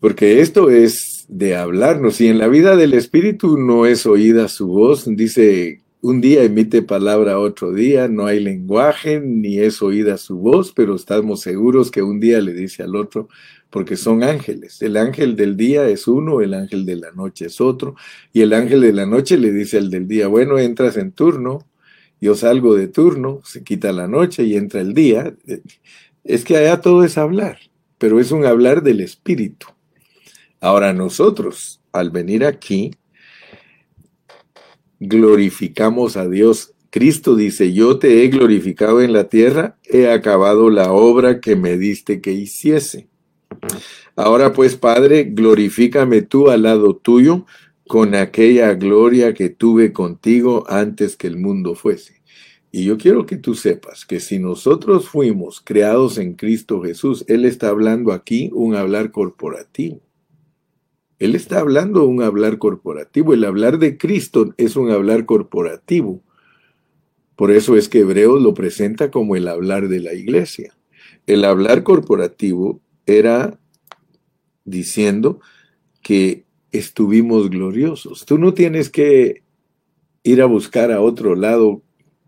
Porque 0.00 0.40
esto 0.40 0.70
es 0.70 1.26
de 1.28 1.56
hablarnos. 1.56 2.20
Y 2.20 2.28
en 2.28 2.38
la 2.38 2.46
vida 2.46 2.76
del 2.76 2.94
Espíritu 2.94 3.58
no 3.58 3.84
es 3.84 4.06
oída 4.06 4.46
su 4.46 4.68
voz, 4.68 5.06
dice 5.08 5.80
un 6.02 6.20
día 6.20 6.44
emite 6.44 6.82
palabra 6.82 7.40
otro 7.40 7.72
día, 7.72 8.06
no 8.06 8.26
hay 8.26 8.38
lenguaje 8.38 9.18
ni 9.20 9.58
es 9.58 9.82
oída 9.82 10.18
su 10.18 10.36
voz, 10.36 10.72
pero 10.72 10.94
estamos 10.94 11.40
seguros 11.40 11.90
que 11.90 12.00
un 12.00 12.20
día 12.20 12.40
le 12.40 12.52
dice 12.52 12.84
al 12.84 12.94
otro, 12.94 13.28
porque 13.70 13.96
son 13.96 14.22
ángeles. 14.22 14.80
El 14.82 14.96
ángel 14.96 15.36
del 15.36 15.56
día 15.56 15.88
es 15.88 16.08
uno, 16.08 16.40
el 16.40 16.54
ángel 16.54 16.86
de 16.86 16.96
la 16.96 17.12
noche 17.12 17.46
es 17.46 17.60
otro, 17.60 17.94
y 18.32 18.42
el 18.42 18.52
ángel 18.52 18.80
de 18.80 18.92
la 18.92 19.06
noche 19.06 19.38
le 19.38 19.52
dice 19.52 19.78
al 19.78 19.90
del 19.90 20.08
día, 20.08 20.28
bueno, 20.28 20.58
entras 20.58 20.96
en 20.96 21.12
turno, 21.12 21.66
yo 22.20 22.34
salgo 22.34 22.74
de 22.74 22.88
turno, 22.88 23.40
se 23.44 23.62
quita 23.62 23.92
la 23.92 24.08
noche 24.08 24.44
y 24.44 24.56
entra 24.56 24.80
el 24.80 24.94
día. 24.94 25.34
Es 26.24 26.44
que 26.44 26.56
allá 26.56 26.80
todo 26.80 27.04
es 27.04 27.18
hablar, 27.18 27.58
pero 27.98 28.20
es 28.20 28.30
un 28.30 28.46
hablar 28.46 28.82
del 28.82 29.00
espíritu. 29.00 29.66
Ahora 30.60 30.92
nosotros, 30.92 31.80
al 31.92 32.10
venir 32.10 32.44
aquí, 32.44 32.92
glorificamos 35.00 36.16
a 36.16 36.28
Dios. 36.28 36.72
Cristo 36.90 37.36
dice, 37.36 37.74
yo 37.74 37.98
te 37.98 38.24
he 38.24 38.28
glorificado 38.28 39.02
en 39.02 39.12
la 39.12 39.28
tierra, 39.28 39.76
he 39.84 40.08
acabado 40.10 40.70
la 40.70 40.92
obra 40.92 41.40
que 41.40 41.56
me 41.56 41.76
diste 41.76 42.22
que 42.22 42.32
hiciese. 42.32 43.08
Ahora 44.14 44.52
pues, 44.52 44.76
Padre, 44.76 45.24
glorifícame 45.24 46.22
tú 46.22 46.50
al 46.50 46.62
lado 46.62 46.96
tuyo 46.96 47.46
con 47.86 48.14
aquella 48.14 48.74
gloria 48.74 49.34
que 49.34 49.48
tuve 49.48 49.92
contigo 49.92 50.64
antes 50.68 51.16
que 51.16 51.26
el 51.26 51.36
mundo 51.36 51.74
fuese. 51.74 52.22
Y 52.72 52.84
yo 52.84 52.98
quiero 52.98 53.24
que 53.26 53.36
tú 53.36 53.54
sepas 53.54 54.04
que 54.04 54.20
si 54.20 54.38
nosotros 54.38 55.08
fuimos 55.08 55.60
creados 55.60 56.18
en 56.18 56.34
Cristo 56.34 56.82
Jesús, 56.82 57.24
Él 57.28 57.44
está 57.44 57.68
hablando 57.68 58.12
aquí 58.12 58.50
un 58.52 58.74
hablar 58.74 59.12
corporativo. 59.12 60.00
Él 61.18 61.34
está 61.34 61.60
hablando 61.60 62.04
un 62.04 62.22
hablar 62.22 62.58
corporativo. 62.58 63.32
El 63.32 63.44
hablar 63.44 63.78
de 63.78 63.96
Cristo 63.96 64.52
es 64.58 64.76
un 64.76 64.90
hablar 64.90 65.24
corporativo. 65.24 66.22
Por 67.36 67.50
eso 67.50 67.76
es 67.76 67.88
que 67.88 68.00
Hebreos 68.00 68.42
lo 68.42 68.52
presenta 68.52 69.10
como 69.10 69.36
el 69.36 69.48
hablar 69.48 69.88
de 69.88 70.00
la 70.00 70.12
iglesia. 70.12 70.76
El 71.26 71.44
hablar 71.44 71.82
corporativo 71.82 72.80
era 73.06 73.58
diciendo 74.64 75.40
que 76.02 76.44
estuvimos 76.72 77.50
gloriosos. 77.50 78.26
Tú 78.26 78.38
no 78.38 78.52
tienes 78.54 78.90
que 78.90 79.42
ir 80.22 80.42
a 80.42 80.46
buscar 80.46 80.92
a 80.92 81.00
otro 81.00 81.34
lado 81.34 81.82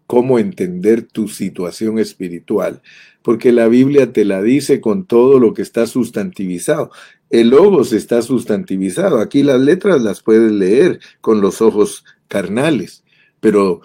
cómo 0.07 0.39
entender 0.39 1.03
tu 1.03 1.29
situación 1.29 1.99
espiritual, 1.99 2.81
porque 3.23 3.53
la 3.53 3.69
Biblia 3.69 4.13
te 4.13 4.25
la 4.25 4.41
dice 4.41 4.81
con 4.81 5.05
todo 5.05 5.39
lo 5.39 5.53
que 5.53 5.61
está 5.63 5.87
sustantivizado. 5.87 6.91
El 7.29 7.51
logos 7.51 7.93
está 7.93 8.23
sustantivizado. 8.23 9.21
Aquí 9.21 9.43
las 9.43 9.61
letras 9.61 10.01
las 10.01 10.23
puedes 10.23 10.51
leer 10.51 11.01
con 11.21 11.43
los 11.43 11.61
ojos 11.61 12.05
carnales, 12.27 13.05
pero 13.41 13.83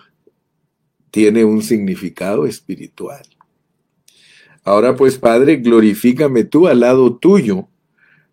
tiene 1.11 1.43
un 1.43 1.61
significado 1.61 2.45
espiritual. 2.45 3.23
Ahora 4.63 4.95
pues, 4.95 5.17
Padre, 5.17 5.57
glorifícame 5.57 6.45
tú 6.45 6.67
al 6.67 6.81
lado 6.81 7.17
tuyo 7.17 7.67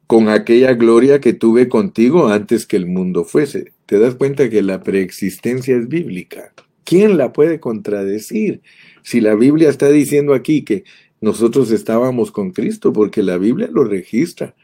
con 0.06 0.28
aquella 0.28 0.74
gloria 0.74 1.20
que 1.20 1.32
tuve 1.32 1.68
contigo 1.68 2.28
antes 2.28 2.66
que 2.66 2.76
el 2.76 2.86
mundo 2.86 3.24
fuese. 3.24 3.72
Te 3.86 3.98
das 3.98 4.14
cuenta 4.14 4.48
que 4.50 4.62
la 4.62 4.82
preexistencia 4.82 5.76
es 5.76 5.88
bíblica. 5.88 6.52
¿Quién 6.84 7.16
la 7.16 7.32
puede 7.32 7.60
contradecir? 7.60 8.62
Si 9.02 9.20
la 9.20 9.34
Biblia 9.34 9.68
está 9.68 9.88
diciendo 9.88 10.34
aquí 10.34 10.62
que 10.62 10.84
nosotros 11.20 11.70
estábamos 11.70 12.32
con 12.32 12.50
Cristo, 12.50 12.92
porque 12.92 13.22
la 13.22 13.36
Biblia 13.36 13.68
lo 13.70 13.84
registra, 13.84 14.54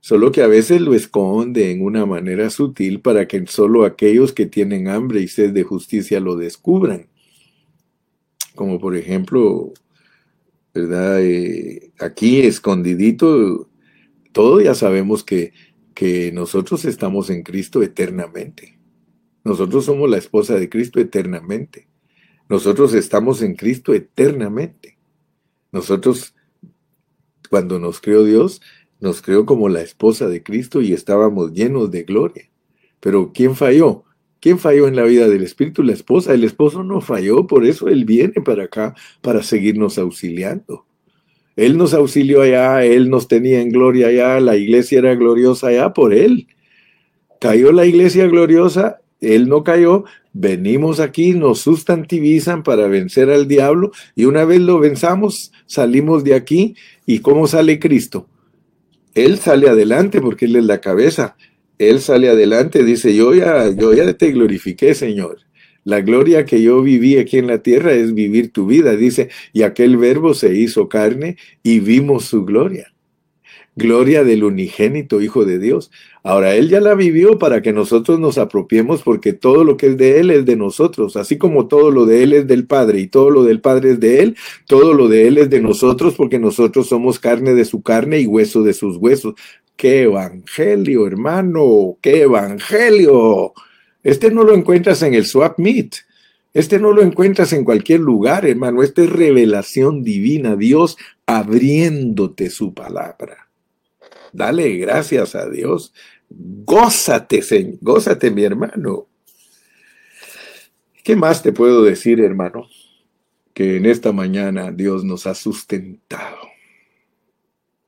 solo 0.00 0.30
que 0.30 0.42
a 0.42 0.46
veces 0.46 0.80
lo 0.80 0.94
esconde 0.94 1.70
en 1.70 1.82
una 1.82 2.06
manera 2.06 2.50
sutil 2.50 3.00
para 3.00 3.26
que 3.26 3.44
solo 3.46 3.84
aquellos 3.84 4.32
que 4.32 4.46
tienen 4.46 4.88
hambre 4.88 5.20
y 5.20 5.28
sed 5.28 5.52
de 5.52 5.64
justicia 5.64 6.20
lo 6.20 6.36
descubran. 6.36 7.08
Como 8.54 8.78
por 8.78 8.96
ejemplo, 8.96 9.72
¿verdad? 10.86 11.20
Eh, 11.22 11.92
aquí 11.98 12.40
escondidito, 12.40 13.68
todo 14.32 14.60
ya 14.60 14.74
sabemos 14.74 15.24
que, 15.24 15.52
que 15.94 16.30
nosotros 16.32 16.84
estamos 16.84 17.30
en 17.30 17.42
Cristo 17.42 17.82
eternamente. 17.82 18.78
Nosotros 19.44 19.84
somos 19.84 20.08
la 20.08 20.18
esposa 20.18 20.54
de 20.54 20.68
Cristo 20.68 21.00
eternamente. 21.00 21.88
Nosotros 22.48 22.94
estamos 22.94 23.42
en 23.42 23.54
Cristo 23.54 23.94
eternamente. 23.94 24.98
Nosotros, 25.72 26.34
cuando 27.50 27.78
nos 27.78 28.00
creó 28.00 28.24
Dios, 28.24 28.60
nos 29.00 29.22
creó 29.22 29.46
como 29.46 29.68
la 29.68 29.82
esposa 29.82 30.28
de 30.28 30.42
Cristo 30.42 30.80
y 30.80 30.92
estábamos 30.92 31.52
llenos 31.52 31.90
de 31.90 32.04
gloria. 32.04 32.50
Pero 33.00 33.32
¿quién 33.32 33.54
falló? 33.54 34.04
¿Quién 34.40 34.58
falló 34.58 34.86
en 34.86 34.96
la 34.96 35.04
vida 35.04 35.28
del 35.28 35.42
Espíritu? 35.42 35.82
La 35.82 35.92
esposa. 35.92 36.32
El 36.32 36.44
esposo 36.44 36.84
no 36.84 37.00
falló, 37.00 37.46
por 37.46 37.64
eso 37.64 37.88
Él 37.88 38.04
viene 38.04 38.34
para 38.44 38.64
acá, 38.64 38.94
para 39.20 39.42
seguirnos 39.42 39.98
auxiliando. 39.98 40.86
Él 41.56 41.76
nos 41.76 41.92
auxilió 41.92 42.42
allá, 42.42 42.84
Él 42.84 43.10
nos 43.10 43.26
tenía 43.26 43.60
en 43.60 43.70
gloria 43.70 44.06
allá, 44.06 44.38
la 44.38 44.56
iglesia 44.56 45.00
era 45.00 45.16
gloriosa 45.16 45.66
allá 45.66 45.92
por 45.92 46.14
Él. 46.14 46.46
Cayó 47.40 47.72
la 47.72 47.84
iglesia 47.84 48.28
gloriosa, 48.28 49.00
Él 49.20 49.48
no 49.48 49.64
cayó, 49.64 50.04
venimos 50.32 51.00
aquí, 51.00 51.32
nos 51.32 51.58
sustantivizan 51.58 52.62
para 52.62 52.86
vencer 52.86 53.28
al 53.28 53.48
diablo 53.48 53.90
y 54.14 54.26
una 54.26 54.44
vez 54.44 54.60
lo 54.60 54.78
venzamos, 54.78 55.50
salimos 55.66 56.22
de 56.22 56.36
aquí 56.36 56.76
y 57.06 57.18
¿cómo 57.18 57.48
sale 57.48 57.80
Cristo? 57.80 58.28
Él 59.14 59.38
sale 59.38 59.68
adelante 59.68 60.20
porque 60.20 60.44
Él 60.44 60.54
es 60.54 60.64
la 60.64 60.80
cabeza. 60.80 61.36
Él 61.78 62.00
sale 62.00 62.28
adelante, 62.28 62.84
dice, 62.84 63.14
yo 63.14 63.34
ya, 63.34 63.70
yo 63.70 63.94
ya 63.94 64.12
te 64.14 64.32
glorifiqué, 64.32 64.94
Señor. 64.94 65.38
La 65.84 66.00
gloria 66.00 66.44
que 66.44 66.60
yo 66.60 66.82
viví 66.82 67.16
aquí 67.16 67.38
en 67.38 67.46
la 67.46 67.58
tierra 67.58 67.92
es 67.92 68.12
vivir 68.12 68.52
tu 68.52 68.66
vida, 68.66 68.96
dice, 68.96 69.30
y 69.52 69.62
aquel 69.62 69.96
verbo 69.96 70.34
se 70.34 70.54
hizo 70.54 70.88
carne 70.88 71.36
y 71.62 71.80
vimos 71.80 72.26
su 72.26 72.44
gloria. 72.44 72.92
Gloria 73.78 74.24
del 74.24 74.42
unigénito 74.42 75.20
Hijo 75.20 75.44
de 75.44 75.60
Dios. 75.60 75.92
Ahora, 76.24 76.56
Él 76.56 76.68
ya 76.68 76.80
la 76.80 76.96
vivió 76.96 77.38
para 77.38 77.62
que 77.62 77.72
nosotros 77.72 78.18
nos 78.18 78.36
apropiemos 78.36 79.02
porque 79.02 79.32
todo 79.32 79.62
lo 79.62 79.76
que 79.76 79.86
es 79.86 79.96
de 79.96 80.18
Él 80.18 80.32
es 80.32 80.44
de 80.44 80.56
nosotros, 80.56 81.16
así 81.16 81.38
como 81.38 81.68
todo 81.68 81.92
lo 81.92 82.04
de 82.04 82.24
Él 82.24 82.32
es 82.32 82.48
del 82.48 82.66
Padre 82.66 82.98
y 82.98 83.06
todo 83.06 83.30
lo 83.30 83.44
del 83.44 83.60
Padre 83.60 83.92
es 83.92 84.00
de 84.00 84.20
Él, 84.20 84.36
todo 84.66 84.94
lo 84.94 85.06
de 85.06 85.28
Él 85.28 85.38
es 85.38 85.48
de 85.48 85.60
nosotros 85.60 86.14
porque 86.16 86.40
nosotros 86.40 86.88
somos 86.88 87.20
carne 87.20 87.54
de 87.54 87.64
su 87.64 87.80
carne 87.80 88.18
y 88.18 88.26
hueso 88.26 88.64
de 88.64 88.74
sus 88.74 88.96
huesos. 88.96 89.34
¡Qué 89.76 90.02
evangelio, 90.02 91.06
hermano! 91.06 91.98
¡Qué 92.02 92.22
evangelio! 92.22 93.52
Este 94.02 94.32
no 94.32 94.42
lo 94.42 94.54
encuentras 94.54 95.02
en 95.02 95.14
el 95.14 95.24
swap 95.24 95.56
meet. 95.60 95.94
Este 96.52 96.80
no 96.80 96.92
lo 96.92 97.02
encuentras 97.02 97.52
en 97.52 97.64
cualquier 97.64 98.00
lugar, 98.00 98.44
hermano. 98.44 98.82
Esta 98.82 99.02
es 99.02 99.10
revelación 99.10 100.02
divina, 100.02 100.56
Dios 100.56 100.98
abriéndote 101.26 102.50
su 102.50 102.74
palabra. 102.74 103.47
Dale 104.32 104.76
gracias 104.76 105.34
a 105.34 105.48
Dios. 105.48 105.92
Gózate, 106.30 107.42
gózate, 107.80 108.30
mi 108.30 108.44
hermano. 108.44 109.06
¿Qué 111.02 111.16
más 111.16 111.42
te 111.42 111.52
puedo 111.52 111.82
decir, 111.84 112.20
hermano? 112.20 112.68
Que 113.54 113.76
en 113.76 113.86
esta 113.86 114.12
mañana 114.12 114.70
Dios 114.70 115.04
nos 115.04 115.26
ha 115.26 115.34
sustentado. 115.34 116.38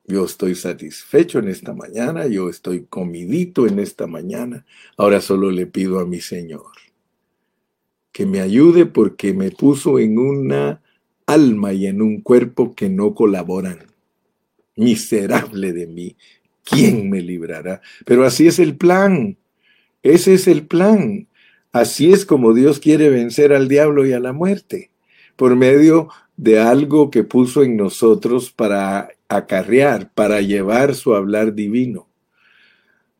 Yo 0.05 0.25
estoy 0.25 0.55
satisfecho 0.55 1.39
en 1.39 1.47
esta 1.47 1.73
mañana, 1.73 2.27
yo 2.27 2.49
estoy 2.49 2.85
comidito 2.85 3.67
en 3.67 3.79
esta 3.79 4.07
mañana. 4.07 4.65
Ahora 4.97 5.21
solo 5.21 5.51
le 5.51 5.67
pido 5.67 5.99
a 5.99 6.05
mi 6.05 6.19
Señor 6.19 6.71
que 8.11 8.25
me 8.25 8.41
ayude 8.41 8.85
porque 8.85 9.33
me 9.33 9.51
puso 9.51 9.99
en 9.99 10.19
una 10.19 10.81
alma 11.25 11.73
y 11.73 11.87
en 11.87 12.01
un 12.01 12.21
cuerpo 12.21 12.75
que 12.75 12.89
no 12.89 13.15
colaboran. 13.15 13.90
Miserable 14.81 15.73
de 15.73 15.87
mí, 15.87 16.15
¿quién 16.63 17.09
me 17.09 17.21
librará? 17.21 17.81
Pero 18.05 18.25
así 18.25 18.47
es 18.47 18.57
el 18.59 18.75
plan, 18.75 19.37
ese 20.01 20.33
es 20.33 20.47
el 20.47 20.65
plan. 20.65 21.27
Así 21.71 22.11
es 22.11 22.25
como 22.25 22.53
Dios 22.53 22.79
quiere 22.79 23.09
vencer 23.09 23.53
al 23.53 23.67
diablo 23.67 24.05
y 24.05 24.11
a 24.11 24.19
la 24.19 24.33
muerte, 24.33 24.91
por 25.35 25.55
medio 25.55 26.09
de 26.35 26.59
algo 26.59 27.09
que 27.11 27.23
puso 27.23 27.63
en 27.63 27.77
nosotros 27.77 28.51
para 28.51 29.09
acarrear, 29.29 30.11
para 30.13 30.41
llevar 30.41 30.95
su 30.95 31.15
hablar 31.15 31.53
divino. 31.53 32.07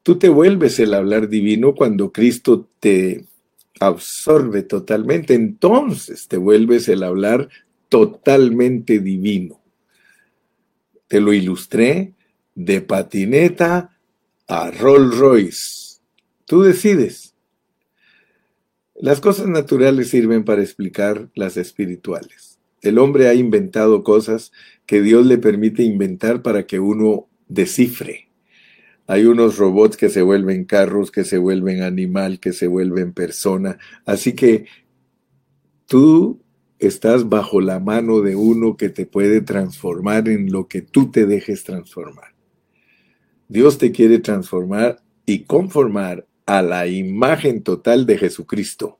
Tú 0.03 0.18
te 0.18 0.28
vuelves 0.28 0.80
el 0.80 0.93
hablar 0.93 1.30
divino 1.30 1.76
cuando 1.76 2.12
Cristo 2.12 2.68
te 2.80 3.24
absorbe 3.80 4.64
totalmente, 4.64 5.34
entonces 5.36 6.28
te 6.28 6.38
vuelves 6.38 6.89
el 6.89 7.03
hablar 7.03 7.47
totalmente 7.88 8.99
divino. 8.99 9.61
Te 11.12 11.20
lo 11.20 11.34
ilustré 11.34 12.14
de 12.55 12.80
patineta 12.80 13.97
a 14.47 14.72
Rolls 14.72 15.18
Royce. 15.18 15.99
Tú 16.45 16.62
decides. 16.62 17.36
Las 18.95 19.20
cosas 19.20 19.47
naturales 19.47 20.07
sirven 20.07 20.45
para 20.45 20.62
explicar 20.62 21.30
las 21.36 21.57
espirituales. 21.57 22.59
El 22.82 22.97
hombre 22.97 23.28
ha 23.28 23.34
inventado 23.34 24.05
cosas 24.05 24.53
que 24.86 25.01
Dios 25.01 25.26
le 25.26 25.38
permite 25.38 25.84
inventar 25.84 26.41
para 26.41 26.66
que 26.66 26.80
uno 26.80 27.28
descifre. 27.49 28.30
Hay 29.05 29.26
unos 29.26 29.57
robots 29.57 29.97
que 29.97 30.07
se 30.07 30.22
vuelven 30.22 30.64
carros, 30.64 31.12
que 31.12 31.26
se 31.26 31.38
vuelven 31.38 31.82
animal, 31.82 32.39
que 32.39 32.53
se 32.53 32.68
vuelven 32.68 33.12
persona. 33.12 33.80
Así 34.05 34.32
que 34.32 34.64
tú 35.88 36.41
estás 36.82 37.29
bajo 37.29 37.61
la 37.61 37.79
mano 37.79 38.21
de 38.21 38.36
uno 38.36 38.75
que 38.75 38.89
te 38.89 39.05
puede 39.05 39.41
transformar 39.41 40.27
en 40.27 40.51
lo 40.51 40.67
que 40.67 40.82
tú 40.82 41.09
te 41.11 41.25
dejes 41.25 41.63
transformar. 41.63 42.34
Dios 43.47 43.77
te 43.77 43.91
quiere 43.91 44.19
transformar 44.19 45.01
y 45.25 45.43
conformar 45.43 46.27
a 46.45 46.61
la 46.61 46.88
imagen 46.88 47.63
total 47.63 48.05
de 48.05 48.17
Jesucristo. 48.17 48.99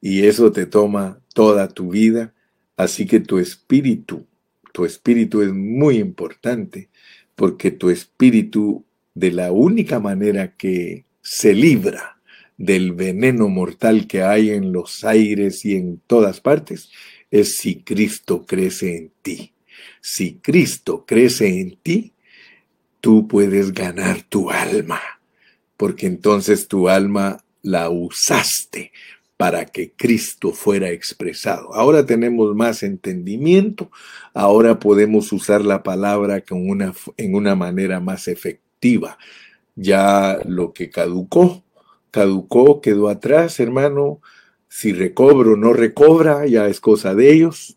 Y 0.00 0.26
eso 0.26 0.52
te 0.52 0.66
toma 0.66 1.20
toda 1.34 1.68
tu 1.68 1.90
vida 1.90 2.34
Así 2.76 3.06
que 3.06 3.20
tu 3.20 3.38
espíritu, 3.38 4.26
tu 4.72 4.84
espíritu 4.84 5.42
es 5.42 5.52
muy 5.52 5.98
importante 5.98 6.90
porque 7.34 7.70
tu 7.70 7.90
espíritu 7.90 8.84
de 9.14 9.30
la 9.30 9.52
única 9.52 10.00
manera 10.00 10.56
que 10.56 11.04
se 11.20 11.54
libra 11.54 12.11
del 12.62 12.92
veneno 12.92 13.48
mortal 13.48 14.06
que 14.06 14.22
hay 14.22 14.50
en 14.50 14.70
los 14.70 15.02
aires 15.02 15.64
y 15.64 15.74
en 15.74 16.00
todas 16.06 16.40
partes 16.40 16.90
es 17.28 17.56
si 17.56 17.82
Cristo 17.82 18.46
crece 18.46 18.96
en 18.96 19.12
ti. 19.20 19.52
Si 20.00 20.34
Cristo 20.34 21.04
crece 21.04 21.60
en 21.60 21.76
ti, 21.82 22.12
tú 23.00 23.26
puedes 23.26 23.72
ganar 23.72 24.22
tu 24.22 24.48
alma, 24.48 25.00
porque 25.76 26.06
entonces 26.06 26.68
tu 26.68 26.88
alma 26.88 27.44
la 27.62 27.90
usaste 27.90 28.92
para 29.36 29.64
que 29.64 29.90
Cristo 29.90 30.52
fuera 30.52 30.90
expresado. 30.90 31.74
Ahora 31.74 32.06
tenemos 32.06 32.54
más 32.54 32.84
entendimiento, 32.84 33.90
ahora 34.34 34.78
podemos 34.78 35.32
usar 35.32 35.64
la 35.64 35.82
palabra 35.82 36.42
con 36.42 36.70
una, 36.70 36.94
en 37.16 37.34
una 37.34 37.56
manera 37.56 37.98
más 37.98 38.28
efectiva. 38.28 39.18
Ya 39.74 40.38
lo 40.44 40.72
que 40.72 40.90
caducó, 40.90 41.64
caducó, 42.12 42.80
quedó 42.80 43.08
atrás, 43.08 43.58
hermano. 43.58 44.20
Si 44.68 44.92
recobro 44.92 45.54
o 45.54 45.56
no 45.56 45.72
recobra, 45.72 46.46
ya 46.46 46.68
es 46.68 46.78
cosa 46.78 47.16
de 47.16 47.32
ellos, 47.32 47.76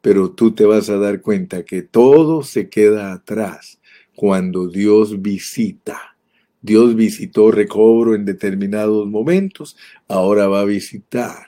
pero 0.00 0.30
tú 0.30 0.54
te 0.54 0.64
vas 0.64 0.88
a 0.88 0.98
dar 0.98 1.20
cuenta 1.20 1.64
que 1.64 1.82
todo 1.82 2.44
se 2.44 2.68
queda 2.68 3.12
atrás 3.12 3.80
cuando 4.14 4.68
Dios 4.68 5.20
visita. 5.20 6.16
Dios 6.60 6.94
visitó 6.94 7.50
recobro 7.50 8.14
en 8.14 8.24
determinados 8.24 9.08
momentos, 9.08 9.76
ahora 10.06 10.46
va 10.46 10.60
a 10.60 10.64
visitar 10.64 11.46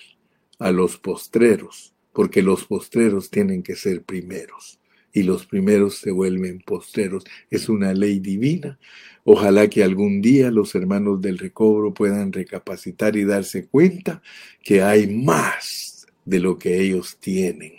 a 0.59 0.73
los 0.73 0.97
postreros, 0.97 1.95
porque 2.13 2.43
los 2.43 2.65
postreros 2.65 3.31
tienen 3.31 3.63
que 3.63 3.77
ser 3.77 4.03
primeros 4.03 4.81
y 5.15 5.23
los 5.23 5.47
primeros 5.47 5.99
se 5.99 6.11
vuelven 6.11 6.61
postreros. 6.61 7.25
Es 7.49 7.69
una 7.69 7.95
ley 7.95 8.19
divina. 8.19 8.79
Ojalá 9.25 9.69
que 9.71 9.83
algún 9.83 10.21
día 10.21 10.51
los 10.51 10.75
hermanos 10.75 11.21
del 11.23 11.39
recobro 11.39 11.95
puedan 11.95 12.31
recapacitar 12.33 13.17
y 13.17 13.25
darse 13.25 13.67
cuenta 13.67 14.23
que 14.63 14.83
hay 14.83 15.07
más 15.07 16.07
de 16.27 16.41
lo 16.41 16.59
que 16.59 16.81
ellos 16.81 17.17
tienen 17.21 17.73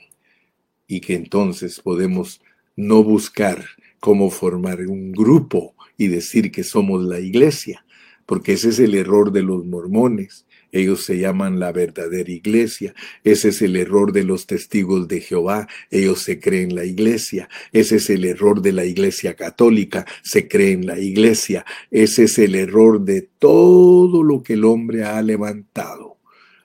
y 0.87 1.01
que 1.01 1.13
entonces 1.13 1.79
podemos 1.79 2.41
no 2.75 3.03
buscar 3.03 3.63
cómo 3.99 4.31
formar 4.31 4.81
un 4.81 5.11
grupo 5.11 5.75
y 5.97 6.07
decir 6.07 6.51
que 6.51 6.63
somos 6.63 7.03
la 7.03 7.19
iglesia, 7.19 7.85
porque 8.25 8.53
ese 8.53 8.69
es 8.69 8.79
el 8.79 8.95
error 8.95 9.31
de 9.31 9.43
los 9.43 9.65
mormones. 9.65 10.44
Ellos 10.75 11.05
se 11.05 11.17
llaman 11.17 11.57
la 11.57 11.71
verdadera 11.71 12.29
iglesia. 12.29 12.93
Ese 13.23 13.47
es 13.47 13.61
el 13.61 13.77
error 13.77 14.11
de 14.11 14.25
los 14.25 14.45
testigos 14.45 15.07
de 15.07 15.21
Jehová. 15.21 15.69
Ellos 15.89 16.21
se 16.21 16.41
creen 16.41 16.75
la 16.75 16.83
iglesia. 16.83 17.47
Ese 17.71 17.95
es 17.95 18.09
el 18.09 18.25
error 18.25 18.61
de 18.61 18.73
la 18.73 18.83
iglesia 18.83 19.35
católica. 19.35 20.05
Se 20.21 20.49
creen 20.49 20.85
la 20.85 20.99
iglesia. 20.99 21.65
Ese 21.91 22.25
es 22.25 22.37
el 22.39 22.55
error 22.55 23.05
de 23.05 23.21
todo 23.21 24.21
lo 24.21 24.43
que 24.43 24.53
el 24.53 24.65
hombre 24.65 25.05
ha 25.05 25.21
levantado. 25.21 26.17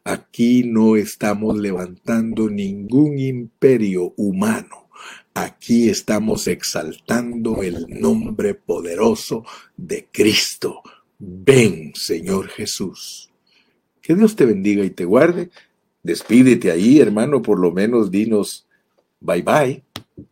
Aquí 0.02 0.64
no 0.64 0.96
estamos 0.96 1.56
levantando 1.56 2.50
ningún 2.50 3.16
imperio 3.16 4.12
humano. 4.16 4.88
Aquí 5.34 5.88
estamos 5.88 6.48
exaltando 6.48 7.62
el 7.62 7.86
nombre 7.88 8.54
poderoso 8.54 9.44
de 9.76 10.08
Cristo. 10.10 10.82
Ven, 11.16 11.92
Señor 11.94 12.48
Jesús. 12.48 13.29
Que 14.10 14.16
Dios 14.16 14.34
te 14.34 14.44
bendiga 14.44 14.82
y 14.82 14.90
te 14.90 15.04
guarde. 15.04 15.50
Despídete 16.02 16.72
ahí, 16.72 16.98
hermano, 16.98 17.42
por 17.42 17.60
lo 17.60 17.70
menos 17.70 18.10
dinos 18.10 18.66
bye 19.20 19.40
bye. 19.40 19.84